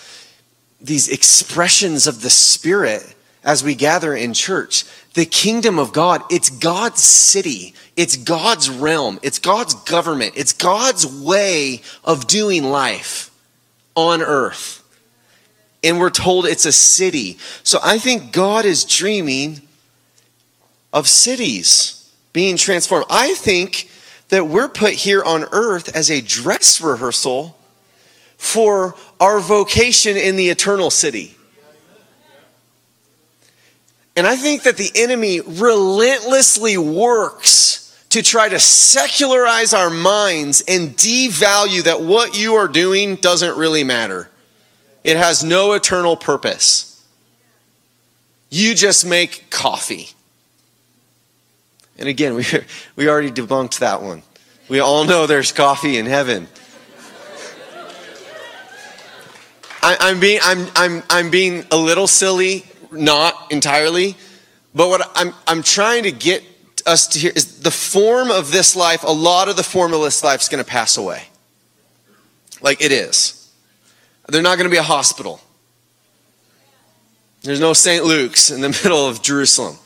these 0.81 1.09
expressions 1.09 2.07
of 2.07 2.23
the 2.23 2.31
Spirit 2.31 3.15
as 3.43 3.65
we 3.65 3.75
gather 3.75 4.15
in 4.15 4.33
church. 4.33 4.85
The 5.15 5.27
kingdom 5.27 5.79
of 5.79 5.93
God, 5.93 6.23
it's 6.31 6.49
God's 6.49 7.03
city. 7.03 7.75
It's 7.97 8.17
God's 8.17 8.71
realm. 8.71 9.19
It's 9.23 9.41
God's 9.41 9.75
government. 9.75 10.35
It's 10.37 10.53
God's 10.53 11.05
way 11.05 11.83
of 12.05 12.29
doing 12.29 12.63
life 12.65 13.31
on 13.97 14.23
earth. 14.23 14.85
And 15.83 15.99
we're 15.99 16.11
told 16.11 16.47
it's 16.47 16.65
a 16.65 16.73
city. 16.73 17.39
So 17.65 17.81
I 17.83 17.99
think 17.99 18.33
God 18.33 18.65
is 18.65 18.85
dreaming 18.85 19.63
of 20.93 21.09
cities 21.09 21.97
being 22.37 22.59
transformed. 22.59 23.07
I 23.09 23.33
think 23.33 23.91
that 24.29 24.47
we're 24.47 24.69
put 24.69 24.93
here 24.93 25.25
on 25.25 25.47
earth 25.53 25.97
as 25.97 26.11
a 26.11 26.21
dress 26.21 26.83
rehearsal 26.83 27.57
for 28.37 28.95
our 29.19 29.41
vocation 29.41 30.19
in 30.19 30.37
the 30.37 30.51
eternal 30.51 30.91
city. 30.91 31.35
And 34.15 34.27
I 34.27 34.37
think 34.37 34.65
that 34.65 34.77
the 34.77 34.91
enemy 34.95 35.41
relentlessly 35.41 36.77
works 36.77 38.07
to 38.11 38.23
try 38.23 38.51
to 38.51 38.59
secularize 38.59 39.73
our 39.73 39.89
minds 39.89 40.63
and 40.69 40.91
devalue 40.91 41.85
that 41.85 42.03
what 42.03 42.39
you 42.39 42.57
are 42.57 42.69
doing 42.69 43.17
doesn't 43.17 43.57
really 43.57 43.83
matter. 43.83 44.29
It 45.05 45.17
has 45.17 45.43
no 45.43 45.73
eternal 45.73 46.19
purpose. 46.19 47.03
You 48.51 48.75
just 48.75 49.07
make 49.07 49.49
coffee. 49.49 50.11
And 51.99 52.09
again, 52.09 52.35
we, 52.35 52.45
we 52.97 53.09
already 53.09 53.31
debunked 53.31 53.79
that 53.81 54.03
one. 54.03 54.23
We 54.69 54.81
all 54.81 55.05
know 55.05 55.27
there's 55.27 55.53
coffee 55.53 55.97
in 55.97 56.07
heaven. 56.07 56.49
I, 59.83 60.11
am 60.11 60.19
being, 60.19 60.41
I'm, 60.43 60.67
I'm, 60.75 61.03
I'm 61.09 61.31
being 61.31 61.65
a 61.71 61.77
little 61.77 62.09
silly 62.09 62.65
not 62.91 63.53
entirely. 63.53 64.17
But 64.75 64.89
what 64.89 65.11
I'm, 65.15 65.33
I'm 65.47 65.63
trying 65.63 66.03
to 66.05 66.13
get 66.13 66.43
us 66.85 67.07
to 67.09 67.19
hear 67.19 67.33
is 67.35 67.61
the 67.61 67.71
form 67.71 68.31
of 68.31 68.53
this 68.53 68.77
life, 68.77 69.03
a 69.05 69.13
lot 69.13 69.49
of 69.49 69.57
the 69.57 69.63
form 69.63 69.93
of 69.93 70.03
this 70.03 70.23
life 70.23 70.41
is 70.41 70.49
going 70.49 70.63
to 70.63 70.69
pass 70.69 70.97
away. 70.97 71.25
Like 72.61 72.83
it 72.83 72.93
is. 72.93 73.51
There's 74.29 74.43
not 74.43 74.57
going 74.57 74.69
to 74.69 74.75
be 74.75 74.79
a 74.79 74.83
hospital. 74.83 75.41
There's 77.43 77.61
no 77.61 77.73
St. 77.73 78.05
Luke's 78.05 78.51
in 78.51 78.61
the 78.61 78.69
middle 78.85 79.07
of 79.07 79.23
Jerusalem. 79.23 79.77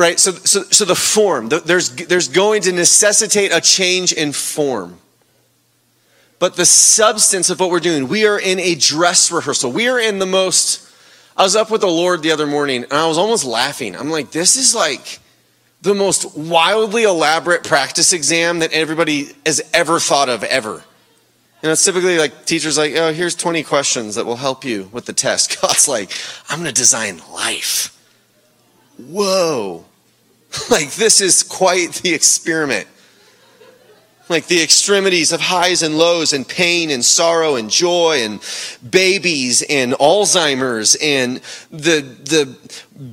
Right? 0.00 0.18
So, 0.18 0.32
so, 0.32 0.62
so 0.62 0.84
the 0.84 0.94
form, 0.94 1.50
there's, 1.50 1.90
there's 1.94 2.28
going 2.28 2.62
to 2.62 2.72
necessitate 2.72 3.52
a 3.52 3.60
change 3.60 4.12
in 4.12 4.32
form 4.32 4.98
but 6.40 6.56
the 6.56 6.64
substance 6.64 7.50
of 7.50 7.60
what 7.60 7.70
we're 7.70 7.80
doing. 7.80 8.08
We 8.08 8.26
are 8.26 8.40
in 8.40 8.58
a 8.58 8.74
dress 8.74 9.30
rehearsal. 9.30 9.70
We 9.70 9.88
are 9.88 10.00
in 10.00 10.18
the 10.18 10.26
most. 10.26 10.90
I 11.36 11.44
was 11.44 11.54
up 11.54 11.70
with 11.70 11.82
the 11.82 11.86
Lord 11.86 12.22
the 12.22 12.32
other 12.32 12.46
morning 12.46 12.82
and 12.82 12.92
I 12.94 13.06
was 13.06 13.18
almost 13.18 13.44
laughing. 13.44 13.94
I'm 13.94 14.10
like, 14.10 14.32
this 14.32 14.56
is 14.56 14.74
like 14.74 15.20
the 15.82 15.94
most 15.94 16.36
wildly 16.36 17.04
elaborate 17.04 17.62
practice 17.62 18.12
exam 18.12 18.60
that 18.60 18.72
everybody 18.72 19.28
has 19.44 19.60
ever 19.74 20.00
thought 20.00 20.30
of 20.30 20.42
ever. 20.44 20.82
You 21.62 21.68
know, 21.68 21.72
it's 21.72 21.84
typically 21.84 22.18
like 22.18 22.46
teachers 22.46 22.78
like, 22.78 22.94
oh, 22.96 23.12
here's 23.12 23.34
20 23.34 23.62
questions 23.62 24.14
that 24.14 24.24
will 24.24 24.36
help 24.36 24.64
you 24.64 24.88
with 24.92 25.04
the 25.04 25.12
test. 25.12 25.60
God's 25.60 25.88
like, 25.88 26.10
I'm 26.48 26.60
going 26.60 26.68
to 26.68 26.74
design 26.74 27.20
life. 27.32 27.96
Whoa. 28.96 29.84
Like, 30.70 30.92
this 30.92 31.20
is 31.20 31.42
quite 31.42 31.94
the 32.02 32.12
experiment. 32.12 32.86
like 34.28 34.46
the 34.46 34.62
extremities 34.62 35.32
of 35.32 35.40
highs 35.40 35.82
and 35.82 35.98
lows 35.98 36.32
and 36.32 36.46
pain 36.46 36.90
and 36.90 37.04
sorrow 37.04 37.56
and 37.56 37.68
joy 37.68 38.22
and 38.22 38.40
babies 38.88 39.62
and 39.68 39.92
Alzheimer's 39.94 40.96
and 41.02 41.40
the, 41.70 42.00
the 42.00 42.56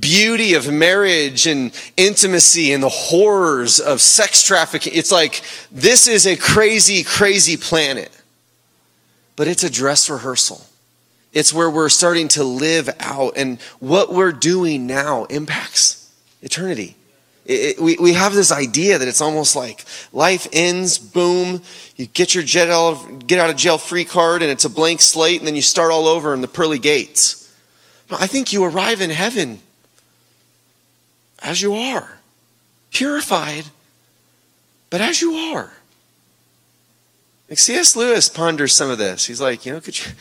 beauty 0.00 0.54
of 0.54 0.70
marriage 0.72 1.46
and 1.46 1.72
intimacy 1.96 2.72
and 2.72 2.82
the 2.82 2.88
horrors 2.88 3.80
of 3.80 4.00
sex 4.00 4.44
trafficking. 4.44 4.92
It's 4.94 5.10
like 5.10 5.42
this 5.72 6.06
is 6.06 6.26
a 6.26 6.36
crazy, 6.36 7.02
crazy 7.02 7.56
planet. 7.56 8.10
But 9.34 9.46
it's 9.46 9.62
a 9.62 9.70
dress 9.70 10.10
rehearsal. 10.10 10.64
It's 11.32 11.52
where 11.52 11.70
we're 11.70 11.90
starting 11.90 12.26
to 12.28 12.42
live 12.42 12.90
out, 12.98 13.34
and 13.36 13.60
what 13.78 14.12
we're 14.12 14.32
doing 14.32 14.86
now 14.86 15.24
impacts 15.26 16.12
eternity. 16.42 16.96
It, 17.48 17.80
we, 17.80 17.96
we 17.96 18.12
have 18.12 18.34
this 18.34 18.52
idea 18.52 18.98
that 18.98 19.08
it's 19.08 19.22
almost 19.22 19.56
like 19.56 19.86
life 20.12 20.46
ends, 20.52 20.98
boom, 20.98 21.62
you 21.96 22.04
get 22.06 22.34
your 22.34 22.44
jet 22.44 22.68
out, 22.68 23.26
get 23.26 23.38
out 23.38 23.48
of 23.48 23.56
jail 23.56 23.78
free 23.78 24.04
card, 24.04 24.42
and 24.42 24.50
it's 24.50 24.66
a 24.66 24.70
blank 24.70 25.00
slate, 25.00 25.40
and 25.40 25.48
then 25.48 25.56
you 25.56 25.62
start 25.62 25.90
all 25.90 26.06
over 26.06 26.34
in 26.34 26.42
the 26.42 26.48
pearly 26.48 26.78
gates. 26.78 27.50
I 28.10 28.26
think 28.26 28.52
you 28.52 28.64
arrive 28.64 29.00
in 29.00 29.08
heaven 29.08 29.60
as 31.40 31.62
you 31.62 31.74
are, 31.74 32.18
purified, 32.92 33.64
but 34.90 35.00
as 35.00 35.22
you 35.22 35.34
are. 35.34 35.72
Like 37.48 37.58
C.S. 37.58 37.96
Lewis 37.96 38.28
ponders 38.28 38.74
some 38.74 38.90
of 38.90 38.98
this. 38.98 39.26
He's 39.26 39.40
like, 39.40 39.64
you 39.64 39.72
know, 39.72 39.80
could 39.80 39.98
you, 39.98 40.12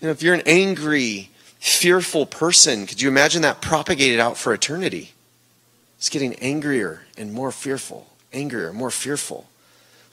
you 0.00 0.08
know, 0.08 0.10
if 0.10 0.20
you're 0.20 0.34
an 0.34 0.42
angry, 0.46 1.30
fearful 1.60 2.26
person, 2.26 2.86
could 2.86 3.00
you 3.00 3.08
imagine 3.08 3.42
that 3.42 3.62
propagated 3.62 4.18
out 4.18 4.36
for 4.36 4.52
eternity? 4.52 5.13
It's 5.98 6.08
getting 6.10 6.34
angrier 6.34 7.02
and 7.16 7.32
more 7.32 7.52
fearful, 7.52 8.06
angrier, 8.32 8.72
more 8.72 8.90
fearful. 8.90 9.46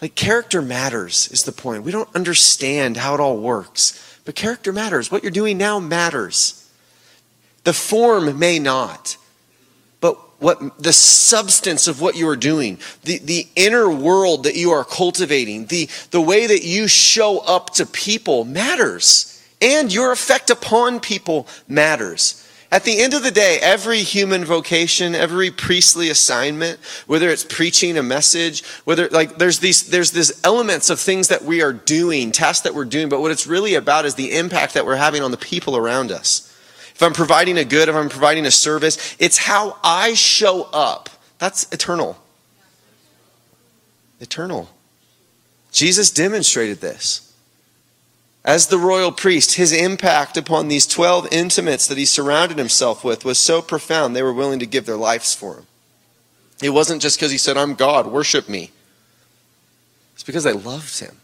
Like 0.02 0.16
character 0.16 0.62
matters 0.62 1.28
is 1.32 1.44
the 1.44 1.52
point. 1.52 1.84
We 1.84 1.92
don't 1.92 2.14
understand 2.16 2.98
how 2.98 3.14
it 3.14 3.20
all 3.20 3.38
works, 3.38 4.20
but 4.26 4.36
character 4.36 4.74
matters. 4.74 5.12
What 5.12 5.22
you're 5.24 5.32
doing 5.32 5.58
now 5.58 5.80
matters. 5.80 6.70
The 7.64 7.74
form 7.74 8.40
may 8.40 8.58
not, 8.58 9.18
but 10.00 10.18
what 10.42 10.82
the 10.82 10.94
substance 10.94 11.88
of 11.88 12.02
what 12.02 12.16
you 12.16 12.28
are 12.28 12.36
doing, 12.36 12.80
the, 13.04 13.20
the 13.20 13.48
inner 13.56 13.88
world 13.88 14.46
that 14.46 14.56
you 14.56 14.72
are 14.72 14.84
cultivating, 14.84 15.68
the, 15.68 15.88
the 16.10 16.22
way 16.22 16.48
that 16.48 16.64
you 16.64 16.88
show 16.88 17.40
up 17.40 17.72
to 17.76 17.86
people 17.86 18.44
matters. 18.44 19.28
And 19.62 19.94
your 19.94 20.12
effect 20.12 20.50
upon 20.50 21.00
people 21.00 21.48
matters. 21.68 22.41
At 22.74 22.86
the 22.86 23.02
end 23.02 23.14
of 23.14 23.22
the 23.22 23.32
day, 23.32 23.60
every 23.62 24.00
human 24.00 24.46
vocation, 24.46 25.14
every 25.14 25.52
priestly 25.52 26.10
assignment, 26.10 26.80
whether 27.06 27.28
it's 27.30 27.44
preaching 27.44 27.98
a 27.98 28.04
message, 28.04 28.64
whether 28.86 29.10
like 29.10 29.38
there's 29.38 29.60
these 29.60 29.90
there's 29.90 30.12
this 30.12 30.40
elements 30.46 30.90
of 30.90 30.98
things 30.98 31.28
that 31.28 31.44
we 31.44 31.62
are 31.62 31.74
doing, 31.74 32.32
tasks 32.32 32.64
that 32.64 32.74
we're 32.74 32.86
doing, 32.86 33.10
but 33.10 33.20
what 33.20 33.30
it's 33.30 33.46
really 33.46 33.76
about 33.76 34.06
is 34.06 34.16
the 34.16 34.38
impact 34.38 34.74
that 34.76 34.86
we're 34.86 34.96
having 34.96 35.22
on 35.22 35.32
the 35.32 35.38
people 35.38 35.76
around 35.76 36.14
us. 36.14 36.48
If 36.96 37.04
I'm 37.04 37.14
providing 37.14 37.58
a 37.58 37.66
good, 37.66 37.90
if 37.90 37.96
I'm 37.96 38.08
providing 38.08 38.46
a 38.46 38.52
service, 38.52 39.18
it's 39.20 39.38
how 39.38 39.78
I 39.84 40.14
show 40.14 40.70
up. 40.72 41.10
That's 41.40 41.70
eternal. 41.74 42.18
Eternal. 44.22 44.70
Jesus 45.74 46.10
demonstrated 46.10 46.80
this. 46.80 47.31
As 48.44 48.68
the 48.68 48.78
royal 48.78 49.12
priest, 49.12 49.56
his 49.56 49.72
impact 49.72 50.36
upon 50.36 50.68
these 50.68 50.88
12 50.88 51.28
intimates 51.32 51.88
that 51.88 51.98
he 51.98 52.06
surrounded 52.06 52.58
himself 52.58 53.04
with 53.04 53.24
was 53.24 53.38
so 53.38 53.62
profound, 53.62 54.16
they 54.16 54.24
were 54.24 54.34
willing 54.34 54.60
to 54.60 54.66
give 54.66 54.86
their 54.86 54.98
lives 54.98 55.34
for 55.34 55.58
him. 55.58 55.68
It 56.62 56.72
wasn't 56.72 57.02
just 57.02 57.18
because 57.18 57.32
he 57.32 57.38
said, 57.38 57.58
I'm 57.58 57.76
God, 57.76 58.08
worship 58.08 58.50
me. 58.50 58.72
It's 60.14 60.24
because 60.24 60.44
they 60.44 60.54
loved 60.54 61.00
him. 61.00 61.18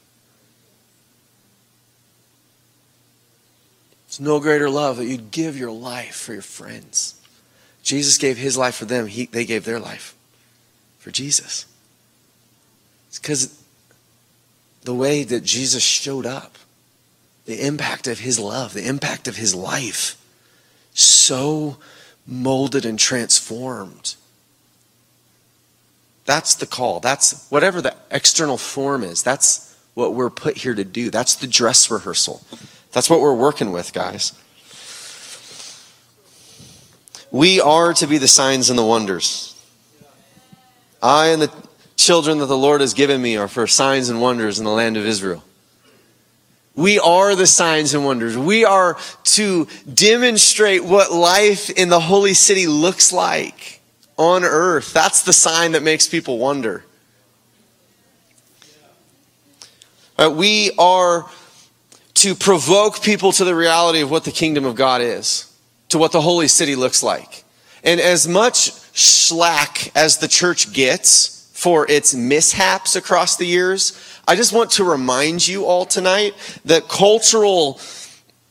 It's 4.08 4.20
no 4.20 4.40
greater 4.40 4.70
love 4.70 4.98
that 4.98 5.06
you'd 5.06 5.32
give 5.32 5.58
your 5.58 5.72
life 5.72 6.16
for 6.16 6.34
your 6.34 6.42
friends. 6.42 7.20
Jesus 7.84 8.18
gave 8.18 8.38
his 8.38 8.58
life 8.58 8.76
for 8.76 8.86
them, 8.86 9.08
he, 9.08 9.26
they 9.26 9.46
gave 9.46 9.66
their 9.66 9.80
life 9.80 10.16
for 11.00 11.10
Jesus. 11.10 11.66
It's 13.08 13.20
because 13.20 13.64
the 14.84 14.94
way 14.94 15.24
that 15.24 15.44
Jesus 15.44 15.84
showed 15.84 16.26
up 16.26 16.58
the 17.48 17.66
impact 17.66 18.08
of 18.08 18.20
his 18.20 18.38
love, 18.38 18.74
the 18.74 18.86
impact 18.86 19.28
of 19.28 19.38
his 19.38 19.56
life, 19.56 20.22
so 20.94 21.78
molded 22.28 22.86
and 22.86 23.00
transformed. 23.00 24.16
That's 26.26 26.56
the 26.56 26.66
call. 26.66 27.00
That's 27.00 27.48
whatever 27.50 27.82
the 27.82 27.96
external 28.12 28.58
form 28.58 29.02
is. 29.02 29.24
That's 29.24 29.76
what 29.94 30.14
we're 30.14 30.30
put 30.30 30.58
here 30.58 30.76
to 30.76 30.84
do. 30.84 31.10
That's 31.10 31.36
the 31.36 31.48
dress 31.48 31.90
rehearsal. 31.90 32.42
That's 32.92 33.10
what 33.10 33.22
we're 33.22 33.34
working 33.34 33.72
with, 33.72 33.94
guys. 33.94 34.34
We 37.32 37.62
are 37.62 37.94
to 37.94 38.08
be 38.08 38.18
the 38.18 38.28
signs 38.28 38.70
and 38.70 38.78
the 38.78 38.86
wonders. 38.86 39.56
I 41.02 41.28
and 41.28 41.42
the 41.42 41.52
children 41.96 42.40
that 42.40 42.48
the 42.48 42.58
Lord 42.58 42.82
has 42.82 42.94
given 42.94 43.22
me 43.22 43.38
are 43.38 43.48
for 43.48 43.68
signs 43.68 44.10
and 44.10 44.22
wonders 44.22 44.60
in 44.60 44.66
the 44.66 44.72
land 44.72 44.98
of 44.98 45.06
Israel. 45.06 45.44
We 46.78 47.00
are 47.00 47.36
the 47.36 47.48
signs 47.48 47.96
and 47.96 48.06
wonders. 48.06 48.38
We 48.38 48.64
are 48.64 48.98
to 49.24 49.68
demonstrate 49.92 50.84
what 50.86 51.12
life 51.12 51.72
in 51.72 51.90
the 51.90 52.00
holy 52.00 52.36
city 52.36 52.68
looks 52.68 53.12
like 53.12 53.82
on 54.16 54.44
earth. 54.44 54.94
That's 54.94 55.24
the 55.24 55.34
sign 55.34 55.72
that 55.72 55.82
makes 55.82 56.08
people 56.08 56.38
wonder. 56.38 56.86
Right, 60.20 60.28
we 60.28 60.72
are 60.78 61.26
to 62.16 62.36
provoke 62.36 63.02
people 63.02 63.32
to 63.32 63.44
the 63.44 63.56
reality 63.56 64.02
of 64.02 64.12
what 64.12 64.24
the 64.24 64.32
kingdom 64.32 64.64
of 64.64 64.76
God 64.76 65.02
is, 65.02 65.52
to 65.90 65.98
what 65.98 66.12
the 66.12 66.22
holy 66.22 66.48
city 66.48 66.76
looks 66.76 67.02
like. 67.02 67.44
And 67.84 68.00
as 68.00 68.28
much 68.28 68.72
slack 68.96 69.96
as 69.96 70.20
the 70.20 70.28
church 70.28 70.74
gets 70.74 71.37
for 71.58 71.90
its 71.90 72.14
mishaps 72.14 72.96
across 72.96 73.36
the 73.36 73.46
years, 73.48 73.98
I 74.28 74.36
just 74.36 74.54
want 74.54 74.70
to 74.74 74.84
remind 74.84 75.48
you 75.48 75.66
all 75.66 75.88
tonight 75.88 76.36
that 76.66 76.88
cultural 76.88 77.80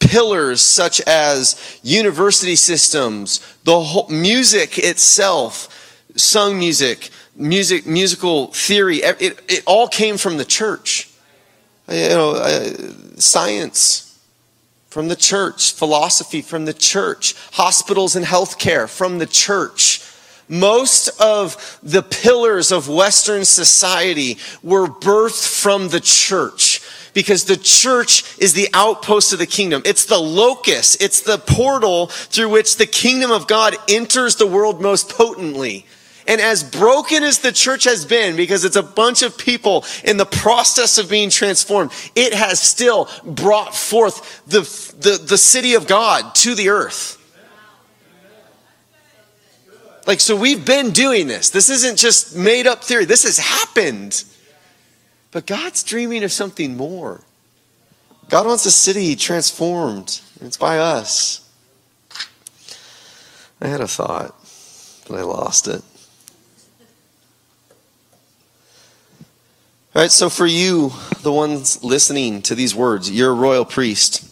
pillars 0.01 0.61
such 0.61 1.01
as 1.03 1.79
university 1.85 2.57
systems, 2.57 3.39
the 3.63 3.81
whole, 3.81 4.09
music 4.09 4.79
itself, 4.79 6.03
sung 6.17 6.59
music, 6.59 7.11
music, 7.37 7.87
musical 7.87 8.49
theory, 8.49 8.97
it, 8.97 9.41
it 9.47 9.63
all 9.69 9.87
came 9.87 10.17
from 10.17 10.37
the 10.37 10.45
church. 10.45 11.09
You 11.89 12.09
know, 12.09 12.33
uh, 12.33 12.73
science 13.19 14.19
from 14.89 15.07
the 15.07 15.15
church, 15.15 15.75
philosophy 15.75 16.43
from 16.43 16.65
the 16.65 16.75
church, 16.75 17.37
hospitals 17.53 18.17
and 18.17 18.27
healthcare 18.27 18.89
from 18.89 19.19
the 19.19 19.27
church 19.27 20.03
most 20.49 21.09
of 21.21 21.79
the 21.83 22.03
pillars 22.03 22.73
of 22.73 22.89
Western 22.89 23.45
society 23.45 24.39
were 24.63 24.87
birthed 24.87 25.47
from 25.47 25.89
the 25.89 26.01
church 26.01 26.81
because 27.15 27.47
the 27.47 27.57
church 27.57 28.39
is 28.39 28.53
the 28.53 28.69
outpost 28.75 29.33
of 29.33 29.39
the 29.39 29.47
kingdom. 29.47 29.81
It's 29.87 30.05
the 30.05 30.19
locus, 30.19 30.97
it's 31.01 31.23
the 31.23 31.39
portal 31.39 32.09
through 32.09 32.51
which 32.51 32.77
the 32.77 32.87
kingdom 32.87 33.31
of 33.31 33.47
God 33.47 33.75
enters 33.89 34.37
the 34.37 34.47
world 34.47 34.83
most 34.83 35.09
potently. 35.09 35.87
And 36.29 36.41
as 36.41 36.63
broken 36.63 37.23
as 37.23 37.39
the 37.39 37.53
church 37.53 37.85
has 37.85 38.05
been, 38.05 38.37
because 38.37 38.65
it's 38.65 38.77
a 38.77 38.83
bunch 38.83 39.23
of 39.23 39.39
people 39.39 39.85
in 40.05 40.17
the 40.17 40.27
process 40.27 40.99
of 40.99 41.09
being 41.09 41.31
transformed, 41.31 41.93
it 42.15 42.35
has 42.35 42.61
still 42.61 43.09
brought 43.25 43.75
forth 43.75 44.43
the, 44.47 44.61
the, 44.99 45.17
the 45.17 45.39
city 45.39 45.75
of 45.75 45.87
God 45.87 46.35
to 46.37 46.55
the 46.55 46.69
earth. 46.69 47.16
Like, 50.07 50.21
so 50.21 50.37
we've 50.37 50.65
been 50.65 50.93
doing 50.93 51.27
this. 51.27 51.51
This 51.51 51.69
isn't 51.69 51.99
just 51.99 52.37
made 52.37 52.69
up 52.69 52.85
theory. 52.85 53.05
This 53.05 53.25
has 53.25 53.39
happened. 53.39 54.23
But 55.33 55.47
God's 55.47 55.83
dreaming 55.83 56.23
of 56.23 56.31
something 56.31 56.77
more. 56.77 57.23
God 58.29 58.47
wants 58.47 58.65
a 58.67 58.71
city 58.71 59.17
transformed. 59.17 60.21
It's 60.41 60.57
by 60.57 60.79
us. 60.79 61.43
I 63.61 63.67
had 63.69 63.81
a 63.81 63.89
thought, 63.89 64.35
but 65.09 65.19
I 65.19 65.23
lost 65.23 65.67
it. 65.67 65.83
All 69.95 70.03
right, 70.03 70.11
so 70.11 70.29
for 70.29 70.47
you, 70.47 70.93
the 71.23 71.33
ones 71.33 71.83
listening 71.83 72.43
to 72.43 72.55
these 72.55 72.75
words, 72.75 73.11
you're 73.11 73.31
a 73.31 73.35
royal 73.35 73.65
priest. 73.65 74.23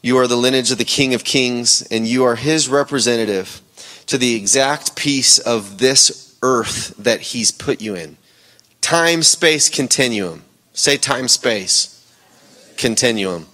You 0.00 0.16
are 0.18 0.28
the 0.28 0.36
lineage 0.36 0.70
of 0.70 0.78
the 0.78 0.84
King 0.84 1.12
of 1.12 1.24
Kings, 1.24 1.82
and 1.90 2.06
you 2.06 2.24
are 2.24 2.36
his 2.36 2.68
representative 2.68 3.60
to 4.08 4.18
the 4.18 4.34
exact 4.34 4.96
piece 4.96 5.38
of 5.38 5.78
this 5.78 6.36
earth 6.42 6.94
that 6.98 7.20
He's 7.20 7.52
put 7.52 7.80
you 7.80 7.94
in. 7.94 8.16
Time 8.80 9.22
space 9.22 9.68
continuum. 9.68 10.44
Say 10.72 10.96
time 10.96 11.28
space 11.28 11.94
continuum. 12.76 13.46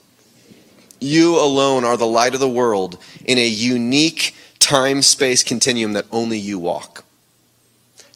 You 1.00 1.38
alone 1.38 1.84
are 1.84 1.96
the 1.96 2.06
light 2.06 2.34
of 2.34 2.40
the 2.40 2.48
world 2.48 2.98
in 3.24 3.36
a 3.36 3.46
unique 3.46 4.34
time 4.58 5.02
space 5.02 5.42
continuum 5.42 5.92
that 5.94 6.06
only 6.10 6.38
you 6.38 6.58
walk. 6.58 7.04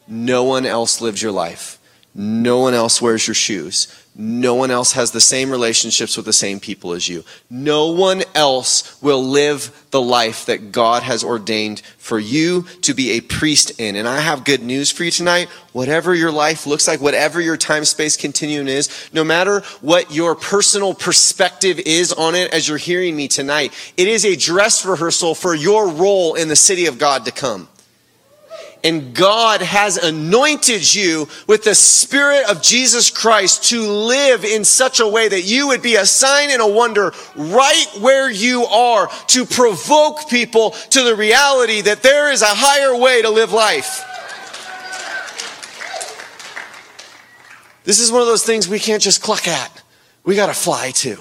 No 0.06 0.44
one 0.44 0.64
else 0.64 1.00
lives 1.00 1.20
your 1.20 1.32
life. 1.32 1.78
No 2.14 2.60
one 2.60 2.72
else 2.72 3.02
wears 3.02 3.26
your 3.26 3.34
shoes. 3.34 3.88
No 4.20 4.56
one 4.56 4.72
else 4.72 4.94
has 4.94 5.12
the 5.12 5.20
same 5.20 5.48
relationships 5.48 6.16
with 6.16 6.26
the 6.26 6.32
same 6.32 6.58
people 6.58 6.92
as 6.92 7.08
you. 7.08 7.22
No 7.48 7.92
one 7.92 8.24
else 8.34 9.00
will 9.00 9.22
live 9.22 9.86
the 9.92 10.02
life 10.02 10.46
that 10.46 10.72
God 10.72 11.04
has 11.04 11.22
ordained 11.22 11.82
for 11.98 12.18
you 12.18 12.62
to 12.82 12.94
be 12.94 13.12
a 13.12 13.20
priest 13.20 13.78
in. 13.78 13.94
And 13.94 14.08
I 14.08 14.18
have 14.18 14.44
good 14.44 14.60
news 14.60 14.90
for 14.90 15.04
you 15.04 15.12
tonight. 15.12 15.48
Whatever 15.72 16.16
your 16.16 16.32
life 16.32 16.66
looks 16.66 16.88
like, 16.88 17.00
whatever 17.00 17.40
your 17.40 17.56
time 17.56 17.84
space 17.84 18.16
continuum 18.16 18.66
is, 18.66 19.08
no 19.12 19.22
matter 19.22 19.60
what 19.82 20.12
your 20.12 20.34
personal 20.34 20.94
perspective 20.94 21.78
is 21.78 22.12
on 22.12 22.34
it 22.34 22.52
as 22.52 22.66
you're 22.66 22.76
hearing 22.76 23.14
me 23.14 23.28
tonight, 23.28 23.72
it 23.96 24.08
is 24.08 24.24
a 24.24 24.34
dress 24.34 24.84
rehearsal 24.84 25.36
for 25.36 25.54
your 25.54 25.88
role 25.88 26.34
in 26.34 26.48
the 26.48 26.56
city 26.56 26.86
of 26.86 26.98
God 26.98 27.24
to 27.26 27.30
come 27.30 27.68
and 28.84 29.14
God 29.14 29.60
has 29.60 29.96
anointed 29.96 30.94
you 30.94 31.28
with 31.46 31.64
the 31.64 31.74
Spirit 31.74 32.48
of 32.48 32.62
Jesus 32.62 33.10
Christ 33.10 33.64
to 33.70 33.82
live 33.82 34.44
in 34.44 34.64
such 34.64 35.00
a 35.00 35.08
way 35.08 35.28
that 35.28 35.42
you 35.42 35.68
would 35.68 35.82
be 35.82 35.96
a 35.96 36.06
sign 36.06 36.50
and 36.50 36.62
a 36.62 36.66
wonder 36.66 37.12
right 37.34 37.86
where 38.00 38.30
you 38.30 38.64
are 38.66 39.08
to 39.28 39.44
provoke 39.44 40.28
people 40.28 40.70
to 40.70 41.02
the 41.02 41.16
reality 41.16 41.80
that 41.82 42.02
there 42.02 42.30
is 42.30 42.42
a 42.42 42.46
higher 42.46 42.96
way 42.96 43.22
to 43.22 43.30
live 43.30 43.52
life. 43.52 44.04
This 47.84 48.00
is 48.00 48.12
one 48.12 48.20
of 48.20 48.26
those 48.26 48.44
things 48.44 48.68
we 48.68 48.78
can't 48.78 49.02
just 49.02 49.22
cluck 49.22 49.48
at. 49.48 49.82
We 50.22 50.36
got 50.36 50.48
to 50.48 50.54
fly 50.54 50.90
to. 50.90 51.16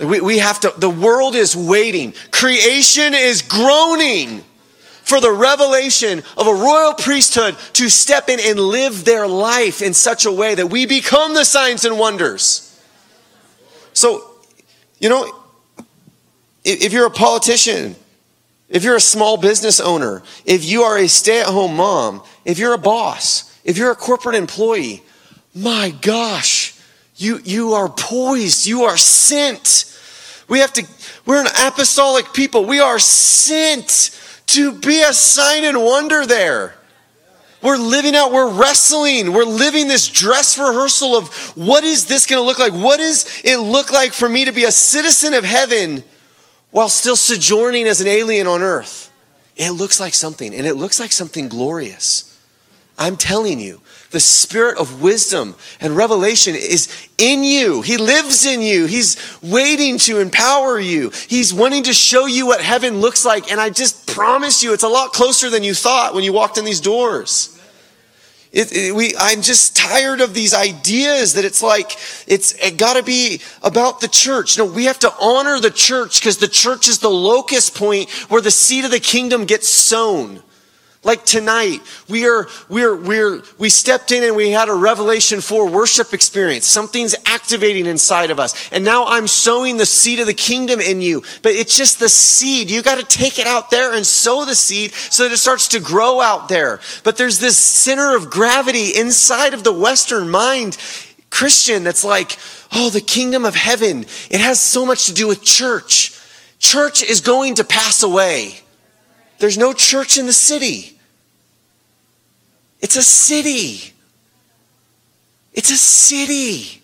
We, 0.00 0.20
we 0.20 0.38
have 0.38 0.60
to, 0.60 0.72
the 0.78 0.88
world 0.88 1.34
is 1.34 1.56
waiting. 1.56 2.14
Creation 2.30 3.14
is 3.14 3.42
groaning 3.42 4.44
for 5.08 5.22
the 5.22 5.32
revelation 5.32 6.22
of 6.36 6.46
a 6.46 6.52
royal 6.52 6.92
priesthood 6.92 7.56
to 7.72 7.88
step 7.88 8.28
in 8.28 8.38
and 8.40 8.60
live 8.60 9.06
their 9.06 9.26
life 9.26 9.80
in 9.80 9.94
such 9.94 10.26
a 10.26 10.30
way 10.30 10.54
that 10.54 10.66
we 10.66 10.84
become 10.84 11.32
the 11.32 11.46
signs 11.46 11.86
and 11.86 11.98
wonders. 11.98 12.78
So, 13.94 14.22
you 14.98 15.08
know, 15.08 15.34
if 16.62 16.92
you're 16.92 17.06
a 17.06 17.10
politician, 17.10 17.96
if 18.68 18.84
you're 18.84 18.96
a 18.96 19.00
small 19.00 19.38
business 19.38 19.80
owner, 19.80 20.22
if 20.44 20.66
you 20.66 20.82
are 20.82 20.98
a 20.98 21.08
stay 21.08 21.40
at 21.40 21.46
home 21.46 21.76
mom, 21.76 22.22
if 22.44 22.58
you're 22.58 22.74
a 22.74 22.78
boss, 22.78 23.58
if 23.64 23.78
you're 23.78 23.90
a 23.90 23.96
corporate 23.96 24.34
employee, 24.34 25.02
my 25.54 25.88
gosh, 26.02 26.78
you, 27.16 27.40
you 27.44 27.72
are 27.72 27.88
poised, 27.88 28.66
you 28.66 28.82
are 28.82 28.98
sent. 28.98 29.98
We 30.48 30.58
have 30.58 30.74
to, 30.74 30.86
we're 31.24 31.40
an 31.40 31.50
apostolic 31.66 32.34
people. 32.34 32.66
We 32.66 32.80
are 32.80 32.98
sent 32.98 34.10
to 34.48 34.72
be 34.72 35.02
a 35.02 35.12
sign 35.12 35.64
and 35.64 35.82
wonder 35.82 36.26
there. 36.26 36.74
We're 37.60 37.76
living 37.76 38.14
out, 38.14 38.32
we're 38.32 38.52
wrestling, 38.52 39.32
we're 39.32 39.44
living 39.44 39.88
this 39.88 40.08
dress 40.08 40.58
rehearsal 40.58 41.16
of 41.16 41.28
what 41.56 41.82
is 41.82 42.06
this 42.06 42.24
going 42.26 42.40
to 42.40 42.46
look 42.46 42.58
like? 42.58 42.72
What 42.72 42.98
does 42.98 43.42
it 43.44 43.58
look 43.58 43.90
like 43.90 44.12
for 44.12 44.28
me 44.28 44.44
to 44.44 44.52
be 44.52 44.64
a 44.64 44.70
citizen 44.70 45.34
of 45.34 45.44
heaven 45.44 46.04
while 46.70 46.88
still 46.88 47.16
sojourning 47.16 47.86
as 47.86 48.00
an 48.00 48.06
alien 48.06 48.46
on 48.46 48.62
earth? 48.62 49.12
It 49.56 49.72
looks 49.72 49.98
like 49.98 50.14
something, 50.14 50.54
and 50.54 50.66
it 50.66 50.74
looks 50.74 51.00
like 51.00 51.10
something 51.10 51.48
glorious. 51.48 52.38
I'm 52.96 53.16
telling 53.16 53.58
you, 53.58 53.80
the 54.10 54.20
spirit 54.20 54.78
of 54.78 55.02
wisdom 55.02 55.54
and 55.80 55.96
revelation 55.96 56.54
is 56.54 57.08
in 57.18 57.44
you. 57.44 57.82
He 57.82 57.98
lives 57.98 58.46
in 58.46 58.62
you. 58.62 58.86
He's 58.86 59.16
waiting 59.42 59.98
to 59.98 60.20
empower 60.20 60.78
you. 60.78 61.10
He's 61.28 61.52
wanting 61.52 61.82
to 61.84 61.92
show 61.92 62.26
you 62.26 62.46
what 62.46 62.62
heaven 62.62 63.00
looks 63.00 63.24
like. 63.24 63.50
And 63.50 63.60
I 63.60 63.68
just 63.70 64.06
promise 64.06 64.62
you, 64.62 64.72
it's 64.72 64.82
a 64.82 64.88
lot 64.88 65.12
closer 65.12 65.50
than 65.50 65.62
you 65.62 65.74
thought 65.74 66.14
when 66.14 66.24
you 66.24 66.32
walked 66.32 66.56
in 66.56 66.64
these 66.64 66.80
doors. 66.80 67.54
It, 68.50 68.74
it, 68.74 68.94
we, 68.94 69.14
I'm 69.18 69.42
just 69.42 69.76
tired 69.76 70.22
of 70.22 70.32
these 70.32 70.54
ideas 70.54 71.34
that 71.34 71.44
it's 71.44 71.62
like 71.62 71.92
it's 72.26 72.52
it 72.54 72.78
got 72.78 72.94
to 72.94 73.02
be 73.02 73.42
about 73.62 74.00
the 74.00 74.08
church. 74.08 74.56
No, 74.56 74.64
we 74.64 74.86
have 74.86 74.98
to 75.00 75.12
honor 75.20 75.60
the 75.60 75.70
church 75.70 76.20
because 76.20 76.38
the 76.38 76.48
church 76.48 76.88
is 76.88 76.98
the 76.98 77.10
locus 77.10 77.68
point 77.68 78.08
where 78.30 78.40
the 78.40 78.50
seed 78.50 78.86
of 78.86 78.90
the 78.90 79.00
kingdom 79.00 79.44
gets 79.44 79.68
sown. 79.68 80.42
Like 81.08 81.24
tonight, 81.24 81.80
we 82.10 82.28
are, 82.28 82.48
we're, 82.68 82.94
we're, 82.94 83.42
we 83.56 83.70
stepped 83.70 84.12
in 84.12 84.22
and 84.22 84.36
we 84.36 84.50
had 84.50 84.68
a 84.68 84.74
Revelation 84.74 85.40
4 85.40 85.70
worship 85.70 86.12
experience. 86.12 86.66
Something's 86.66 87.14
activating 87.24 87.86
inside 87.86 88.30
of 88.30 88.38
us. 88.38 88.70
And 88.72 88.84
now 88.84 89.06
I'm 89.06 89.26
sowing 89.26 89.78
the 89.78 89.86
seed 89.86 90.20
of 90.20 90.26
the 90.26 90.34
kingdom 90.34 90.80
in 90.80 91.00
you. 91.00 91.22
But 91.40 91.52
it's 91.52 91.74
just 91.74 91.98
the 91.98 92.10
seed. 92.10 92.70
You 92.70 92.82
got 92.82 92.98
to 92.98 93.06
take 93.06 93.38
it 93.38 93.46
out 93.46 93.70
there 93.70 93.94
and 93.94 94.04
sow 94.04 94.44
the 94.44 94.54
seed 94.54 94.92
so 94.92 95.22
that 95.22 95.32
it 95.32 95.38
starts 95.38 95.68
to 95.68 95.80
grow 95.80 96.20
out 96.20 96.50
there. 96.50 96.78
But 97.04 97.16
there's 97.16 97.38
this 97.38 97.56
center 97.56 98.14
of 98.14 98.28
gravity 98.28 98.90
inside 98.94 99.54
of 99.54 99.64
the 99.64 99.72
Western 99.72 100.28
mind, 100.28 100.76
Christian, 101.30 101.84
that's 101.84 102.04
like, 102.04 102.36
oh, 102.70 102.90
the 102.90 103.00
kingdom 103.00 103.46
of 103.46 103.54
heaven. 103.54 104.04
It 104.30 104.42
has 104.42 104.60
so 104.60 104.84
much 104.84 105.06
to 105.06 105.14
do 105.14 105.26
with 105.26 105.42
church. 105.42 106.20
Church 106.58 107.02
is 107.02 107.22
going 107.22 107.54
to 107.54 107.64
pass 107.64 108.02
away. 108.02 108.60
There's 109.38 109.56
no 109.56 109.72
church 109.72 110.18
in 110.18 110.26
the 110.26 110.34
city. 110.34 110.96
It's 112.80 112.96
a 112.96 113.02
city. 113.02 113.92
It's 115.52 115.70
a 115.70 115.76
city. 115.76 116.82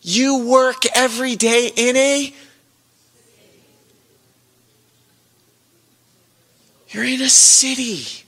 You 0.00 0.46
work 0.46 0.84
every 0.94 1.36
day 1.36 1.70
in 1.76 1.96
a 1.96 2.34
You're 6.92 7.04
in 7.04 7.22
a 7.22 7.30
city. 7.30 8.24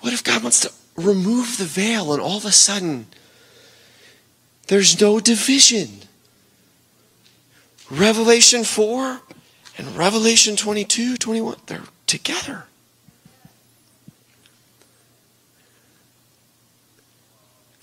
What 0.00 0.12
if 0.12 0.24
God 0.24 0.42
wants 0.42 0.60
to 0.60 0.72
remove 0.96 1.56
the 1.56 1.64
veil 1.64 2.12
and 2.12 2.20
all 2.20 2.36
of 2.36 2.44
a 2.44 2.52
sudden 2.52 3.06
there's 4.66 5.00
no 5.00 5.20
division? 5.20 6.00
Revelation 7.90 8.64
4 8.64 9.20
and 9.78 9.96
Revelation 9.96 10.56
22, 10.56 11.16
21, 11.16 11.56
they're 11.66 11.82
together. 12.06 12.64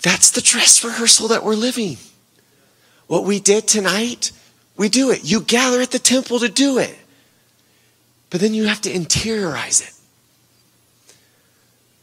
That's 0.02 0.30
the 0.30 0.40
dress 0.40 0.84
rehearsal 0.84 1.28
that 1.28 1.44
we're 1.44 1.54
living. 1.54 1.96
What 3.06 3.24
we 3.24 3.40
did 3.40 3.68
tonight, 3.68 4.32
we 4.76 4.88
do 4.88 5.10
it. 5.10 5.20
You 5.24 5.40
gather 5.40 5.80
at 5.80 5.90
the 5.90 5.98
temple 5.98 6.40
to 6.40 6.48
do 6.48 6.78
it. 6.78 6.96
But 8.30 8.40
then 8.40 8.54
you 8.54 8.64
have 8.64 8.80
to 8.82 8.92
interiorize 8.92 9.82
it. 9.82 9.92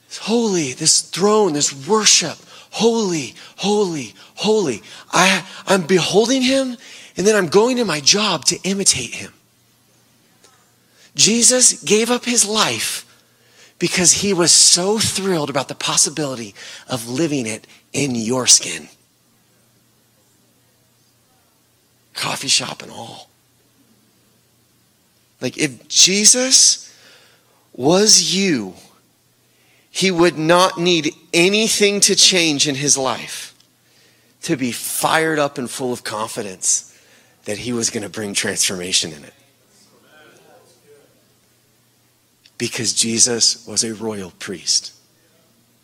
It's 0.07 0.17
holy, 0.17 0.73
this 0.73 1.01
throne, 1.01 1.53
this 1.53 1.87
worship. 1.87 2.37
Holy, 2.71 3.33
holy, 3.57 4.13
holy. 4.35 4.83
I, 5.11 5.45
I'm 5.67 5.87
beholding 5.87 6.41
him, 6.41 6.77
and 7.17 7.25
then 7.25 7.35
I'm 7.35 7.47
going 7.47 7.77
to 7.77 7.85
my 7.85 7.99
job 7.99 8.45
to 8.45 8.59
imitate 8.63 9.15
him. 9.15 9.33
Jesus 11.15 11.83
gave 11.83 12.09
up 12.09 12.25
his 12.25 12.47
life 12.47 13.05
because 13.79 14.13
he 14.13 14.33
was 14.33 14.51
so 14.51 14.99
thrilled 14.99 15.49
about 15.49 15.67
the 15.67 15.75
possibility 15.75 16.53
of 16.87 17.09
living 17.09 17.47
it 17.47 17.65
in 17.93 18.15
your 18.15 18.47
skin. 18.47 18.87
Coffee 22.13 22.47
shop 22.47 22.81
and 22.81 22.91
all. 22.91 23.29
Like 25.41 25.57
if 25.57 25.87
Jesus 25.87 26.93
was 27.73 28.35
you, 28.35 28.73
he 29.89 30.11
would 30.11 30.37
not 30.37 30.77
need 30.77 31.13
anything 31.33 31.99
to 32.01 32.15
change 32.15 32.67
in 32.67 32.75
his 32.75 32.97
life 32.97 33.55
to 34.43 34.55
be 34.55 34.71
fired 34.71 35.39
up 35.39 35.57
and 35.57 35.69
full 35.69 35.91
of 35.91 36.03
confidence 36.03 36.85
that 37.45 37.57
he 37.57 37.73
was 37.73 37.89
going 37.89 38.03
to 38.03 38.09
bring 38.09 38.33
transformation 38.33 39.11
in 39.11 39.23
it. 39.23 39.33
because 42.59 42.93
Jesus 42.93 43.65
was 43.65 43.83
a 43.83 43.95
royal 43.95 44.31
priest. 44.37 44.93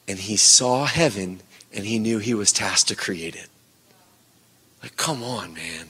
And 0.08 0.20
he 0.20 0.38
saw 0.38 0.86
heaven 0.86 1.41
and 1.76 1.86
he 1.86 1.99
knew 1.99 2.19
he 2.19 2.34
was 2.34 2.51
tasked 2.51 2.88
to 2.89 2.95
create 2.95 3.36
it. 3.36 3.47
Like, 4.82 4.95
come 4.97 5.23
on, 5.23 5.53
man. 5.53 5.88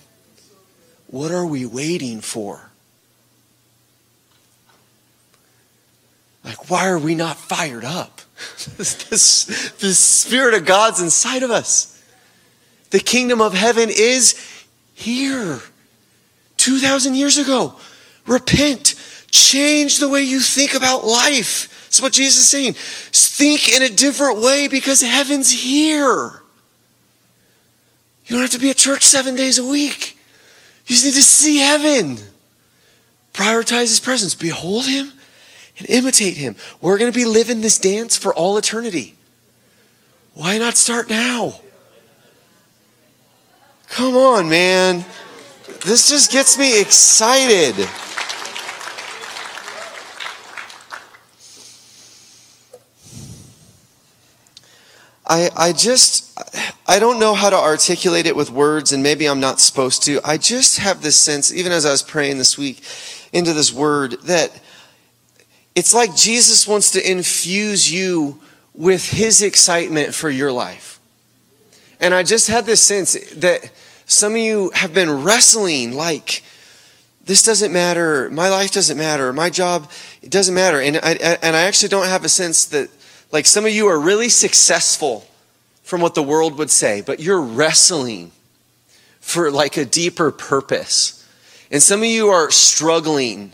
What 1.07 1.31
are 1.31 1.45
we 1.45 1.65
waiting 1.65 2.21
for? 2.21 2.71
Like, 6.43 6.69
why 6.69 6.87
are 6.87 6.99
we 6.99 7.15
not 7.15 7.37
fired 7.37 7.83
up? 7.83 8.21
this, 8.77 9.45
this, 9.79 9.99
Spirit 9.99 10.53
of 10.53 10.65
God's 10.65 11.01
inside 11.01 11.43
of 11.43 11.51
us. 11.51 12.03
The 12.91 12.99
kingdom 12.99 13.41
of 13.41 13.53
heaven 13.53 13.89
is 13.89 14.35
here. 14.93 15.59
2,000 16.57 17.15
years 17.15 17.37
ago. 17.37 17.75
Repent, 18.25 18.95
Change 19.35 19.97
the 19.97 20.07
way 20.07 20.21
you 20.21 20.39
think 20.39 20.75
about 20.75 21.03
life. 21.03 21.67
That's 21.95 22.01
what 22.01 22.11
Jesus 22.11 22.41
is 22.41 22.49
saying. 22.49 22.73
Think 22.73 23.73
in 23.73 23.81
a 23.81 23.87
different 23.87 24.41
way 24.41 24.67
because 24.67 24.99
heaven's 25.01 25.49
here. 25.49 26.41
You 28.25 28.35
don't 28.35 28.41
have 28.41 28.49
to 28.49 28.59
be 28.59 28.69
at 28.69 28.75
church 28.75 29.03
seven 29.03 29.37
days 29.37 29.59
a 29.59 29.63
week. 29.63 30.17
You 30.87 30.95
just 30.95 31.05
need 31.05 31.13
to 31.13 31.23
see 31.23 31.59
heaven. 31.59 32.17
Prioritize 33.31 33.83
his 33.83 34.01
presence. 34.01 34.35
Behold 34.35 34.87
him 34.87 35.13
and 35.77 35.89
imitate 35.89 36.35
him. 36.35 36.57
We're 36.81 36.97
going 36.97 37.13
to 37.13 37.17
be 37.17 37.23
living 37.23 37.61
this 37.61 37.79
dance 37.79 38.17
for 38.17 38.33
all 38.33 38.57
eternity. 38.57 39.15
Why 40.33 40.57
not 40.57 40.75
start 40.75 41.09
now? 41.09 41.61
Come 43.87 44.17
on, 44.17 44.49
man. 44.49 45.05
This 45.85 46.09
just 46.09 46.29
gets 46.29 46.57
me 46.57 46.81
excited. 46.81 47.87
I, 55.27 55.49
I 55.55 55.73
just, 55.73 56.39
I 56.87 56.99
don't 56.99 57.19
know 57.19 57.33
how 57.33 57.49
to 57.49 57.55
articulate 57.55 58.27
it 58.27 58.35
with 58.35 58.51
words, 58.51 58.91
and 58.91 59.01
maybe 59.01 59.27
I'm 59.27 59.39
not 59.39 59.59
supposed 59.59 60.03
to. 60.03 60.21
I 60.23 60.37
just 60.37 60.77
have 60.77 61.01
this 61.01 61.15
sense, 61.15 61.51
even 61.53 61.71
as 61.71 61.85
I 61.85 61.91
was 61.91 62.03
praying 62.03 62.37
this 62.37 62.57
week 62.57 62.83
into 63.33 63.53
this 63.53 63.73
word, 63.73 64.13
that 64.23 64.51
it's 65.73 65.93
like 65.93 66.15
Jesus 66.15 66.67
wants 66.67 66.91
to 66.91 67.11
infuse 67.11 67.91
you 67.91 68.39
with 68.73 69.09
his 69.09 69.41
excitement 69.41 70.13
for 70.13 70.29
your 70.29 70.51
life. 70.51 70.99
And 71.99 72.13
I 72.13 72.23
just 72.23 72.47
had 72.47 72.65
this 72.65 72.81
sense 72.81 73.13
that 73.35 73.71
some 74.05 74.33
of 74.33 74.37
you 74.37 74.71
have 74.75 74.93
been 74.93 75.23
wrestling 75.23 75.93
like, 75.93 76.43
this 77.25 77.41
doesn't 77.41 77.73
matter, 77.73 78.29
my 78.29 78.49
life 78.49 78.71
doesn't 78.71 78.97
matter, 78.97 79.33
my 79.33 79.49
job, 79.49 79.89
it 80.21 80.29
doesn't 80.29 80.53
matter. 80.53 80.79
And 80.79 80.97
I, 80.97 81.37
and 81.41 81.55
I 81.55 81.63
actually 81.63 81.89
don't 81.89 82.05
have 82.05 82.23
a 82.23 82.29
sense 82.29 82.65
that 82.65 82.89
like 83.35 83.45
some 83.45 83.65
of 83.65 83.71
you 83.71 83.87
are 83.87 83.99
really 83.99 84.29
successful 84.29 85.27
from 85.83 85.99
what 85.99 86.15
the 86.15 86.23
world 86.23 86.57
would 86.57 86.71
say, 86.71 87.01
but 87.01 87.19
you're 87.19 87.41
wrestling 87.41 88.31
for 89.19 89.51
like 89.51 89.75
a 89.75 89.83
deeper 89.83 90.31
purpose. 90.31 91.27
And 91.69 91.83
some 91.83 91.99
of 91.99 92.05
you 92.05 92.29
are 92.29 92.49
struggling 92.49 93.51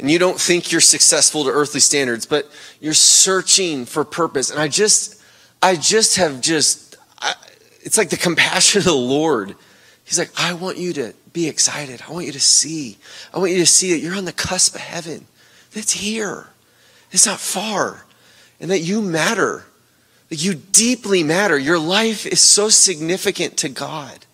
and 0.00 0.10
you 0.10 0.18
don't 0.18 0.40
think 0.40 0.72
you're 0.72 0.80
successful 0.80 1.44
to 1.44 1.50
earthly 1.50 1.78
standards, 1.78 2.26
but 2.26 2.50
you're 2.80 2.94
searching 2.94 3.84
for 3.84 4.04
purpose. 4.04 4.50
And 4.50 4.58
I 4.58 4.66
just, 4.66 5.22
I 5.62 5.76
just 5.76 6.16
have 6.16 6.40
just, 6.40 6.96
I, 7.20 7.34
it's 7.80 7.96
like 7.96 8.10
the 8.10 8.16
compassion 8.16 8.78
of 8.78 8.86
the 8.86 8.92
Lord. 8.92 9.54
He's 10.02 10.18
like, 10.18 10.32
I 10.36 10.52
want 10.54 10.78
you 10.78 10.92
to 10.94 11.14
be 11.32 11.46
excited. 11.46 12.02
I 12.08 12.10
want 12.10 12.26
you 12.26 12.32
to 12.32 12.40
see. 12.40 12.98
I 13.32 13.38
want 13.38 13.52
you 13.52 13.58
to 13.58 13.66
see 13.66 13.92
that 13.92 14.00
you're 14.00 14.16
on 14.16 14.24
the 14.24 14.32
cusp 14.32 14.74
of 14.74 14.80
heaven. 14.80 15.28
That's 15.74 15.92
here. 15.92 16.48
It's 17.12 17.26
not 17.26 17.38
far 17.38 18.04
and 18.62 18.70
that 18.70 18.78
you 18.78 19.02
matter. 19.02 19.64
That 20.30 20.42
you 20.42 20.54
deeply 20.54 21.22
matter. 21.22 21.58
Your 21.58 21.78
life 21.78 22.24
is 22.24 22.40
so 22.40 22.70
significant 22.70 23.58
to 23.58 23.68
God. 23.68 24.24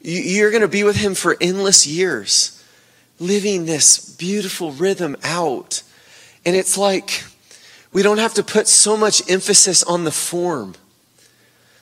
You're 0.00 0.50
going 0.50 0.62
to 0.62 0.68
be 0.68 0.82
with 0.82 0.96
Him 0.96 1.14
for 1.14 1.36
endless 1.40 1.86
years, 1.86 2.64
living 3.20 3.66
this 3.66 3.98
beautiful 4.16 4.72
rhythm 4.72 5.16
out. 5.22 5.82
And 6.44 6.56
it's 6.56 6.76
like 6.76 7.24
we 7.92 8.02
don't 8.02 8.18
have 8.18 8.34
to 8.34 8.42
put 8.42 8.66
so 8.66 8.96
much 8.96 9.22
emphasis 9.30 9.84
on 9.84 10.04
the 10.04 10.10
form. 10.10 10.74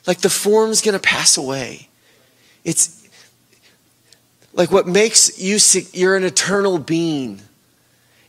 Like 0.05 0.19
the 0.19 0.29
form's 0.29 0.81
going 0.81 0.93
to 0.93 0.99
pass 0.99 1.37
away. 1.37 1.87
It's 2.63 3.07
like 4.53 4.71
what 4.71 4.87
makes 4.87 5.39
you, 5.39 5.57
you're 5.93 6.15
an 6.15 6.23
eternal 6.23 6.77
being 6.77 7.41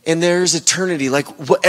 and 0.05 0.23
there's 0.23 0.55
eternity. 0.55 1.09
Like 1.09 1.27
what, 1.49 1.65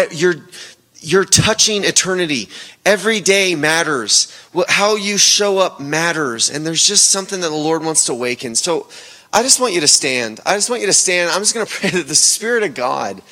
you're, 1.01 1.25
touching 1.25 1.85
eternity. 1.85 2.49
Every 2.85 3.21
day 3.21 3.55
matters. 3.55 4.33
How 4.69 4.97
you 4.97 5.19
show 5.19 5.59
up 5.59 5.81
matters. 5.81 6.51
And 6.51 6.67
there's 6.67 6.87
just 6.87 7.11
something 7.11 7.41
that 7.41 7.49
the 7.49 7.55
Lord 7.55 7.85
wants 7.85 8.07
to 8.07 8.13
awaken. 8.13 8.55
So 8.55 8.89
I 9.33 9.43
just 9.43 9.61
want 9.61 9.75
you 9.75 9.81
to 9.81 9.89
stand. 9.89 10.41
I 10.47 10.55
just 10.55 10.71
want 10.71 10.81
you 10.81 10.87
to 10.87 10.93
stand. 10.93 11.31
I'm 11.31 11.41
just 11.41 11.55
going 11.55 11.67
to 11.67 11.73
pray 11.73 11.91
that 11.91 12.09
the 12.09 12.15
Spirit 12.15 12.63
of 12.63 12.75
God 12.75 13.23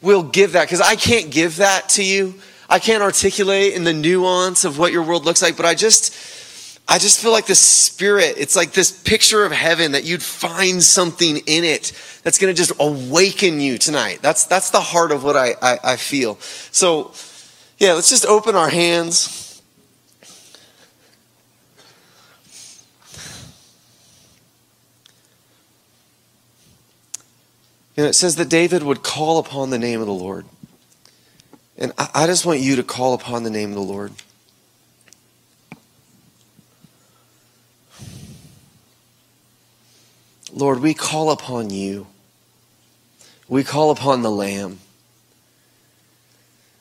will 0.00 0.22
give 0.22 0.52
that 0.52 0.64
because 0.64 0.80
I 0.80 0.96
can't 0.96 1.30
give 1.30 1.56
that 1.56 1.88
to 1.90 2.04
you. 2.04 2.34
I 2.68 2.78
can't 2.78 3.02
articulate 3.02 3.74
in 3.74 3.84
the 3.84 3.94
nuance 3.94 4.64
of 4.64 4.78
what 4.78 4.92
your 4.92 5.02
world 5.02 5.24
looks 5.24 5.40
like, 5.40 5.56
but 5.56 5.64
I 5.64 5.74
just 5.74 6.14
I 6.90 6.98
just 6.98 7.20
feel 7.20 7.32
like 7.32 7.44
the 7.44 7.54
spirit, 7.54 8.36
it's 8.38 8.56
like 8.56 8.72
this 8.72 8.90
picture 8.90 9.44
of 9.44 9.52
heaven 9.52 9.92
that 9.92 10.04
you'd 10.04 10.22
find 10.22 10.82
something 10.82 11.36
in 11.36 11.64
it 11.64 11.92
that's 12.22 12.38
going 12.38 12.52
to 12.52 12.56
just 12.56 12.72
awaken 12.80 13.60
you 13.60 13.76
tonight. 13.76 14.20
That's, 14.22 14.46
that's 14.46 14.70
the 14.70 14.80
heart 14.80 15.12
of 15.12 15.22
what 15.22 15.36
I, 15.36 15.54
I, 15.60 15.78
I 15.84 15.96
feel. 15.96 16.36
So, 16.70 17.12
yeah, 17.76 17.92
let's 17.92 18.08
just 18.08 18.24
open 18.24 18.56
our 18.56 18.70
hands. 18.70 19.60
You 27.96 28.04
know, 28.04 28.08
it 28.08 28.14
says 28.14 28.36
that 28.36 28.48
David 28.48 28.82
would 28.82 29.02
call 29.02 29.38
upon 29.38 29.68
the 29.68 29.78
name 29.78 30.00
of 30.00 30.06
the 30.06 30.12
Lord. 30.14 30.46
And 31.76 31.92
I, 31.98 32.08
I 32.14 32.26
just 32.26 32.46
want 32.46 32.60
you 32.60 32.76
to 32.76 32.82
call 32.82 33.12
upon 33.12 33.42
the 33.42 33.50
name 33.50 33.70
of 33.70 33.74
the 33.74 33.82
Lord. 33.82 34.12
Lord, 40.52 40.80
we 40.80 40.94
call 40.94 41.30
upon 41.30 41.70
you. 41.70 42.06
We 43.48 43.64
call 43.64 43.90
upon 43.90 44.22
the 44.22 44.30
Lamb. 44.30 44.80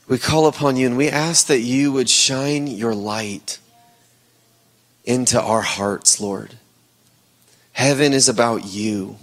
We 0.07 0.17
call 0.17 0.47
upon 0.47 0.77
you 0.77 0.87
and 0.87 0.97
we 0.97 1.09
ask 1.09 1.47
that 1.47 1.59
you 1.59 1.91
would 1.91 2.09
shine 2.09 2.67
your 2.67 2.95
light 2.95 3.59
into 5.03 5.41
our 5.41 5.61
hearts, 5.61 6.19
Lord. 6.19 6.55
Heaven 7.71 8.13
is 8.13 8.27
about 8.27 8.65
you, 8.65 9.17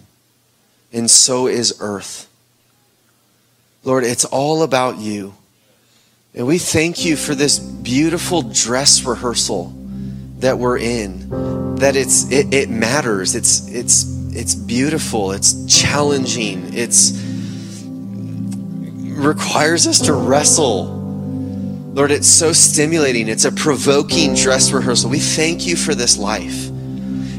and 0.93 1.11
so 1.11 1.47
is 1.47 1.77
earth. 1.81 2.29
Lord, 3.83 4.05
it's 4.05 4.25
all 4.25 4.63
about 4.63 4.99
you. 4.99 5.35
And 6.35 6.47
we 6.47 6.59
thank 6.59 7.05
you 7.05 7.17
for 7.17 7.35
this 7.35 7.59
beautiful 7.59 8.43
dress 8.43 9.05
rehearsal 9.05 9.73
that 10.39 10.59
we're 10.59 10.79
in. 10.79 11.77
That 11.77 11.97
it's 11.97 12.31
it, 12.31 12.55
it 12.55 12.71
matters. 12.71 13.35
It's 13.35 13.69
it's 13.69 14.05
it's 14.35 14.55
beautiful, 14.55 15.33
it's 15.33 15.65
challenging, 15.67 16.75
it's 16.75 17.13
requires 19.15 19.87
us 19.87 20.01
to 20.01 20.13
wrestle. 20.13 20.87
Lord, 21.95 22.11
it's 22.11 22.27
so 22.27 22.53
stimulating. 22.53 23.29
It's 23.29 23.45
a 23.45 23.53
provoking 23.53 24.35
dress 24.35 24.73
rehearsal. 24.73 25.11
We 25.11 25.21
thank 25.21 25.67
you 25.67 25.77
for 25.77 25.95
this 25.95 26.19
life. 26.19 26.69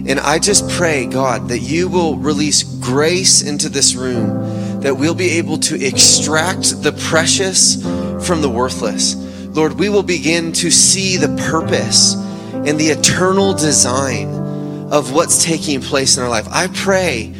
And 0.08 0.20
I 0.20 0.40
just 0.40 0.70
pray, 0.70 1.06
God, 1.06 1.50
that 1.50 1.60
you 1.60 1.90
will 1.90 2.16
release 2.16 2.64
grace 2.64 3.42
into 3.42 3.70
this 3.70 3.96
room, 3.96 4.82
that 4.82 4.96
we'll 4.96 5.16
be 5.16 5.32
able 5.32 5.58
to 5.60 5.86
extract 5.86 6.82
the 6.84 6.94
precious 6.94 7.82
from 8.26 8.42
the 8.42 8.50
worthless. 8.50 9.16
Lord, 9.16 9.74
we 9.74 9.90
will 9.90 10.04
begin 10.04 10.54
to 10.54 10.72
see 10.72 11.18
the 11.18 11.36
purpose 11.50 12.14
and 12.54 12.80
the 12.80 12.88
eternal 12.88 13.54
design 13.54 14.45
of 14.92 15.12
what's 15.14 15.44
taking 15.44 15.82
place 15.82 16.18
in 16.18 16.24
our 16.24 16.30
life. 16.30 16.48
I 16.52 16.68
pray, 16.68 17.34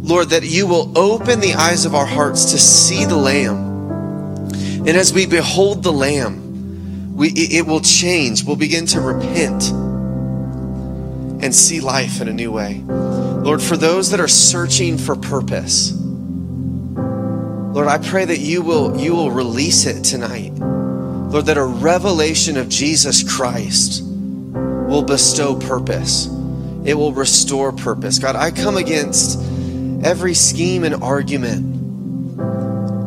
Lord, 0.00 0.30
that 0.30 0.42
you 0.44 0.66
will 0.66 0.96
open 0.98 1.40
the 1.40 1.54
eyes 1.54 1.84
of 1.84 1.94
our 1.94 2.06
hearts 2.06 2.52
to 2.52 2.58
see 2.58 3.04
the 3.04 3.16
Lamb. 3.16 3.68
And 4.86 4.90
as 4.90 5.12
we 5.12 5.26
behold 5.26 5.82
the 5.82 5.92
Lamb, 5.92 7.14
we, 7.14 7.28
it 7.28 7.66
will 7.66 7.80
change. 7.80 8.44
We'll 8.44 8.56
begin 8.56 8.86
to 8.86 9.00
repent 9.00 9.70
and 11.42 11.54
see 11.54 11.80
life 11.80 12.20
in 12.20 12.28
a 12.28 12.32
new 12.32 12.50
way. 12.50 12.82
Lord, 12.86 13.62
for 13.62 13.76
those 13.76 14.10
that 14.10 14.20
are 14.20 14.28
searching 14.28 14.98
for 14.98 15.16
purpose, 15.16 15.92
Lord, 15.92 17.88
I 17.88 17.98
pray 17.98 18.24
that 18.24 18.40
you 18.40 18.62
will, 18.62 18.98
you 18.98 19.14
will 19.14 19.30
release 19.30 19.86
it 19.86 20.02
tonight. 20.02 20.52
Lord, 20.54 21.46
that 21.46 21.56
a 21.56 21.64
revelation 21.64 22.56
of 22.56 22.68
Jesus 22.68 23.22
Christ 23.22 24.02
will 24.02 25.02
bestow 25.02 25.54
purpose. 25.54 26.26
It 26.84 26.94
will 26.94 27.12
restore 27.12 27.72
purpose. 27.72 28.18
God, 28.18 28.36
I 28.36 28.50
come 28.50 28.76
against 28.76 29.38
every 30.04 30.34
scheme 30.34 30.84
and 30.84 31.02
argument 31.02 32.40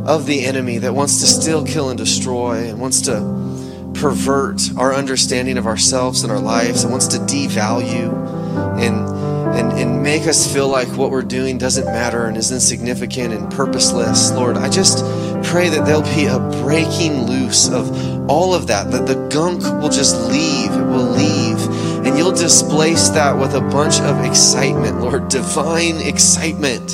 of 0.07 0.25
the 0.25 0.45
enemy 0.45 0.79
that 0.79 0.93
wants 0.93 1.21
to 1.21 1.27
steal, 1.27 1.65
kill, 1.65 1.89
and 1.89 1.97
destroy, 1.97 2.69
and 2.69 2.79
wants 2.79 3.01
to 3.01 3.91
pervert 3.93 4.61
our 4.77 4.93
understanding 4.93 5.57
of 5.57 5.65
ourselves 5.65 6.23
and 6.23 6.31
our 6.31 6.39
lives, 6.39 6.83
and 6.83 6.91
wants 6.91 7.07
to 7.07 7.17
devalue 7.17 8.11
and 8.79 9.13
and, 9.53 9.71
and 9.73 10.01
make 10.01 10.23
us 10.27 10.51
feel 10.51 10.67
like 10.67 10.87
what 10.97 11.11
we're 11.11 11.21
doing 11.21 11.59
doesn't 11.59 11.85
matter 11.85 12.25
and 12.25 12.35
is 12.37 12.51
insignificant 12.51 13.33
and 13.33 13.51
purposeless. 13.51 14.31
Lord, 14.31 14.57
I 14.57 14.67
just 14.67 14.99
pray 15.47 15.69
that 15.69 15.85
there'll 15.85 16.01
be 16.01 16.25
a 16.25 16.39
breaking 16.63 17.27
loose 17.27 17.69
of 17.69 17.91
all 18.29 18.55
of 18.55 18.67
that, 18.67 18.89
that 18.91 19.05
the 19.05 19.27
gunk 19.29 19.61
will 19.61 19.89
just 19.89 20.19
leave, 20.31 20.71
it 20.71 20.85
will 20.85 21.11
leave, 21.11 21.32
and 22.13 22.19
you'll 22.19 22.31
displace 22.31 23.09
that 23.09 23.35
with 23.35 23.55
a 23.55 23.59
bunch 23.59 23.99
of 23.99 24.23
excitement, 24.23 25.01
Lord, 25.01 25.29
divine 25.29 25.97
excitement 25.97 26.91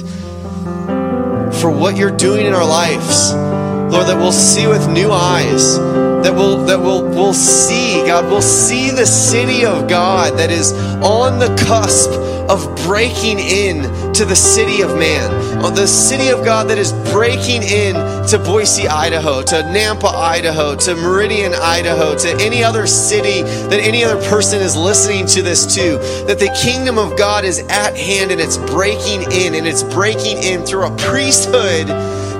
for 1.59 1.69
what 1.69 1.97
you're 1.97 2.15
doing 2.15 2.45
in 2.45 2.53
our 2.53 2.65
lives. 2.65 3.33
Lord, 3.33 4.07
that 4.07 4.15
we'll 4.15 4.31
see 4.31 4.65
with 4.65 4.87
new 4.87 5.11
eyes 5.11 5.77
that 6.23 6.33
we'll 6.33 6.63
that 6.65 6.79
we'll 6.79 7.03
we'll 7.03 7.33
see 7.33 7.95
God 8.05 8.25
we'll 8.25 8.41
see 8.41 8.91
the 8.91 9.05
city 9.05 9.65
of 9.65 9.89
God 9.89 10.37
that 10.37 10.51
is 10.51 10.73
on 11.01 11.39
the 11.39 11.47
cusp 11.65 12.11
of 12.49 12.75
breaking 12.85 13.39
in 13.39 13.83
to 14.13 14.25
the 14.25 14.35
city 14.35 14.81
of 14.81 14.89
man. 14.97 15.31
On 15.63 15.73
the 15.73 15.87
city 15.87 16.29
of 16.29 16.43
God 16.43 16.69
that 16.69 16.77
is 16.77 16.91
breaking 17.11 17.63
in 17.63 17.93
to 18.27 18.39
Boise 18.39 18.87
Idaho 18.87 19.41
to 19.43 19.55
Nampa 19.55 20.13
Idaho 20.13 20.75
to 20.75 20.95
Meridian 20.95 21.53
Idaho 21.53 22.17
to 22.17 22.29
any 22.41 22.63
other 22.63 22.87
city 22.87 23.43
that 23.43 23.79
any 23.79 24.03
other 24.03 24.21
person 24.29 24.61
is 24.61 24.75
listening 24.75 25.25
to 25.27 25.41
this 25.41 25.75
to 25.75 25.97
that 26.25 26.39
the 26.39 26.49
kingdom 26.61 26.97
of 26.97 27.17
God 27.17 27.45
is 27.45 27.59
at 27.69 27.95
hand 27.95 28.31
and 28.31 28.41
it's 28.41 28.57
breaking 28.57 29.31
in 29.31 29.55
and 29.55 29.67
it's 29.67 29.83
breaking 29.83 30.41
in 30.41 30.65
through 30.65 30.85
a 30.87 30.95
priesthood 30.97 31.87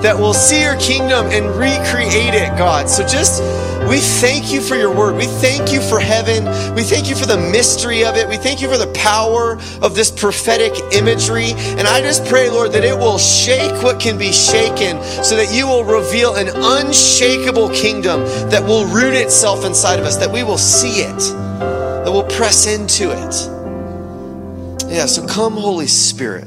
that 0.02 0.18
will 0.18 0.34
see 0.34 0.62
your 0.62 0.76
kingdom 0.76 1.26
and 1.26 1.46
recreate 1.46 2.34
it 2.34 2.56
God 2.56 2.88
so 2.88 3.06
just 3.06 3.42
we 3.88 3.98
thank 3.98 4.52
you 4.52 4.60
for 4.60 4.76
your 4.76 4.94
word. 4.94 5.16
We 5.16 5.26
thank 5.26 5.72
you 5.72 5.80
for 5.80 5.98
heaven. 5.98 6.44
We 6.76 6.84
thank 6.84 7.08
you 7.08 7.16
for 7.16 7.26
the 7.26 7.36
mystery 7.36 8.04
of 8.04 8.14
it. 8.16 8.28
We 8.28 8.36
thank 8.36 8.60
you 8.60 8.70
for 8.70 8.76
the 8.76 8.92
power 8.94 9.58
of 9.82 9.96
this 9.96 10.12
prophetic 10.12 10.72
imagery. 10.92 11.54
And 11.54 11.88
I 11.88 12.00
just 12.00 12.24
pray, 12.26 12.50
Lord, 12.50 12.70
that 12.72 12.84
it 12.84 12.96
will 12.96 13.18
shake 13.18 13.82
what 13.82 13.98
can 13.98 14.16
be 14.16 14.32
shaken 14.32 15.02
so 15.24 15.34
that 15.34 15.52
you 15.52 15.66
will 15.66 15.84
reveal 15.84 16.36
an 16.36 16.50
unshakable 16.54 17.70
kingdom 17.70 18.20
that 18.50 18.62
will 18.62 18.86
root 18.86 19.14
itself 19.14 19.64
inside 19.64 19.98
of 19.98 20.04
us, 20.04 20.18
that 20.18 20.30
we 20.30 20.44
will 20.44 20.58
see 20.58 21.00
it, 21.00 21.18
that 21.18 22.12
we'll 22.12 22.22
press 22.24 22.66
into 22.66 23.10
it. 23.10 24.92
Yeah, 24.92 25.06
so 25.06 25.26
come, 25.26 25.54
Holy 25.54 25.88
Spirit. 25.88 26.46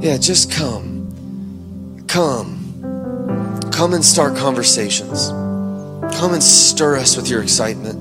Yeah, 0.00 0.16
just 0.16 0.52
come. 0.52 2.04
Come. 2.06 2.56
Come 3.72 3.94
and 3.94 4.04
start 4.04 4.36
conversations. 4.36 5.28
Come 5.28 6.34
and 6.34 6.42
stir 6.42 6.96
us 6.96 7.16
with 7.16 7.28
your 7.28 7.42
excitement. 7.42 7.98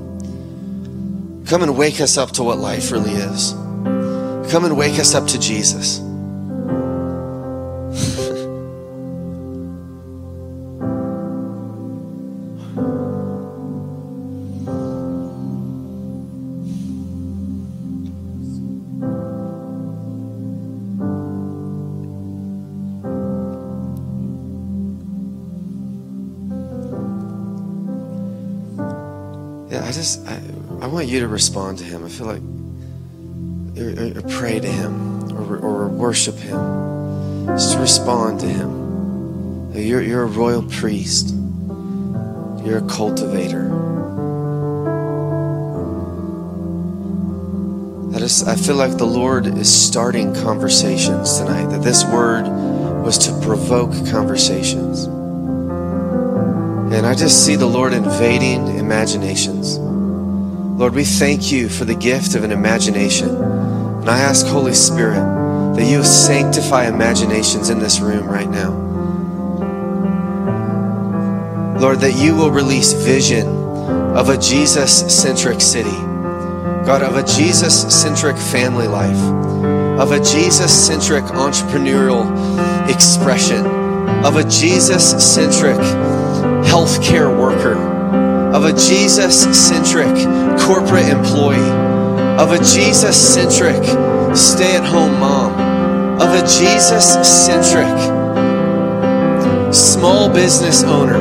Come 1.47 1.63
and 1.63 1.77
wake 1.77 1.99
us 1.99 2.17
up 2.17 2.31
to 2.31 2.43
what 2.43 2.59
life 2.59 2.91
really 2.91 3.13
is. 3.13 3.53
Come 4.51 4.65
and 4.65 4.77
wake 4.77 4.99
us 4.99 5.15
up 5.15 5.27
to 5.29 5.39
Jesus. 5.39 5.99
I 29.88 29.91
just 29.93 30.27
I, 30.27 30.41
I 30.81 30.88
want 30.88 31.07
you 31.07 31.21
to 31.21 31.29
respond 31.29 31.77
to 31.77 31.85
him. 31.85 32.03
I 32.03 32.09
feel 32.09 32.27
like 32.27 32.41
or, 33.79 34.17
or 34.17 34.21
pray 34.38 34.59
to 34.59 34.67
him 34.67 35.31
or, 35.31 35.57
or 35.59 35.88
worship 35.88 36.35
him. 36.35 37.47
Just 37.47 37.77
respond 37.77 38.41
to 38.41 38.47
him. 38.47 39.71
You're, 39.73 40.01
you're 40.01 40.23
a 40.23 40.27
royal 40.27 40.63
priest. 40.63 41.29
You're 41.29 42.79
a 42.79 42.88
cultivator. 42.89 43.71
I 48.13 48.19
just 48.19 48.45
I 48.45 48.57
feel 48.57 48.75
like 48.75 48.97
the 48.97 49.05
Lord 49.05 49.47
is 49.47 49.73
starting 49.73 50.33
conversations 50.35 51.38
tonight. 51.38 51.67
That 51.67 51.81
this 51.81 52.03
word 52.03 52.45
was 53.05 53.17
to 53.19 53.31
provoke 53.39 53.91
conversations. 54.09 55.07
And 56.89 57.05
I 57.05 57.15
just 57.15 57.45
see 57.45 57.55
the 57.55 57.65
Lord 57.65 57.93
invading 57.93 58.77
imaginations. 58.77 59.77
Lord, 59.77 60.93
we 60.93 61.03
thank 61.03 61.51
you 61.51 61.69
for 61.69 61.85
the 61.85 61.95
gift 61.95 62.33
of 62.35 62.43
an 62.43 62.51
imagination. 62.51 63.29
And 63.29 64.09
I 64.09 64.19
ask, 64.19 64.45
Holy 64.45 64.73
Spirit, 64.73 65.19
that 65.75 65.85
you 65.85 66.03
sanctify 66.03 66.88
imaginations 66.88 67.69
in 67.69 67.79
this 67.79 67.99
room 67.99 68.25
right 68.25 68.49
now. 68.49 68.71
Lord, 71.77 71.99
that 71.99 72.15
you 72.15 72.35
will 72.35 72.51
release 72.51 72.93
vision 72.93 73.47
of 73.47 74.29
a 74.29 74.38
Jesus 74.38 75.13
centric 75.13 75.61
city. 75.61 75.97
God, 76.85 77.03
of 77.03 77.17
a 77.17 77.23
Jesus 77.23 77.93
centric 77.93 78.38
family 78.38 78.88
life, 78.88 79.19
of 79.99 80.13
a 80.13 80.19
Jesus 80.19 80.88
centric 80.88 81.25
entrepreneurial 81.25 82.25
expression, 82.89 83.65
of 84.23 84.38
a 84.38 84.43
Jesus 84.45 85.11
centric 85.21 85.77
healthcare 86.63 87.29
worker, 87.35 87.75
of 88.53 88.65
a 88.65 88.71
Jesus 88.73 89.43
centric 89.57 90.15
corporate 90.59 91.09
employee, 91.09 91.71
of 92.39 92.51
a 92.51 92.57
Jesus 92.59 93.15
centric 93.15 93.83
stay 94.35 94.75
at 94.75 94.83
home 94.83 95.19
mom, 95.19 95.51
of 96.21 96.29
a 96.33 96.41
Jesus 96.41 97.13
centric 97.27 97.87
small 99.73 100.31
business 100.31 100.83
owner, 100.83 101.17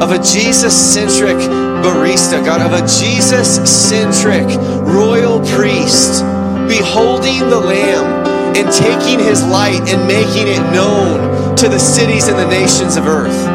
of 0.00 0.10
a 0.10 0.18
Jesus 0.18 0.74
centric 0.74 1.36
barista, 1.82 2.44
God, 2.44 2.60
of 2.60 2.72
a 2.72 2.86
Jesus 2.86 3.56
centric 3.68 4.46
royal 4.82 5.40
priest, 5.40 6.22
beholding 6.68 7.40
the 7.50 7.60
Lamb 7.60 8.22
and 8.56 8.70
taking 8.72 9.18
his 9.18 9.42
light 9.46 9.82
and 9.88 10.06
making 10.06 10.46
it 10.48 10.60
known 10.72 11.56
to 11.56 11.68
the 11.68 11.78
cities 11.78 12.28
and 12.28 12.38
the 12.38 12.48
nations 12.48 12.96
of 12.96 13.06
earth. 13.06 13.51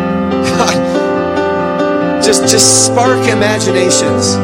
God, 0.56 2.24
just, 2.24 2.48
just 2.48 2.86
spark 2.86 3.20
imaginations. 3.28 4.38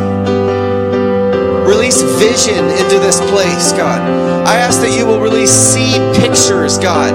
Release 1.68 2.02
vision 2.20 2.66
into 2.66 3.00
this 3.00 3.20
place, 3.32 3.72
God. 3.72 4.02
I 4.46 4.58
ask 4.58 4.82
that 4.82 4.98
you 4.98 5.06
will 5.06 5.22
release 5.22 5.52
seed 5.52 6.02
pictures, 6.16 6.78
God, 6.78 7.14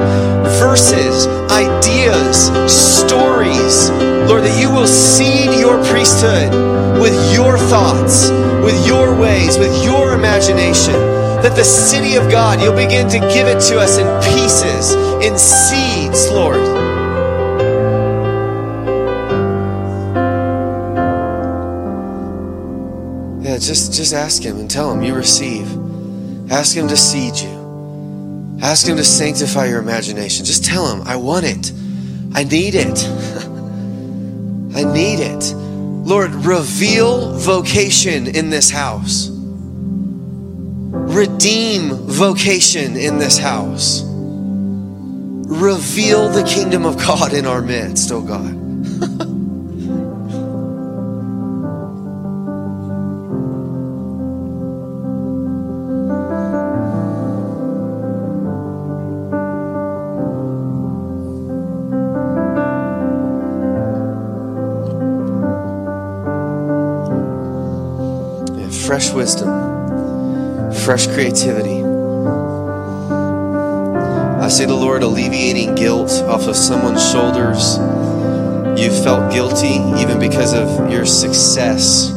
verses, 0.58 1.26
ideas, 1.50 2.48
stories. 2.72 3.90
Lord, 4.28 4.44
that 4.44 4.58
you 4.58 4.70
will 4.70 4.86
seed 4.86 5.58
your 5.60 5.76
priesthood 5.84 6.50
with 7.00 7.14
your 7.32 7.58
thoughts, 7.58 8.30
with 8.64 8.86
your 8.86 9.14
ways, 9.14 9.58
with 9.58 9.84
your 9.84 10.14
imagination. 10.14 10.94
That 11.44 11.54
the 11.54 11.64
city 11.64 12.16
of 12.16 12.30
God, 12.30 12.60
you'll 12.60 12.74
begin 12.74 13.08
to 13.10 13.18
give 13.18 13.46
it 13.46 13.60
to 13.68 13.78
us 13.78 13.98
in 13.98 14.06
pieces, 14.34 14.94
in 15.24 15.38
seeds, 15.38 16.30
Lord. 16.30 16.97
Just 23.60 23.92
just 23.92 24.12
ask 24.12 24.42
him 24.42 24.58
and 24.58 24.70
tell 24.70 24.92
him 24.92 25.02
you 25.02 25.14
receive. 25.14 25.66
Ask 26.50 26.76
him 26.76 26.88
to 26.88 26.96
seed 26.96 27.36
you. 27.36 28.58
Ask 28.62 28.86
him 28.86 28.96
to 28.96 29.04
sanctify 29.04 29.66
your 29.66 29.80
imagination. 29.80 30.44
Just 30.44 30.64
tell 30.64 30.92
him, 30.92 31.06
I 31.06 31.16
want 31.16 31.44
it. 31.44 31.72
I 32.34 32.44
need 32.44 32.74
it. 32.74 32.98
I 34.76 34.84
need 34.92 35.20
it. 35.20 35.54
Lord, 35.54 36.34
reveal 36.34 37.38
vocation 37.38 38.26
in 38.26 38.50
this 38.50 38.70
house. 38.70 39.28
Redeem 40.90 41.90
vocation 41.90 42.96
in 42.96 43.18
this 43.18 43.38
house. 43.38 44.02
Reveal 44.04 46.28
the 46.30 46.44
kingdom 46.44 46.86
of 46.86 46.98
God 46.98 47.32
in 47.32 47.46
our 47.46 47.62
midst, 47.62 48.10
oh 48.10 48.22
God. 48.22 49.30
wisdom, 69.18 70.72
fresh 70.84 71.08
creativity. 71.08 71.82
I 74.40 74.48
see 74.48 74.64
the 74.64 74.76
Lord 74.76 75.02
alleviating 75.02 75.74
guilt 75.74 76.12
off 76.28 76.46
of 76.46 76.54
someone's 76.54 77.02
shoulders. 77.10 77.78
You 78.80 78.90
felt 79.02 79.32
guilty 79.32 79.82
even 80.00 80.20
because 80.20 80.54
of 80.54 80.92
your 80.92 81.04
success. 81.04 82.10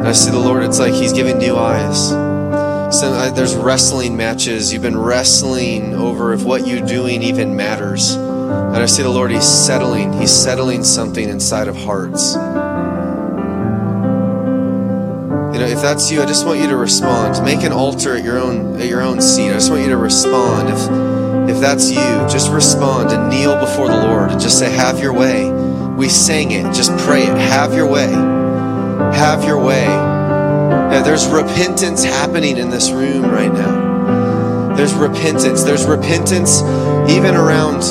And 0.00 0.06
I 0.06 0.12
see 0.12 0.30
the 0.30 0.38
Lord, 0.38 0.64
it's 0.64 0.78
like 0.78 0.92
He's 0.92 1.14
giving 1.14 1.38
new 1.38 1.56
eyes. 1.56 2.10
So 2.94 3.10
uh, 3.10 3.30
there's 3.30 3.56
wrestling 3.56 4.18
matches. 4.18 4.70
You've 4.70 4.82
been 4.82 4.98
wrestling 4.98 5.94
over 5.94 6.34
if 6.34 6.42
what 6.42 6.66
you're 6.66 6.86
doing 6.86 7.22
even 7.22 7.56
matters. 7.56 8.16
And 8.16 8.76
I 8.76 8.84
see 8.84 9.02
the 9.02 9.08
Lord, 9.08 9.30
He's 9.30 9.48
settling. 9.48 10.12
He's 10.12 10.30
settling 10.30 10.84
something 10.84 11.26
inside 11.26 11.68
of 11.68 11.76
hearts. 11.76 12.36
If 15.70 15.80
that's 15.80 16.10
you, 16.10 16.22
I 16.22 16.26
just 16.26 16.44
want 16.46 16.60
you 16.60 16.68
to 16.68 16.76
respond. 16.76 17.44
Make 17.44 17.62
an 17.62 17.72
altar 17.72 18.16
at 18.16 18.24
your 18.24 18.38
own 18.38 18.80
at 18.80 18.88
your 18.88 19.02
own 19.02 19.20
seat. 19.20 19.50
I 19.50 19.54
just 19.54 19.70
want 19.70 19.82
you 19.82 19.90
to 19.90 19.96
respond. 19.96 20.68
If 20.68 21.50
If 21.50 21.60
that's 21.60 21.90
you, 21.90 21.96
just 22.28 22.50
respond 22.50 23.10
and 23.12 23.28
kneel 23.30 23.58
before 23.58 23.88
the 23.88 23.96
Lord 23.96 24.30
and 24.30 24.40
just 24.40 24.58
say, 24.58 24.70
Have 24.70 25.00
your 25.00 25.12
way. 25.12 25.50
We 25.50 26.08
sang 26.08 26.52
it. 26.52 26.72
Just 26.74 26.96
pray 26.98 27.22
it. 27.24 27.36
Have 27.36 27.74
your 27.74 27.86
way. 27.86 28.10
Have 28.10 29.44
your 29.44 29.62
way. 29.62 29.86
There's 31.04 31.26
repentance 31.26 32.04
happening 32.04 32.56
in 32.56 32.70
this 32.70 32.90
room 32.90 33.24
right 33.24 33.52
now. 33.52 34.74
There's 34.76 34.94
repentance. 34.94 35.64
There's 35.64 35.86
repentance 35.86 36.62
even 37.10 37.34
around. 37.34 37.82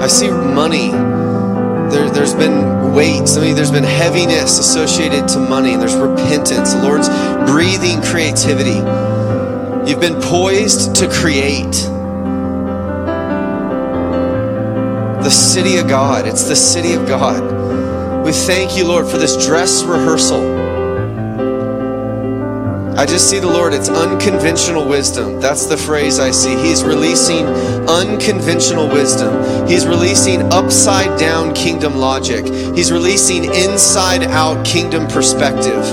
I 0.00 0.06
see 0.06 0.30
money. 0.30 1.17
There, 1.90 2.10
there's 2.10 2.34
been 2.34 2.92
weight. 2.92 3.28
I 3.36 3.40
mean, 3.40 3.54
there's 3.56 3.70
been 3.70 3.84
heaviness 3.84 4.58
associated 4.58 5.28
to 5.28 5.38
money, 5.38 5.76
there's 5.76 5.96
repentance. 5.96 6.74
The 6.74 6.82
Lord's 6.82 7.08
breathing 7.50 8.02
creativity. 8.02 8.80
You've 9.88 10.00
been 10.00 10.20
poised 10.20 10.96
to 10.96 11.08
create. 11.08 11.72
The 15.22 15.30
city 15.30 15.76
of 15.78 15.88
God. 15.88 16.26
It's 16.26 16.44
the 16.44 16.56
city 16.56 16.92
of 16.92 17.06
God. 17.06 18.24
We 18.24 18.32
thank 18.32 18.76
you, 18.76 18.84
Lord, 18.84 19.06
for 19.06 19.16
this 19.16 19.46
dress 19.46 19.82
rehearsal. 19.84 20.57
I 22.98 23.06
just 23.06 23.30
see 23.30 23.38
the 23.38 23.46
Lord, 23.46 23.74
it's 23.74 23.88
unconventional 23.88 24.84
wisdom. 24.84 25.40
That's 25.40 25.66
the 25.66 25.76
phrase 25.76 26.18
I 26.18 26.32
see. 26.32 26.56
He's 26.56 26.82
releasing 26.82 27.46
unconventional 27.46 28.88
wisdom. 28.88 29.68
He's 29.68 29.86
releasing 29.86 30.42
upside 30.52 31.16
down 31.16 31.54
kingdom 31.54 31.98
logic. 31.98 32.44
He's 32.74 32.90
releasing 32.90 33.44
inside 33.44 34.24
out 34.24 34.66
kingdom 34.66 35.06
perspective. 35.06 35.84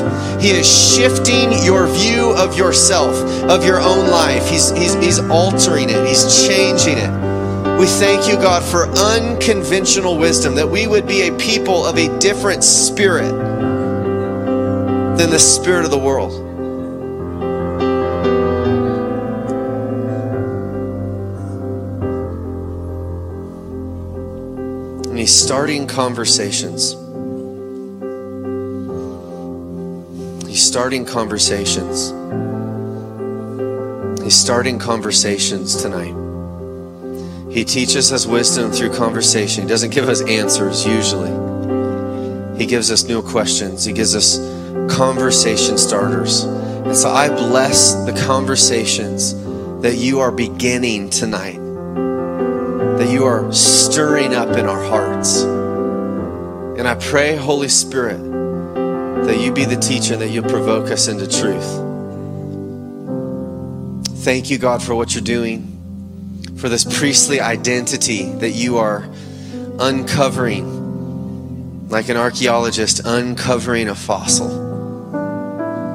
He 0.42 0.50
is 0.50 0.66
shifting 0.66 1.52
your 1.64 1.86
view 1.86 2.34
of 2.36 2.58
yourself, 2.58 3.16
of 3.52 3.64
your 3.64 3.80
own 3.80 4.10
life. 4.10 4.50
He's, 4.50 4.72
he's, 4.72 4.96
he's 4.96 5.20
altering 5.20 5.92
it, 5.92 6.08
He's 6.08 6.48
changing 6.48 6.98
it. 6.98 7.80
We 7.80 7.86
thank 7.86 8.28
you, 8.28 8.34
God, 8.38 8.64
for 8.64 8.88
unconventional 8.90 10.18
wisdom, 10.18 10.56
that 10.56 10.68
we 10.68 10.88
would 10.88 11.08
be 11.08 11.28
a 11.28 11.38
people 11.38 11.86
of 11.86 12.00
a 12.00 12.18
different 12.18 12.64
spirit 12.64 13.32
than 15.20 15.30
the 15.30 15.38
spirit 15.38 15.86
of 15.86 15.92
the 15.92 16.00
world. 16.00 16.45
Starting 25.34 25.88
conversations. 25.88 26.94
He's 30.46 30.64
starting 30.64 31.06
conversations. 31.06 32.12
He's 34.22 34.36
starting 34.36 34.78
conversations 34.78 35.82
tonight. 35.82 36.14
He 37.52 37.64
teaches 37.64 38.12
us 38.12 38.26
wisdom 38.26 38.72
through 38.72 38.94
conversation. 38.94 39.64
He 39.64 39.70
doesn't 39.70 39.92
give 39.92 40.10
us 40.10 40.22
answers 40.22 40.86
usually. 40.86 41.32
He 42.58 42.66
gives 42.66 42.92
us 42.92 43.06
new 43.06 43.22
questions. 43.22 43.86
He 43.86 43.94
gives 43.94 44.16
us 44.16 44.38
conversation 44.94 45.78
starters. 45.78 46.44
And 46.44 46.96
so 46.96 47.10
I 47.10 47.30
bless 47.30 47.94
the 48.06 48.14
conversations 48.26 49.34
that 49.82 49.96
you 49.96 50.20
are 50.20 50.32
beginning 50.32 51.10
tonight 51.10 51.65
that 52.98 53.12
you 53.12 53.26
are 53.26 53.52
stirring 53.52 54.34
up 54.34 54.58
in 54.58 54.66
our 54.66 54.82
hearts. 54.84 55.42
And 55.42 56.88
I 56.88 56.96
pray, 56.96 57.36
Holy 57.36 57.68
Spirit, 57.68 58.20
that 59.26 59.40
you 59.40 59.52
be 59.52 59.66
the 59.66 59.76
teacher, 59.76 60.16
that 60.16 60.30
you 60.30 60.42
provoke 60.42 60.90
us 60.90 61.08
into 61.08 61.28
truth. 61.28 61.84
Thank 64.24 64.50
you, 64.50 64.58
God, 64.58 64.82
for 64.82 64.96
what 64.96 65.14
you're 65.14 65.24
doing, 65.24 66.44
for 66.58 66.70
this 66.70 66.84
priestly 66.84 67.42
identity 67.42 68.32
that 68.36 68.52
you 68.52 68.78
are 68.78 69.08
uncovering, 69.80 71.90
like 71.90 72.10
an 72.10 72.18
archaeologist 72.18 73.02
uncovering 73.06 73.90
a 73.90 73.96
fossil. 73.96 74.64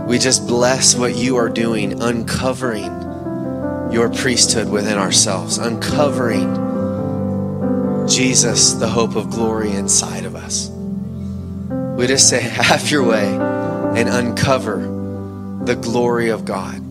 We 0.06 0.18
just 0.18 0.46
bless 0.46 0.94
what 0.94 1.16
you 1.16 1.36
are 1.36 1.48
doing, 1.48 2.02
uncovering 2.02 2.92
your 3.90 4.10
priesthood 4.10 4.68
within 4.68 4.98
ourselves, 4.98 5.58
uncovering 5.58 6.69
Jesus, 8.10 8.72
the 8.72 8.88
hope 8.88 9.14
of 9.14 9.30
glory 9.30 9.70
inside 9.70 10.24
of 10.24 10.34
us. 10.34 10.68
We 10.68 12.08
just 12.08 12.28
say, 12.28 12.40
Have 12.40 12.90
your 12.90 13.04
way 13.04 13.24
and 13.24 14.08
uncover 14.08 14.78
the 15.64 15.76
glory 15.76 16.30
of 16.30 16.44
God 16.44 16.82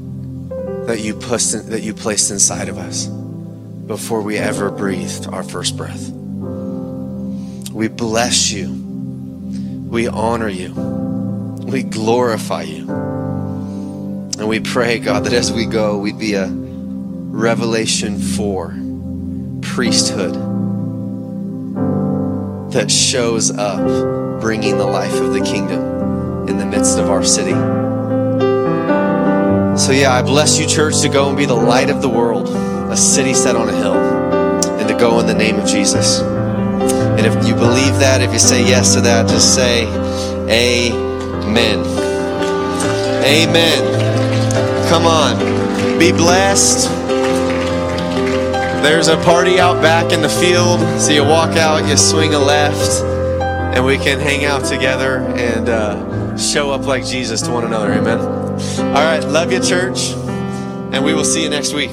that 0.87 1.01
you, 1.01 1.13
placed, 1.13 1.69
that 1.69 1.83
you 1.83 1.93
placed 1.93 2.31
inside 2.31 2.69
of 2.69 2.77
us 2.77 3.07
before 3.07 4.21
we 4.21 4.37
ever 4.37 4.71
breathed 4.71 5.27
our 5.27 5.43
first 5.43 5.75
breath. 5.75 6.09
We 6.09 7.89
bless 7.89 8.51
you. 8.51 8.71
We 9.89 10.07
honor 10.07 10.47
you. 10.47 10.73
We 10.73 11.83
glorify 11.83 12.61
you. 12.63 12.89
And 12.89 14.47
we 14.47 14.61
pray, 14.61 14.99
God, 14.99 15.25
that 15.25 15.33
as 15.33 15.51
we 15.51 15.65
go, 15.65 15.97
we'd 15.97 16.17
be 16.17 16.35
a 16.35 16.47
Revelation 16.47 18.17
4 18.19 18.77
priesthood 19.61 20.48
that 22.71 22.91
shows 22.91 23.49
up 23.51 24.41
bringing 24.41 24.77
the 24.77 24.85
life 24.85 25.13
of 25.15 25.33
the 25.33 25.41
kingdom 25.41 26.47
in 26.47 26.57
the 26.57 26.65
midst 26.65 26.97
of 26.97 27.09
our 27.09 27.23
city. 27.23 27.51
So, 29.77 29.91
yeah, 29.91 30.13
I 30.13 30.21
bless 30.21 30.59
you, 30.59 30.67
church, 30.67 31.01
to 31.01 31.09
go 31.09 31.29
and 31.29 31.37
be 31.37 31.45
the 31.45 31.55
light 31.55 31.89
of 31.89 32.01
the 32.01 32.09
world, 32.09 32.49
a 32.49 32.97
city 32.97 33.33
set 33.33 33.55
on 33.55 33.69
a 33.69 33.75
hill, 33.75 33.93
and 33.93 34.87
to 34.87 34.93
go 34.93 35.19
in 35.19 35.25
the 35.25 35.33
name 35.33 35.57
of 35.57 35.67
Jesus. 35.67 36.19
And 36.19 37.25
if 37.25 37.33
you 37.47 37.55
believe 37.55 37.99
that, 37.99 38.21
if 38.21 38.31
you 38.33 38.39
say 38.39 38.61
yes 38.61 38.93
to 38.95 39.01
that, 39.01 39.27
just 39.27 39.55
say, 39.55 39.87
Amen. 40.49 41.79
Amen. 43.25 44.89
Come 44.89 45.05
on. 45.05 45.99
Be 45.99 46.11
blessed. 46.11 46.98
There's 48.81 49.09
a 49.09 49.17
party 49.17 49.59
out 49.59 49.81
back 49.81 50.11
in 50.13 50.21
the 50.21 50.29
field. 50.29 50.79
So 51.01 51.11
you 51.11 51.23
walk 51.23 51.57
out, 51.57 51.87
you 51.87 51.97
swing 51.97 52.33
a 52.33 52.39
left, 52.39 53.03
and 53.75 53.85
we 53.85 53.97
can 53.97 54.19
hang 54.19 54.45
out 54.45 54.65
together 54.65 55.19
and 55.19 55.67
uh, 55.67 56.37
show 56.37 56.71
up 56.71 56.85
like 56.85 57.05
Jesus 57.05 57.41
to 57.41 57.51
one 57.51 57.65
another. 57.65 57.91
Amen. 57.91 58.19
All 58.19 58.93
right. 58.93 59.23
Love 59.23 59.51
you, 59.51 59.59
church. 59.59 60.13
And 60.91 61.03
we 61.03 61.13
will 61.13 61.25
see 61.25 61.43
you 61.43 61.49
next 61.49 61.73
week. 61.73 61.91